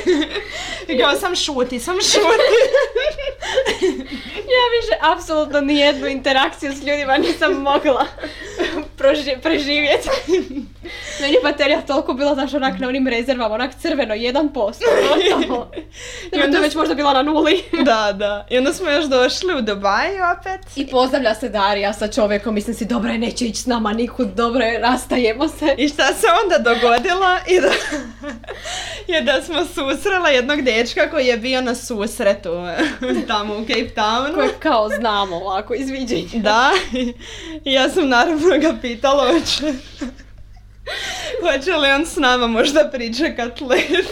I 0.88 0.98
kao 0.98 1.16
sam 1.16 1.36
šuti, 1.36 1.80
sam 1.80 1.96
šuti. 2.02 2.60
Ja 4.50 4.64
više 4.80 5.12
apsolutno 5.12 5.60
nijednu 5.60 6.06
interakciju 6.06 6.72
s 6.72 6.82
ljudima 6.86 7.16
nisam 7.16 7.52
mogla 7.54 8.06
proži- 8.98 9.40
preživjeti. 9.42 10.08
Meni 11.20 11.34
je 11.34 11.40
baterija 11.42 11.80
toliko 11.80 12.12
bila, 12.12 12.34
znaš, 12.34 12.54
onak 12.54 12.78
na 12.78 12.88
onim 12.88 13.08
rezervama, 13.08 13.54
onak 13.54 13.70
crveno, 13.80 14.14
1%, 14.14 14.52
gotovo. 14.52 15.70
I 16.32 16.36
Nema, 16.36 16.44
onda 16.44 16.56
to 16.56 16.62
već 16.62 16.74
možda 16.74 16.94
bila 16.94 17.12
na 17.12 17.22
nuli. 17.22 17.62
Da, 17.84 18.12
da. 18.12 18.46
I 18.50 18.58
onda 18.58 18.72
smo 18.72 18.90
još 18.90 19.04
došli 19.04 19.54
u 19.54 19.60
Dubaj 19.60 20.08
opet. 20.38 20.76
I 20.76 20.86
pozdravlja 20.86 21.34
se 21.34 21.48
Darija 21.48 21.92
sa 21.92 22.08
čovjekom, 22.08 22.54
mislim 22.54 22.76
si, 22.76 22.84
dobro 22.84 23.10
je, 23.10 23.18
neće 23.18 23.46
ići 23.46 23.62
s 23.62 23.66
nama 23.66 23.92
nikud, 23.92 24.28
dobro 24.28 24.64
je, 24.64 24.78
rastajemo 24.78 25.48
se. 25.48 25.74
I 25.78 25.88
šta 25.88 26.06
se 26.06 26.26
onda 26.44 26.58
dogodilo? 26.58 27.26
I 27.46 27.60
da, 27.60 27.70
je 29.12 29.22
da 29.22 29.42
smo 29.42 29.64
susrela 29.64 30.28
jednog 30.28 30.62
dečka 30.62 31.10
koji 31.10 31.26
je 31.26 31.36
bio 31.36 31.60
na 31.60 31.74
susretu 31.74 32.50
tamo 33.28 33.54
u 33.54 33.60
Cape 33.60 33.90
Townu. 33.96 34.34
Koje 34.34 34.48
kao 34.58 34.88
znamo 34.88 35.36
ovako 35.36 35.74
iz 35.74 35.90
viđenja. 35.90 36.42
Da, 36.42 36.70
i 37.64 37.72
ja 37.72 37.88
sam 37.88 38.08
naravno 38.08 38.58
ga 38.60 38.74
pitala 38.82 39.32
hoće, 39.32 39.74
hoće 41.42 41.72
li 41.72 41.90
on 41.90 42.06
s 42.06 42.16
nama 42.16 42.46
možda 42.46 42.90
pričekat 42.92 43.60
let. 43.60 44.06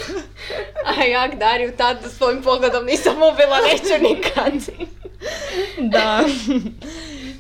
A 0.85 1.05
ja 1.05 1.29
Dariju 1.29 1.73
tad 1.77 1.99
svojim 2.17 2.43
pogledom 2.43 2.85
nisam 2.85 3.17
ubila, 3.17 3.59
neću 3.61 4.03
nikad. 4.03 4.53
Da. 5.79 6.25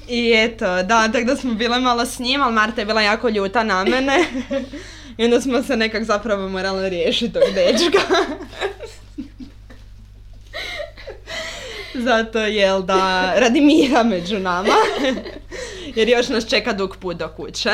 I 0.09 0.33
eto, 0.37 0.83
da, 0.83 1.09
tako 1.13 1.25
da 1.25 1.37
smo 1.37 1.55
bile 1.55 1.79
malo 1.79 2.07
s 2.07 2.19
njim, 2.19 2.43
ali 2.43 2.53
Marta 2.53 2.81
je 2.81 2.87
bila 2.87 3.03
jako 3.03 3.29
ljuta 3.29 3.63
na 3.63 3.85
mene. 3.85 4.25
I 5.17 5.25
onda 5.25 5.41
smo 5.41 5.63
se 5.63 5.77
nekak 5.77 6.05
zapravo 6.05 6.49
morali 6.49 6.91
riješiti 6.91 7.33
tog 7.33 7.43
dečka. 7.55 8.01
Zato 11.95 12.39
jel 12.39 12.83
da, 12.83 13.33
radi 13.37 13.61
mira 13.61 14.03
među 14.03 14.39
nama. 14.39 14.75
Jer 15.95 16.09
još 16.09 16.29
nas 16.29 16.49
čeka 16.49 16.73
dug 16.73 16.97
put 16.97 17.17
do 17.17 17.29
kuće. 17.29 17.71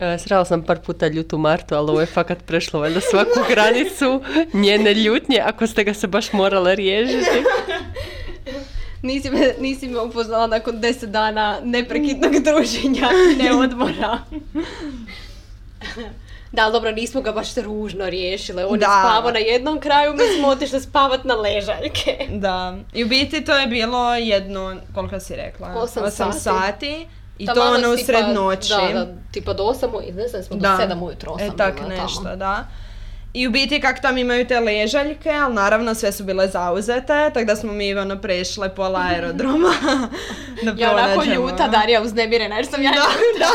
E, 0.00 0.18
Srela 0.18 0.44
sam 0.44 0.62
par 0.62 0.78
puta 0.80 1.08
ljutu 1.08 1.38
Martu, 1.38 1.74
ali 1.74 1.90
ovo 1.90 2.00
je 2.00 2.06
fakat 2.06 2.38
prešlo 2.46 2.80
valjda 2.80 3.00
svaku 3.00 3.40
granicu 3.48 4.22
njene 4.52 4.94
ljutnje, 4.94 5.40
ako 5.44 5.66
ste 5.66 5.84
ga 5.84 5.94
se 5.94 6.06
baš 6.06 6.32
morala 6.32 6.74
riješiti. 6.74 7.44
Nisi 9.02 9.30
me, 9.30 9.54
nisi 9.60 9.88
me 9.88 10.00
upoznala 10.00 10.46
nakon 10.46 10.80
deset 10.80 11.10
dana 11.10 11.58
neprekidnog 11.64 12.32
druženja 12.32 13.08
i 13.32 13.42
neodmora. 13.42 14.18
Da, 16.52 16.62
ali 16.62 16.72
dobro, 16.72 16.90
nismo 16.90 17.20
ga 17.20 17.32
baš 17.32 17.54
ružno 17.54 18.10
riješile. 18.10 18.64
On 18.66 18.74
je 18.74 18.78
Da. 18.78 18.84
spavao 18.86 19.30
na 19.30 19.38
jednom 19.38 19.80
kraju, 19.80 20.12
mi 20.12 20.38
smo 20.38 20.48
otišli 20.48 20.80
spavat 20.80 21.24
na 21.24 21.34
ležaljke. 21.34 22.26
Da, 22.30 22.76
i 22.94 23.04
u 23.04 23.08
biti 23.08 23.44
to 23.44 23.56
je 23.56 23.66
bilo 23.66 24.14
jedno, 24.14 24.76
koliko 24.94 25.20
si 25.20 25.36
rekla? 25.36 25.68
Osam 25.76 26.10
sati. 26.10 26.40
sati. 26.40 27.06
I 27.40 27.46
to 27.46 27.54
Taman 27.54 27.68
ono 27.68 27.78
tipa- 27.86 27.94
usred 27.94 28.24
noći. 28.34 28.68
Da, 28.68 28.92
da, 28.94 29.06
tipa 29.32 29.52
do 29.52 29.62
8 29.64 29.86
ujutro, 29.88 30.14
ne 30.14 30.28
znam, 30.28 30.42
smo 30.42 30.56
do 30.56 30.68
7 30.68 31.02
ujutro, 31.02 31.32
8 31.32 31.42
E, 31.42 31.56
tak 31.56 31.74
nešto, 31.88 32.22
tamo. 32.22 32.36
da. 32.36 32.66
I 33.32 33.46
u 33.46 33.50
biti 33.50 33.80
kak 33.80 34.02
tam 34.02 34.18
imaju 34.18 34.46
te 34.46 34.60
ležaljke, 34.60 35.30
ali 35.30 35.54
naravno 35.54 35.94
sve 35.94 36.12
su 36.12 36.24
bile 36.24 36.48
zauzete, 36.48 37.06
tako 37.34 37.44
da 37.44 37.56
smo 37.56 37.72
mi 37.72 37.94
ono 37.94 38.16
prešle 38.18 38.74
pola 38.74 39.00
aerodroma 39.10 39.68
da 40.64 40.72
Ja 40.76 40.92
onako 40.94 41.24
ljuta, 41.24 41.68
Darija 41.68 42.02
uznemirena, 42.02 42.56
jer 42.56 42.66
sam 42.66 42.82
ja 42.82 42.90
Da, 42.90 42.96
da. 43.38 43.50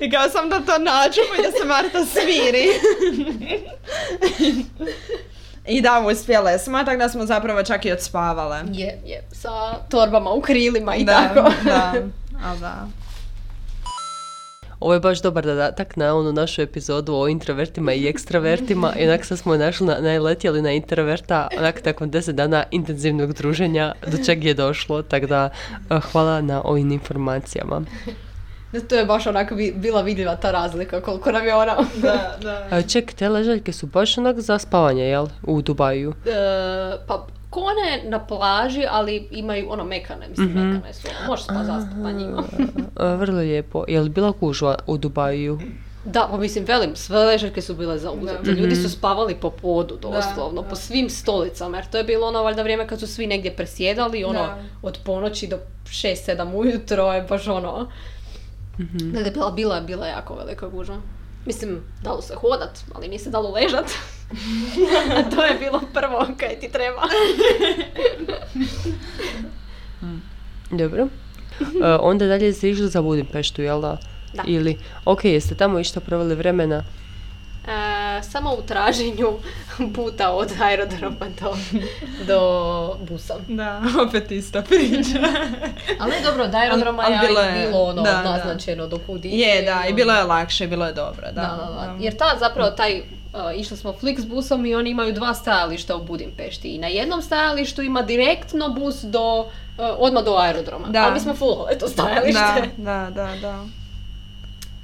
I 0.00 0.10
kao 0.10 0.28
sam 0.28 0.48
da 0.48 0.56
to 0.56 0.78
nađemo 0.78 1.34
i 1.38 1.42
da 1.42 1.52
se 1.52 1.64
Marta 1.64 2.04
sviri. 2.04 2.68
I 5.66 5.80
da, 5.80 6.04
uspjele 6.12 6.58
smo, 6.58 6.84
tako 6.84 6.96
da 6.98 7.08
smo 7.08 7.26
zapravo 7.26 7.62
čak 7.62 7.84
i 7.84 7.92
odspavale. 7.92 8.62
Je, 8.72 8.98
je, 9.06 9.22
sa 9.32 9.74
torbama 9.90 10.30
u 10.30 10.40
krilima 10.40 10.96
i 10.96 11.04
da, 11.04 11.12
tako. 11.34 11.50
da, 11.64 11.92
da. 12.60 12.86
Ovo 14.80 14.94
je 14.94 15.00
baš 15.00 15.22
dobar 15.22 15.44
dodatak 15.44 15.96
na 15.96 16.14
onu 16.14 16.32
našu 16.32 16.62
epizodu 16.62 17.14
o 17.14 17.28
introvertima 17.28 17.92
i 17.92 18.08
ekstravertima 18.08 18.94
i 18.98 19.08
onak 19.08 19.24
sad 19.24 19.38
smo 19.38 19.56
našli 19.56 19.86
na, 19.86 19.96
najletjeli 20.00 20.62
na 20.62 20.70
introverta 20.70 21.48
onak 21.58 21.84
nakon 21.84 22.10
deset 22.10 22.36
dana 22.36 22.64
intenzivnog 22.70 23.32
druženja 23.32 23.94
do 24.06 24.24
čeg 24.24 24.44
je 24.44 24.54
došlo, 24.54 25.02
tako 25.02 25.26
da 25.26 25.50
eh, 25.90 26.00
hvala 26.12 26.40
na 26.40 26.62
ovim 26.64 26.92
informacijama. 26.92 27.82
To 28.88 28.94
je 28.94 29.04
baš 29.04 29.26
onako 29.26 29.54
bi- 29.54 29.72
bila 29.76 30.02
vidljiva 30.02 30.36
ta 30.36 30.50
razlika 30.50 31.00
koliko 31.00 31.32
nam 31.32 31.46
je 31.46 31.54
ona... 31.54 31.76
Da, 32.02 32.36
da. 32.42 32.66
A 32.70 32.82
ček, 32.82 33.12
te 33.12 33.28
ležaljke 33.28 33.72
su 33.72 33.86
baš 33.86 34.18
onak 34.18 34.40
za 34.40 34.58
spavanje, 34.58 35.04
jel? 35.04 35.26
U 35.42 35.62
Dubaju. 35.62 36.14
E, 36.26 36.32
pa 37.06 37.26
kone 37.50 38.02
na 38.04 38.18
plaži, 38.20 38.84
ali 38.90 39.28
imaju 39.30 39.66
ono 39.70 39.84
mekane, 39.84 40.28
mislim 40.28 40.48
Mhm. 40.48 40.58
mekane 40.60 40.94
su. 40.94 41.08
Može 41.26 41.42
se 41.42 41.48
pa 41.48 41.64
zastati 41.64 41.96
na 41.96 42.12
njima. 42.12 42.42
Vrlo 43.16 43.38
lijepo. 43.38 43.84
Je 43.88 44.00
li 44.00 44.08
bila 44.08 44.32
gužva 44.32 44.76
u 44.86 44.98
Dubaju? 44.98 45.58
Da, 46.04 46.28
pa 46.30 46.36
mislim, 46.36 46.64
velim, 46.64 46.96
sve 46.96 47.18
ležaljke 47.18 47.62
su 47.62 47.74
bile 47.74 47.98
zauzete. 47.98 48.50
Ljudi 48.50 48.76
su 48.76 48.90
spavali 48.90 49.34
po 49.34 49.50
podu, 49.52 49.96
doslovno, 49.96 50.62
da. 50.62 50.68
po 50.68 50.76
svim 50.76 51.10
stolicama, 51.10 51.76
jer 51.76 51.86
to 51.86 51.98
je 51.98 52.04
bilo 52.04 52.26
ono 52.26 52.42
valjda 52.42 52.62
vrijeme 52.62 52.86
kad 52.86 53.00
su 53.00 53.06
svi 53.06 53.26
negdje 53.26 53.52
presjedali, 53.52 54.24
ono, 54.24 54.38
Da. 54.38 54.58
od 54.82 54.98
ponoći 55.04 55.46
do 55.46 55.56
6-7 55.84 56.54
ujutro 56.54 57.04
je 57.04 57.22
baš 57.22 57.48
ono... 57.48 57.88
Da 58.92 59.20
je 59.20 59.30
bila, 59.30 59.50
bila, 59.50 59.80
bila 59.80 60.06
jako 60.06 60.34
velika 60.34 60.68
gužva. 60.68 60.96
Mislim, 61.46 61.82
dalo 62.02 62.22
se 62.22 62.34
hodat, 62.34 62.78
ali 62.94 63.08
nije 63.08 63.18
se 63.18 63.30
dalo 63.30 63.50
ležat. 63.50 63.90
A 65.16 65.30
to 65.30 65.44
je 65.44 65.54
bilo 65.58 65.80
prvo 65.94 66.26
kaj 66.38 66.60
ti 66.60 66.72
treba. 66.72 67.02
Dobro. 70.70 71.08
E, 71.84 71.96
onda 72.00 72.26
dalje 72.26 72.52
ste 72.52 72.70
išli 72.70 72.88
za 72.88 73.02
Budimpeštu, 73.02 73.62
jel 73.62 73.80
da? 73.80 73.96
Da. 74.34 74.42
Ili, 74.46 74.78
ok, 75.04 75.24
jeste 75.24 75.54
tamo 75.54 75.78
išta 75.78 76.00
proveli 76.00 76.34
vremena? 76.34 76.84
E, 77.68 78.22
samo 78.22 78.50
u 78.52 78.62
traženju 78.62 79.32
puta 79.94 80.30
od 80.30 80.48
aerodroma 80.60 81.16
do, 81.40 81.56
do 82.26 82.40
busa. 83.00 83.34
Da, 83.48 83.82
opet 84.08 84.30
ista 84.30 84.62
priča. 84.62 85.18
Ali 86.00 86.10
ne 86.10 86.20
dobro, 86.20 86.44
od 86.44 86.54
aerodroma 86.54 87.02
Al- 87.02 87.06
al 87.08 87.12
je 87.14 87.28
bilo 87.28 87.40
je- 87.40 87.52
bilo 87.60 87.78
ono 87.80 88.02
da, 88.02 88.10
da. 88.12 88.22
naznačeno 88.22 88.86
do 88.86 88.98
kud 88.98 89.24
ide 89.24 89.36
je, 89.36 89.62
da, 89.62 89.70
i 89.74 89.86
ono- 89.86 89.96
bilo 89.96 90.12
je 90.12 90.24
lakše, 90.24 90.66
bilo 90.66 90.86
je 90.86 90.92
dobro, 90.92 91.22
da. 91.24 91.30
Da, 91.32 91.56
da, 91.58 91.86
da. 91.86 91.96
Jer 92.00 92.16
ta 92.16 92.36
zapravo 92.38 92.70
taj, 92.70 92.98
uh, 92.98 93.04
išli 93.56 93.76
smo 93.76 93.92
Flix 93.92 94.26
busom 94.26 94.66
i 94.66 94.74
oni 94.74 94.90
imaju 94.90 95.12
dva 95.12 95.34
stajališta 95.34 95.96
u 95.96 96.02
Budimpešti. 96.02 96.68
I 96.68 96.78
na 96.78 96.86
jednom 96.86 97.22
stajalištu 97.22 97.82
ima 97.82 98.02
direktno 98.02 98.68
bus 98.70 99.02
do, 99.02 99.38
uh, 99.38 99.46
odmah 99.98 100.24
do 100.24 100.36
aerodroma. 100.36 100.88
Da. 100.88 101.00
Ali 101.00 101.14
mi 101.14 101.20
smo 101.20 101.34
full 101.34 101.56
to 101.80 101.88
stajalište. 101.88 102.70
Da, 102.76 102.92
da, 103.06 103.24
da, 103.24 103.36
da. 103.38 103.64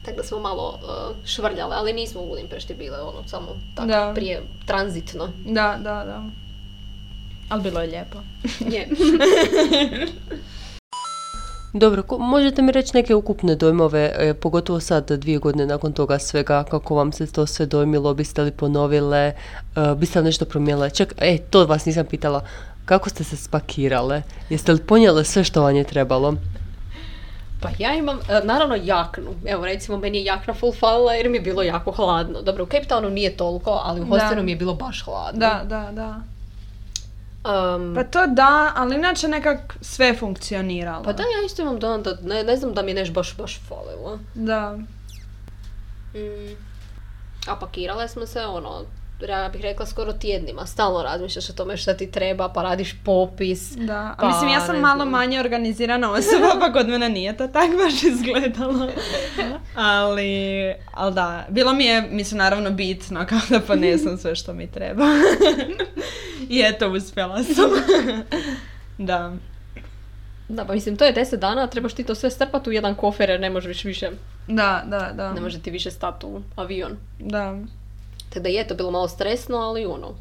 Tako 0.04 0.16
da 0.16 0.22
smo 0.22 0.38
malo 0.40 0.68
uh, 0.74 1.16
švrljali, 1.26 1.72
ali 1.72 1.92
nismo 1.92 2.20
u 2.20 2.28
Budimpešti 2.28 2.74
bile 2.74 2.98
ono, 2.98 3.28
samo 3.28 3.46
tako 3.74 3.88
Da. 3.88 4.12
prije 4.14 4.42
tranzitno. 4.66 5.28
Da, 5.46 5.76
da, 5.76 6.04
da. 6.04 6.22
Ali 7.48 7.62
bilo 7.62 7.80
je 7.80 7.86
lijepo. 7.86 8.18
Je. 8.62 8.88
Dobro, 11.74 12.02
ko- 12.02 12.18
možete 12.18 12.62
mi 12.62 12.72
reći 12.72 12.90
neke 12.94 13.14
ukupne 13.14 13.54
dojmove, 13.56 14.12
e, 14.16 14.34
pogotovo 14.34 14.80
sad 14.80 15.12
dvije 15.12 15.38
godine 15.38 15.66
nakon 15.66 15.92
toga 15.92 16.18
svega, 16.18 16.64
kako 16.64 16.94
vam 16.94 17.12
se 17.12 17.26
to 17.26 17.46
sve 17.46 17.66
dojmilo, 17.66 18.14
biste 18.14 18.42
li 18.42 18.50
ponovile, 18.50 19.18
e, 19.18 19.34
biste 19.96 20.18
li 20.18 20.24
nešto 20.24 20.44
promijenile? 20.44 20.90
Čak, 20.90 21.14
e, 21.18 21.38
to 21.40 21.66
vas 21.66 21.84
nisam 21.86 22.06
pitala, 22.06 22.44
kako 22.84 23.10
ste 23.10 23.24
se 23.24 23.36
spakirale? 23.36 24.22
Jeste 24.50 24.72
li 24.72 24.80
ponijele 24.80 25.24
sve 25.24 25.44
što 25.44 25.62
vam 25.62 25.76
je 25.76 25.84
trebalo? 25.84 26.34
Pa 27.60 27.68
ja 27.78 27.94
imam, 27.94 28.18
e, 28.28 28.40
naravno 28.44 28.76
jaknu. 28.82 29.34
Evo 29.46 29.64
recimo 29.64 29.98
meni 29.98 30.18
je 30.18 30.24
jakna 30.24 30.54
full 30.54 30.72
falila 30.72 31.14
jer 31.14 31.28
mi 31.28 31.36
je 31.36 31.40
bilo 31.40 31.62
jako 31.62 31.92
hladno. 31.92 32.42
Dobro, 32.42 32.64
u 32.64 32.66
Cape 32.66 32.86
Townu 32.88 33.10
nije 33.10 33.36
toliko, 33.36 33.80
ali 33.84 34.00
u 34.00 34.06
hostelu 34.06 34.42
mi 34.42 34.52
je 34.52 34.56
bilo 34.56 34.74
baš 34.74 35.04
hladno. 35.04 35.40
Da, 35.40 35.62
da, 35.64 35.90
da. 35.92 36.20
Um, 37.44 37.94
Pa 37.94 38.04
to 38.04 38.26
da, 38.26 38.72
ali 38.76 38.96
inače 38.96 39.28
nekak 39.28 39.76
sve 39.80 40.06
je 40.06 40.16
funkcioniralo. 40.16 41.02
Pa 41.04 41.12
da, 41.12 41.22
ja 41.22 41.46
isto 41.46 41.62
imam 41.62 41.78
dojam 41.78 42.02
da 42.02 42.16
ne, 42.22 42.44
ne 42.44 42.56
znam 42.56 42.74
da 42.74 42.82
mi 42.82 42.90
je 42.90 42.94
nešto 42.94 43.14
baš, 43.14 43.36
baš 43.36 43.60
falilo. 43.68 44.18
Da. 44.34 44.78
Mm. 46.14 46.56
A 47.46 47.56
pakirale 47.56 48.08
smo 48.08 48.26
se, 48.26 48.46
ono, 48.46 48.84
ja 49.20 49.48
bih 49.48 49.62
rekla 49.62 49.86
skoro 49.86 50.12
tjednima. 50.12 50.66
Stalno 50.66 51.02
razmišljaš 51.02 51.50
o 51.50 51.52
tome 51.52 51.76
šta 51.76 51.94
ti 51.94 52.10
treba, 52.10 52.48
pa 52.48 52.62
radiš 52.62 52.94
popis. 53.04 53.70
Da, 53.70 53.94
a 53.94 54.14
Pa, 54.18 54.26
mislim 54.26 54.50
ja 54.50 54.60
sam 54.60 54.76
malo 54.76 54.96
znam. 54.96 55.10
manje 55.10 55.40
organizirana 55.40 56.12
osoba, 56.12 56.48
pa 56.60 56.72
kod 56.72 56.88
mene 56.88 57.08
nije 57.08 57.36
to 57.36 57.48
tak 57.48 57.70
baš 57.76 58.02
izgledalo. 58.04 58.88
ali, 59.74 60.28
ali 60.92 61.14
da, 61.14 61.46
bilo 61.48 61.72
mi 61.72 61.84
je, 61.84 62.02
mislim, 62.02 62.38
naravno 62.38 62.70
bitno 62.70 63.26
kao 63.26 63.40
da 63.50 63.60
ponesem 63.60 64.18
sve 64.18 64.34
što 64.34 64.52
mi 64.52 64.66
treba. 64.66 65.04
I 66.48 66.62
eto, 66.62 66.88
uspjela 66.90 67.42
sam. 67.44 67.70
da. 68.98 69.32
Da, 70.48 70.64
pa 70.64 70.72
mislim, 70.72 70.96
to 70.96 71.04
je 71.04 71.14
10 71.14 71.36
dana, 71.36 71.66
trebaš 71.66 71.94
ti 71.94 72.04
to 72.04 72.14
sve 72.14 72.30
strpati 72.30 72.70
u 72.70 72.72
jedan 72.72 72.94
kofer 72.94 73.30
jer 73.30 73.40
ne 73.40 73.50
možeš 73.50 73.84
više, 73.84 74.10
Da, 74.48 74.82
da, 74.86 75.10
da. 75.14 75.32
ne 75.32 75.40
može 75.40 75.58
ti 75.58 75.70
više 75.70 75.90
stati 75.90 76.26
u 76.26 76.40
avion. 76.56 76.92
Da. 77.18 77.58
Tako 78.34 78.42
da 78.42 78.48
je 78.48 78.66
to 78.66 78.74
bilo 78.74 78.90
malo 78.90 79.08
stresno, 79.08 79.56
ali 79.56 79.86
ono, 79.86 80.14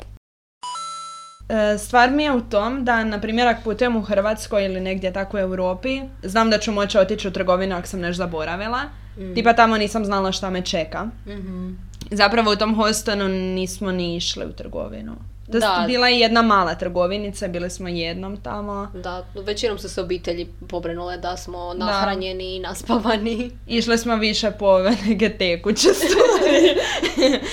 E, 1.49 1.78
Stvar 1.78 2.11
mi 2.11 2.24
je 2.24 2.32
u 2.32 2.41
tom 2.41 2.86
da, 2.86 3.03
na 3.03 3.22
primjer, 3.22 3.47
ako 3.47 3.61
putujem 3.64 3.95
u 3.95 4.01
Hrvatskoj 4.01 4.66
ili 4.66 4.80
negdje 4.80 5.14
tako 5.14 5.38
u 5.38 5.39
Europi, 5.39 6.01
znam 6.24 6.49
da 6.49 6.57
ću 6.57 6.72
moći 6.72 6.97
otići 6.97 7.28
u 7.28 7.32
trgovinu 7.32 7.76
ako 7.76 7.88
sam 7.88 7.99
nešto 7.99 8.24
zaboravila. 8.24 8.84
Mm. 9.18 9.34
Tipa 9.34 9.53
tamo 9.53 9.78
nisam 9.78 10.05
znala 10.05 10.32
šta 10.32 10.49
me 10.49 10.61
čeka. 10.61 11.05
Mhm. 11.28 11.72
Zapravo 12.11 12.51
u 12.51 12.55
tom 12.55 12.76
hostanu 12.76 13.28
nismo 13.28 13.91
ni 13.91 14.16
išli 14.16 14.45
u 14.45 14.51
trgovinu. 14.51 15.14
To 15.52 15.60
Da. 15.60 15.66
je 15.82 15.88
bila 15.88 16.08
jedna 16.08 16.41
mala 16.41 16.76
trgovinica, 16.76 17.48
bili 17.48 17.70
smo 17.70 17.88
jednom 17.88 18.38
tamo. 18.38 18.91
Da, 18.94 19.26
većinom 19.36 19.80
su 19.80 19.89
se 19.89 20.02
obitelji 20.02 20.48
pobrinule 20.70 21.18
da 21.18 21.38
smo 21.38 21.74
nahranjeni 21.74 22.56
i 22.56 22.60
naspavani. 22.60 23.52
Išli 23.68 23.98
smo 23.98 24.16
više 24.16 24.52
po 24.52 24.80
tekuće 25.38 25.88
stvari. 25.94 26.76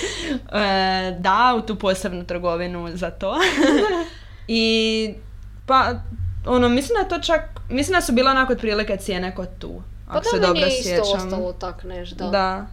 E, 0.53 1.15
da, 1.19 1.55
u 1.57 1.67
tu 1.67 1.75
posebnu 1.75 2.25
trgovinu 2.25 2.89
za 2.93 3.11
to. 3.11 3.35
I 4.47 5.13
pa, 5.65 5.93
ono, 6.45 6.69
mislim 6.69 6.95
da 6.95 7.01
je 7.01 7.09
to 7.09 7.25
čak, 7.25 7.41
mislim 7.69 7.95
da 7.95 8.01
su 8.01 8.11
bile 8.11 8.31
onako 8.31 8.53
otprilike 8.53 8.97
cijene 8.97 9.35
kod 9.35 9.47
tu. 9.59 9.81
Pa 10.07 10.13
Ako 10.17 10.23
se 10.25 10.39
da, 10.39 10.47
dobro 10.47 10.61
meni 10.61 10.73
je 10.73 10.79
isto 10.79 10.89
sjećam. 10.89 11.27
ostalo 11.27 11.53
tak 11.53 11.83
nešto. 11.83 12.15
Da. 12.15 12.29
Da. 12.29 12.65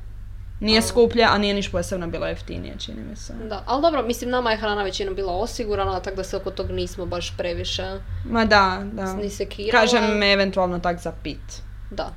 Nije 0.61 0.82
skuplje, 0.82 1.24
a 1.24 1.38
nije 1.38 1.54
niš 1.54 1.70
posebno 1.72 2.06
bilo 2.06 2.26
jeftinije, 2.26 2.74
čini 2.78 3.02
mi 3.11 3.16
se. 3.16 3.32
da. 3.48 3.62
Ali 3.66 3.82
dobro, 3.82 4.02
mislim, 4.02 4.30
nama 4.30 4.50
je 4.50 4.56
hrana 4.56 4.82
većinom 4.82 5.14
bila 5.14 5.32
osigurana, 5.32 6.00
tako 6.00 6.16
da 6.16 6.24
se 6.24 6.36
oko 6.36 6.50
tog 6.50 6.70
nismo 6.70 7.06
baš 7.06 7.36
previše 7.36 7.98
Ma 8.24 8.44
da, 8.44 8.82
da. 8.92 9.12
ni. 9.14 9.30
Kažem, 9.70 10.22
eventualno 10.22 10.78
tak 10.78 11.00
za 11.00 11.12
pit. 11.22 11.62
Da, 11.90 12.12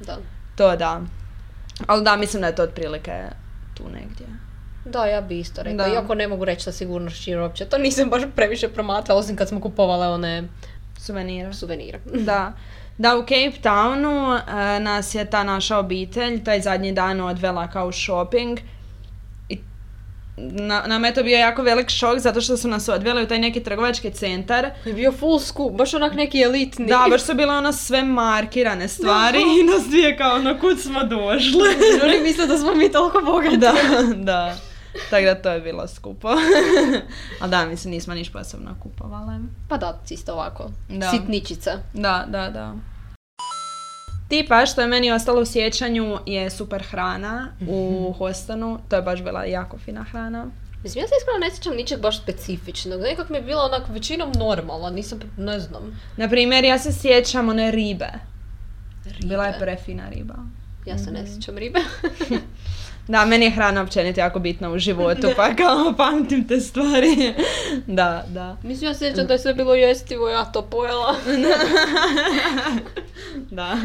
da. 0.00 0.18
To 0.56 0.76
da. 0.76 1.00
Ali 1.86 2.04
da, 2.04 2.16
mislim 2.16 2.40
da 2.40 2.46
je 2.46 2.54
to 2.54 2.62
otprilike 2.62 3.22
tu 3.74 3.84
negdje. 3.88 4.26
Da, 4.84 5.06
ja 5.06 5.20
bi 5.20 5.38
isto 5.38 5.62
rekla. 5.62 5.86
Da. 5.86 5.92
Iako 5.94 6.14
ne 6.14 6.28
mogu 6.28 6.44
reći 6.44 6.62
sa 6.64 6.72
sigurnošću 6.72 7.30
jer 7.30 7.40
uopće 7.40 7.64
to 7.64 7.78
nisam 7.78 8.10
baš 8.10 8.22
previše 8.36 8.68
promatrala, 8.68 9.20
osim 9.20 9.36
kad 9.36 9.48
smo 9.48 9.60
kupovale 9.60 10.08
one 10.08 10.44
Suvenira. 10.98 11.52
suvenire. 11.52 11.98
Da. 12.14 12.52
Da, 12.98 13.16
u 13.16 13.22
Cape 13.22 13.60
Townu 13.62 14.38
e, 14.38 14.80
nas 14.80 15.14
je 15.14 15.30
ta 15.30 15.44
naša 15.44 15.78
obitelj 15.78 16.44
taj 16.44 16.60
zadnji 16.60 16.92
dan 16.92 17.20
odvela 17.20 17.70
kao 17.70 17.92
shopping. 17.92 18.58
I 19.48 19.58
na, 20.36 20.82
nama 20.86 21.06
je 21.06 21.14
to 21.14 21.22
bio 21.22 21.38
jako 21.38 21.62
velik 21.62 21.90
šok 21.90 22.18
zato 22.18 22.40
što 22.40 22.56
su 22.56 22.68
nas 22.68 22.88
odveli 22.88 23.22
u 23.22 23.26
taj 23.26 23.38
neki 23.38 23.62
trgovački 23.62 24.10
centar. 24.10 24.70
Je 24.84 24.92
bio 24.92 25.12
full 25.12 25.38
skup, 25.38 25.72
baš 25.72 25.94
onak 25.94 26.14
neki 26.14 26.42
elitni. 26.42 26.86
Da, 26.86 27.06
baš 27.10 27.22
su 27.22 27.34
bile 27.34 27.54
ono 27.54 27.72
sve 27.72 28.02
markirane 28.02 28.88
stvari 28.88 29.38
i 29.60 29.62
nas 29.62 29.86
dvije 29.88 30.16
kao 30.16 30.34
ono 30.34 30.58
kud 30.58 30.80
smo 30.80 31.04
došli. 31.04 31.62
Oni 32.04 32.20
misle 32.22 32.46
da 32.46 32.58
smo 32.58 32.74
mi 32.74 32.92
toliko 32.92 33.20
bogati. 33.20 33.56
da, 33.56 33.72
da. 34.14 34.56
Tako 35.10 35.24
da 35.24 35.34
to 35.34 35.50
je 35.50 35.60
bilo 35.60 35.88
skupo. 35.88 36.28
Ali 37.40 37.50
da, 37.50 37.66
mislim 37.66 37.94
nismo 37.94 38.14
niš 38.14 38.32
posebno 38.32 38.76
kupovale. 38.82 39.38
Pa 39.68 39.76
da, 39.76 40.00
isto 40.10 40.32
ovako. 40.32 40.70
Da. 40.88 41.10
Sitničica. 41.10 41.70
Da, 41.94 42.24
da, 42.28 42.50
da. 42.50 42.74
Tipa 44.28 44.66
što 44.66 44.80
je 44.80 44.86
meni 44.86 45.12
ostalo 45.12 45.40
u 45.40 45.44
sjećanju 45.44 46.18
je 46.26 46.50
super 46.50 46.82
hrana 46.82 47.48
u 47.68 48.14
hostanu. 48.18 48.78
To 48.88 48.96
je 48.96 49.02
baš 49.02 49.22
bila 49.22 49.44
jako 49.44 49.78
fina 49.78 50.04
hrana. 50.04 50.46
Mislim, 50.82 51.04
ja 51.04 51.08
se 51.08 51.14
iskreno 51.20 51.38
ne 51.38 51.50
sjećam 51.50 51.76
ničeg 51.76 52.00
baš 52.00 52.22
specifičnog. 52.22 53.00
Nekak 53.00 53.28
mi 53.28 53.36
je 53.36 53.42
bilo 53.42 53.62
onak 53.62 53.82
većinom 53.88 54.32
normalno, 54.38 54.90
nisam, 54.90 55.18
ne 55.36 55.60
znam. 55.60 56.00
Na 56.16 56.28
primjer, 56.28 56.64
ja 56.64 56.78
se 56.78 56.92
sjećam 56.92 57.48
one 57.48 57.70
ribe. 57.70 58.08
Bila 59.24 59.46
je 59.46 59.58
prefina 59.58 60.08
riba. 60.08 60.34
Ja 60.86 60.98
se 60.98 61.10
ne 61.10 61.26
sjećam 61.26 61.58
ribe. 61.58 61.80
Da, 63.08 63.24
meni 63.24 63.44
je 63.44 63.50
hrana 63.50 63.82
općenito 63.82 64.20
jako 64.20 64.38
bitna 64.38 64.70
u 64.70 64.78
životu, 64.78 65.28
pa 65.36 65.54
kao 65.62 65.94
pamtim 65.96 66.48
te 66.48 66.60
stvari. 66.60 67.34
da, 67.86 68.24
da. 68.28 68.56
Mislim, 68.62 68.90
ja 68.90 68.94
sjećam 68.94 69.26
da 69.26 69.32
je 69.32 69.38
sve 69.38 69.54
bilo 69.54 69.74
jestivo, 69.74 70.28
ja 70.28 70.44
to 70.44 70.62
pojela. 70.62 71.14
Da. 73.50 73.76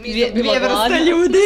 Dvije, 0.00 0.30
dvije 0.30 0.60
vrste 0.60 1.04
ljudi. 1.04 1.38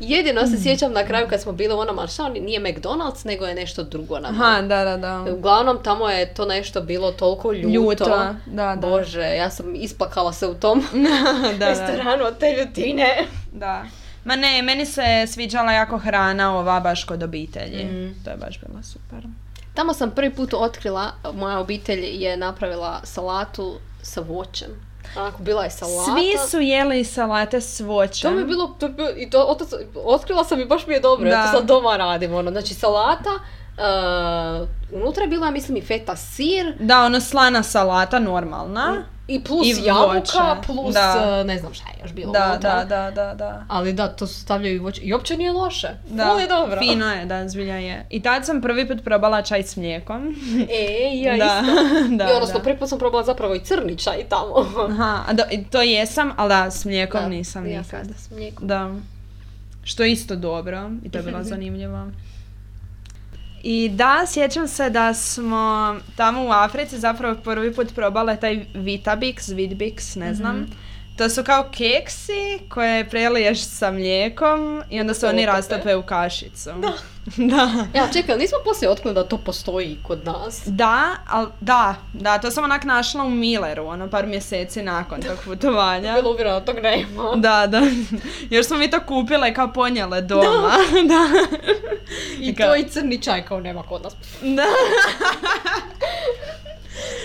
Jedino 0.00 0.46
se 0.46 0.62
sjećam 0.62 0.92
na 0.92 1.06
kraju 1.06 1.26
kad 1.30 1.40
smo 1.40 1.52
bili 1.52 1.74
u 1.74 1.78
onom, 1.78 1.98
ali 1.98 2.08
šta, 2.08 2.28
nije 2.28 2.60
McDonald's, 2.60 3.26
nego 3.26 3.46
je 3.46 3.54
nešto 3.54 3.82
drugo. 3.82 4.16
Aha, 4.24 4.62
da, 4.62 4.84
da, 4.84 4.96
da. 4.96 5.32
Uglavnom, 5.32 5.78
tamo 5.82 6.08
je 6.08 6.34
to 6.34 6.44
nešto 6.44 6.80
bilo 6.80 7.12
toliko 7.12 7.52
ljuto. 7.52 7.68
Ljuto, 7.68 8.04
da, 8.04 8.36
da. 8.46 8.88
Bože, 8.88 9.22
ja 9.36 9.50
sam 9.50 9.74
isplakala 9.74 10.32
se 10.32 10.46
u 10.46 10.54
tom 10.54 10.82
da, 10.92 11.58
da. 11.58 11.68
restoranu 11.68 12.24
od 12.24 12.38
te 12.38 12.46
ljutine. 12.58 13.26
Da. 13.52 13.84
Ma 14.24 14.36
ne, 14.36 14.62
meni 14.62 14.86
se 14.86 15.02
sviđala 15.26 15.72
jako 15.72 15.98
hrana 15.98 16.58
ova 16.58 16.80
baš 16.80 17.04
kod 17.04 17.22
obitelji. 17.22 17.84
Mm. 17.84 18.24
To 18.24 18.30
je 18.30 18.36
baš 18.36 18.60
bilo 18.60 18.82
super. 18.82 19.24
Tamo 19.74 19.94
sam 19.94 20.10
prvi 20.10 20.30
put 20.30 20.54
otkrila, 20.54 21.10
moja 21.34 21.58
obitelj 21.58 22.04
je 22.04 22.36
napravila 22.36 23.00
salatu 23.04 23.74
sa 24.02 24.20
voćem. 24.20 24.68
Onako, 25.16 25.42
bila 25.42 25.64
je 25.64 25.70
salata. 25.70 26.12
Svi 26.12 26.48
su 26.50 26.60
jeli 26.60 27.04
salate 27.04 27.60
s 27.60 27.80
voćem. 27.80 28.30
To 28.30 28.34
mi 28.34 28.42
je 28.42 28.46
bilo, 28.46 28.66
to, 28.68 28.86
je 28.86 28.92
bilo- 28.92 29.10
i 29.10 29.30
to, 29.30 29.42
otac, 29.42 29.68
otkrila 29.96 30.44
sam 30.44 30.60
i 30.60 30.66
baš 30.66 30.86
mi 30.86 30.94
je 30.94 31.00
dobro, 31.00 31.28
ja 31.28 31.36
Da. 31.36 31.44
to 31.44 31.58
sad 31.58 31.66
doma 31.66 31.96
radim, 31.96 32.34
ono, 32.34 32.50
znači 32.50 32.74
salata, 32.74 33.30
uh, 33.30 34.68
unutra 34.94 35.22
je 35.22 35.28
bila, 35.28 35.46
ja 35.46 35.50
mislim, 35.52 35.76
i 35.76 35.82
feta 35.82 36.16
sir, 36.16 36.74
Da, 36.80 37.02
ono 37.02 37.20
slana 37.20 37.62
salata, 37.62 38.18
normalna. 38.18 39.04
I 39.30 39.40
plus 39.40 39.66
I 39.68 39.84
jabuka, 39.84 40.04
voće, 40.08 40.38
plus, 40.66 40.94
da. 40.94 41.38
uh, 41.40 41.46
ne 41.46 41.58
znam 41.58 41.74
šta 41.74 41.88
je 41.88 42.02
još 42.02 42.12
bilo 42.12 42.32
Da, 42.32 42.58
da, 42.60 42.84
da, 42.84 43.10
da, 43.10 43.34
da. 43.34 43.64
Ali 43.68 43.92
da, 43.92 44.08
to 44.08 44.26
stavljaju 44.26 44.76
i 44.76 44.78
voće, 44.78 45.00
i 45.00 45.14
uopće 45.14 45.36
nije 45.36 45.52
loše, 45.52 45.88
Da, 46.06 46.22
je 46.24 46.46
dobro. 46.48 46.78
fino 46.80 47.12
je, 47.12 47.24
da, 47.26 47.48
zbilja 47.48 47.76
je. 47.76 48.06
I 48.10 48.22
tad 48.22 48.46
sam 48.46 48.60
prvi 48.60 48.88
put 48.88 49.04
probala 49.04 49.42
čaj 49.42 49.62
s 49.62 49.76
mlijekom. 49.76 50.34
E, 50.70 51.16
ja 51.16 51.36
da, 51.36 51.62
isto. 51.62 51.74
da, 52.16 52.24
I 52.24 52.32
odnosno, 52.32 52.54
da. 52.54 52.62
prvi 52.62 52.78
put 52.78 52.88
sam 52.88 52.98
probala 52.98 53.24
zapravo 53.24 53.54
i 53.54 53.60
crni 53.60 53.96
čaj 53.96 54.24
tamo. 54.24 54.66
Aha, 54.84 55.24
a 55.28 55.32
do- 55.32 55.42
i 55.50 55.64
to 55.64 55.82
jesam, 55.82 56.32
ali 56.36 56.48
da, 56.48 56.70
s 56.70 56.84
mlijekom 56.84 57.20
Da, 57.20 57.28
nisam 57.28 57.66
ja 57.66 57.80
nikad. 57.80 58.00
isto 58.02 58.14
s 58.18 58.30
mlijekom. 58.30 58.66
Da. 58.68 58.90
Što 59.82 60.02
je 60.04 60.12
isto 60.12 60.36
dobro 60.36 60.90
i 61.04 61.10
to 61.10 61.18
je 61.18 61.24
bilo 61.24 61.42
zanimljivo. 61.42 62.06
I 63.62 63.88
da, 63.88 64.24
sjećam 64.26 64.68
se 64.68 64.90
da 64.90 65.14
smo 65.14 65.96
tamo 66.16 66.44
u 66.44 66.50
Africi 66.50 66.98
zapravo 66.98 67.34
prvi 67.44 67.74
put 67.74 67.94
probale 67.94 68.36
taj 68.36 68.64
Vitabix, 68.74 69.54
Vidbix, 69.54 70.18
ne 70.18 70.34
znam. 70.34 70.66
To 71.20 71.28
su 71.28 71.44
kao 71.44 71.64
keksi 71.70 72.58
koje 72.68 73.08
preliješ 73.08 73.60
sa 73.60 73.90
mlijekom 73.90 74.82
i 74.90 75.00
onda 75.00 75.14
se 75.14 75.26
oni 75.28 75.46
rastope 75.46 75.96
u 75.96 76.02
kašicu. 76.02 76.70
Da. 77.36 77.70
Ja, 77.98 78.08
čekaj, 78.12 78.38
nismo 78.38 78.58
poslije 78.64 78.90
otkrili 78.90 79.14
da 79.14 79.24
to 79.24 79.38
postoji 79.38 79.98
kod 80.02 80.24
nas. 80.24 80.62
Da, 80.66 81.16
ali 81.28 81.46
da, 81.60 81.94
da, 82.12 82.38
to 82.38 82.50
sam 82.50 82.64
onak 82.64 82.84
našla 82.84 83.24
u 83.24 83.30
Milleru, 83.30 83.86
ono 83.86 84.10
par 84.10 84.26
mjeseci 84.26 84.82
nakon 84.82 85.22
tog 85.22 85.38
putovanja. 85.44 86.14
Bilo 86.16 86.30
uvjereno 86.30 86.60
da 86.60 86.64
tog 86.64 86.76
nema. 86.78 87.34
Da, 87.36 87.66
da. 87.66 87.80
Još 88.50 88.66
smo 88.66 88.76
mi 88.76 88.90
to 88.90 89.00
kupile 89.00 89.50
i 89.50 89.54
kao 89.54 89.72
ponijele 89.72 90.20
doma. 90.22 90.72
Da. 91.04 91.28
I 92.40 92.54
kao- 92.54 92.66
to 92.66 92.76
i 92.76 92.84
crni 92.84 93.22
čaj 93.22 93.44
kao 93.44 93.60
nema 93.60 93.82
kod 93.82 94.02
nas. 94.02 94.14
da. 94.42 94.64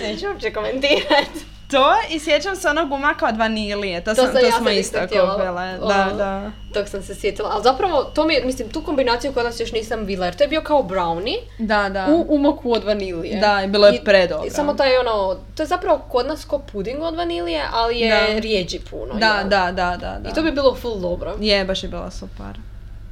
Neću 0.01 0.27
uopće 0.27 0.53
komentirati. 0.53 1.54
To 1.67 1.83
i 2.09 2.19
sjećam 2.19 2.55
se 2.55 2.69
onog 2.69 2.89
gumaka 2.89 3.27
od 3.27 3.37
vanilije, 3.37 4.03
to, 4.03 4.11
To 4.11 4.15
sam, 4.15 4.25
sam- 4.25 4.33
to 4.33 4.45
ja 4.45 4.51
smo 4.51 4.69
isto 4.69 4.97
kupile. 5.01 5.77
O. 5.81 5.87
Da, 5.87 6.11
da. 6.17 6.51
Tog 6.73 6.87
sam 6.87 7.03
se 7.03 7.15
sjetila. 7.15 7.49
Ali 7.51 7.63
zapravo, 7.63 8.03
to 8.05 8.25
mi 8.25 8.41
mislim, 8.41 8.69
tu 8.69 8.81
kombinaciju 8.81 9.33
kod 9.33 9.45
nas 9.45 9.59
još 9.59 9.71
nisam 9.71 9.99
vidjela. 9.99 10.25
Jer 10.25 10.35
to 10.35 10.43
je 10.43 10.47
bio 10.47 10.61
kao 10.61 10.79
brownie 10.79 11.37
Da, 11.59 11.89
da. 11.89 12.07
u 12.07 12.25
umoku 12.29 12.73
od 12.73 12.83
vanilije. 12.83 13.39
Da, 13.39 13.61
i 13.63 13.67
bilo 13.67 13.87
je 13.87 14.03
predobro. 14.03 14.45
I 14.47 14.49
samo 14.49 14.73
taj 14.73 14.97
ono, 14.97 15.35
to 15.55 15.63
je 15.63 15.67
zapravo 15.67 15.97
kod 16.01 16.27
nas 16.27 16.45
ko 16.45 16.59
puding 16.61 17.01
od 17.01 17.15
vanilije, 17.15 17.63
ali 17.71 17.99
je 17.99 18.09
Da. 18.29 18.39
rijeđi 18.39 18.79
puno. 18.81 19.13
Da, 19.13 19.43
da, 19.43 19.65
da, 19.65 19.97
da, 19.97 20.19
da. 20.19 20.29
I 20.29 20.33
to 20.33 20.41
bi 20.41 20.51
bilo 20.51 20.75
full 20.75 20.95
dobro. 20.95 21.35
Je, 21.39 21.65
baš 21.65 21.83
je 21.83 21.89
bilo 21.89 22.11
super. 22.11 22.59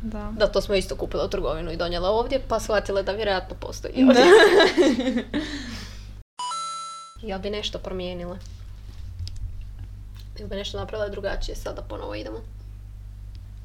Da. 0.02 0.32
Da, 0.32 0.48
to 0.48 0.62
smo 0.62 0.76
isto 0.76 0.96
kupile 0.96 1.24
u 1.24 1.30
trgovinu 1.30 1.72
i 1.72 1.78
donijela 1.78 2.10
ovdje, 2.10 2.40
pa 2.40 2.60
shvatile 2.60 3.04
da 3.04 3.12
vjerojatno 3.12 3.56
postoji 3.58 3.94
Da. 3.96 4.04
ovdje. 4.04 4.24
Jel 7.24 7.40
bi 7.40 7.50
nešto 7.50 7.80
promijenile? 7.80 8.38
Jel 10.40 10.48
bi 10.48 10.56
nešto 10.56 10.78
napravila 10.78 11.10
drugačije 11.10 11.56
sada 11.56 11.82
ponovo 11.82 12.16
idemo? 12.16 12.38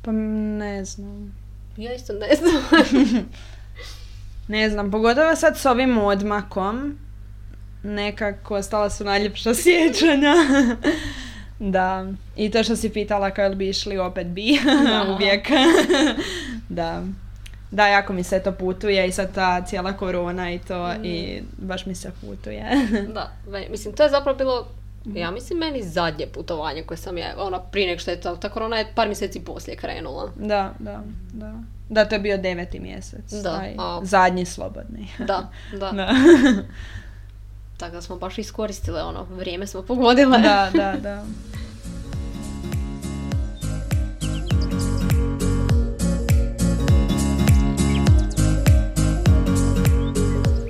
Pa 0.03 0.13
ne 0.13 0.85
znam. 0.85 1.35
Ja 1.77 1.95
isto 1.95 2.13
ne 2.13 2.29
znam. 2.37 2.63
Ne 4.49 4.71
znam, 4.71 4.91
pogotovo 4.91 5.37
sad 5.37 5.59
s 5.59 5.67
ovim 5.67 5.99
odmakom. 5.99 6.99
Nekako 7.83 8.57
ostala 8.57 8.91
su 8.91 9.05
najljepša 9.05 9.55
sjećanja. 9.63 10.35
da. 11.75 12.07
I 12.37 12.51
to 12.51 12.63
što 12.63 12.77
si 12.77 12.93
pitala 12.93 13.31
kao 13.31 13.55
bi 13.55 13.69
išli, 13.69 13.99
opet 13.99 14.27
bi. 14.27 14.59
Uvijek. 15.15 15.49
da. 16.69 17.03
Da, 17.71 17.87
jako 17.87 18.13
mi 18.13 18.23
se 18.23 18.41
to 18.41 18.53
putuje 18.53 19.09
i 19.09 19.13
sad 19.13 19.35
ta 19.35 19.63
cijela 19.63 19.93
korona 19.93 20.51
i 20.53 20.59
to 20.59 20.93
i 21.03 21.43
baš 21.59 21.87
mi 21.87 21.95
se 21.95 22.13
putuje. 22.21 22.65
da, 23.15 23.33
mislim, 23.71 23.95
to 23.95 24.03
je 24.03 24.11
zapravo 24.11 24.39
bilo, 24.39 24.67
ja 25.15 25.31
mislim, 25.31 25.59
meni 25.59 25.83
zadnje 25.83 26.27
putovanje 26.27 26.83
koje 26.83 26.99
sam 26.99 27.19
je, 27.19 27.35
ono, 27.39 27.61
prije 27.73 27.87
nego 27.87 28.01
što 28.01 28.11
je 28.11 28.21
ta, 28.21 28.37
ta 28.37 28.49
korona 28.49 28.77
je 28.77 28.93
par 28.95 29.07
mjeseci 29.07 29.41
poslije 29.41 29.77
krenula. 29.77 30.31
da, 30.37 30.73
da, 30.79 31.03
da. 31.33 31.53
Da, 31.91 32.05
to 32.05 32.15
je 32.15 32.19
bio 32.19 32.39
deveti 32.39 32.81
mjesec. 32.81 33.33
Da, 33.33 33.57
taj 33.59 33.75
a- 33.79 34.01
zadnji 34.03 34.45
slobodni. 34.45 35.09
Da, 35.19 35.51
da. 35.81 35.91
da. 35.93 36.15
Tako 37.77 37.95
da 37.95 38.03
smo 38.03 38.17
baš 38.17 38.39
iskoristile 38.39 39.03
ono, 39.03 39.23
vrijeme 39.25 39.67
smo 39.67 39.83
pogodile. 39.83 40.39
da, 40.39 40.71
da, 40.75 40.97
da. 41.03 41.25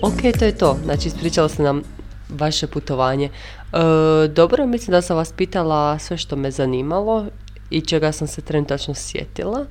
Ok, 0.03 0.39
to 0.39 0.45
je 0.45 0.59
to. 0.59 0.77
Znači, 0.85 1.09
ispričala 1.09 1.49
sam 1.49 1.65
nam 1.65 1.83
vaše 2.29 2.67
putovanje. 2.67 3.25
E, 3.29 4.29
dobro, 4.29 4.67
mislim 4.67 4.93
da 4.93 5.03
sam 5.03 5.17
vas 5.17 5.33
pitala 5.33 5.99
sve 5.99 6.17
što 6.17 6.37
me 6.37 6.51
zanimalo 6.51 7.27
i 7.71 7.81
čega 7.81 8.13
sam 8.13 8.27
se 8.27 8.41
trenutačno 8.41 8.95
sjetila, 8.95 9.67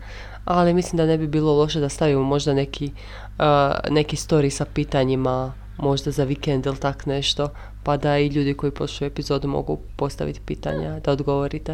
ali 0.45 0.73
mislim 0.73 0.97
da 0.97 1.05
ne 1.05 1.17
bi 1.17 1.28
bilo 1.28 1.53
loše 1.53 1.80
da 1.80 1.89
stavimo 1.89 2.23
možda 2.23 2.53
neki, 2.53 2.91
e, 3.39 3.71
neki 3.89 4.15
story 4.15 4.49
sa 4.49 4.65
pitanjima 4.65 5.53
možda 5.78 6.11
za 6.11 6.23
vikend 6.23 6.65
ili 6.65 6.78
tak 6.78 7.05
nešto, 7.05 7.49
pa 7.84 7.97
da 7.97 8.17
i 8.17 8.28
ljudi 8.28 8.53
koji 8.53 8.71
pošlu 8.71 9.07
epizodu 9.07 9.47
mogu 9.47 9.80
postaviti 9.95 10.41
pitanja, 10.45 10.99
da 10.99 11.11
odgovorite. 11.11 11.73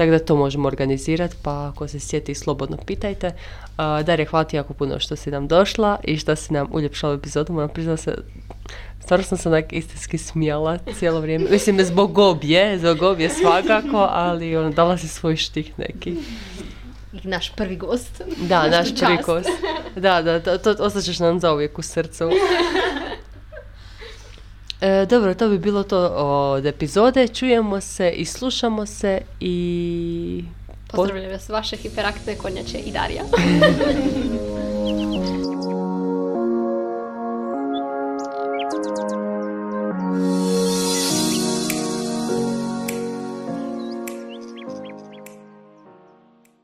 Tako 0.00 0.10
da 0.10 0.18
to 0.18 0.36
možemo 0.36 0.68
organizirati, 0.68 1.36
pa 1.42 1.68
ako 1.68 1.88
se 1.88 2.00
sjeti 2.00 2.34
slobodno 2.34 2.76
pitajte. 2.86 3.32
A, 3.76 4.02
Darija, 4.02 4.28
hvala 4.28 4.44
ti 4.44 4.56
jako 4.56 4.74
puno 4.74 4.98
što 4.98 5.16
si 5.16 5.30
nam 5.30 5.48
došla 5.48 5.98
i 6.04 6.16
što 6.16 6.36
si 6.36 6.52
nam 6.52 6.68
uljepšala 6.72 7.14
epizodu. 7.14 7.52
Moram 7.52 7.68
priznati 7.68 8.02
se, 8.02 8.14
stvarno 9.00 9.24
sam 9.24 9.38
se 9.38 9.48
onak 9.48 9.72
istinski 9.72 10.18
smijala 10.18 10.78
cijelo 10.98 11.20
vrijeme. 11.20 11.50
Mislim, 11.50 11.84
zbog 11.84 12.18
obje, 12.18 12.78
zbog 12.78 13.02
obje 13.02 13.28
svakako, 13.28 14.08
ali 14.10 14.56
ono, 14.56 14.70
dala 14.70 14.98
si 14.98 15.08
svoj 15.08 15.36
štih 15.36 15.78
neki. 15.78 16.10
I 17.12 17.28
naš 17.28 17.52
prvi 17.56 17.76
gost. 17.76 18.22
Da, 18.48 18.68
naš 18.68 18.88
Čast. 18.88 19.00
prvi 19.00 19.18
gost. 19.26 19.48
Da, 19.96 20.22
da, 20.22 20.40
to, 20.40 20.58
to 20.58 20.84
ostaćeš 20.84 21.18
nam 21.18 21.40
zauvijek 21.40 21.78
u 21.78 21.82
srcu. 21.82 22.30
E, 24.80 25.06
dobro, 25.06 25.34
to 25.34 25.48
bi 25.48 25.58
bilo 25.58 25.82
to 25.82 25.98
od 26.54 26.66
epizode. 26.66 27.28
Čujemo 27.28 27.80
se 27.80 28.10
i 28.10 28.24
slušamo 28.24 28.86
se 28.86 29.20
i... 29.40 30.44
Pozdravljam 30.90 31.30
vas 31.30 31.48
vaše 31.48 31.76
hiperaktne 31.76 32.36
konjače 32.36 32.78
i 32.78 32.92
Darija. 32.92 33.22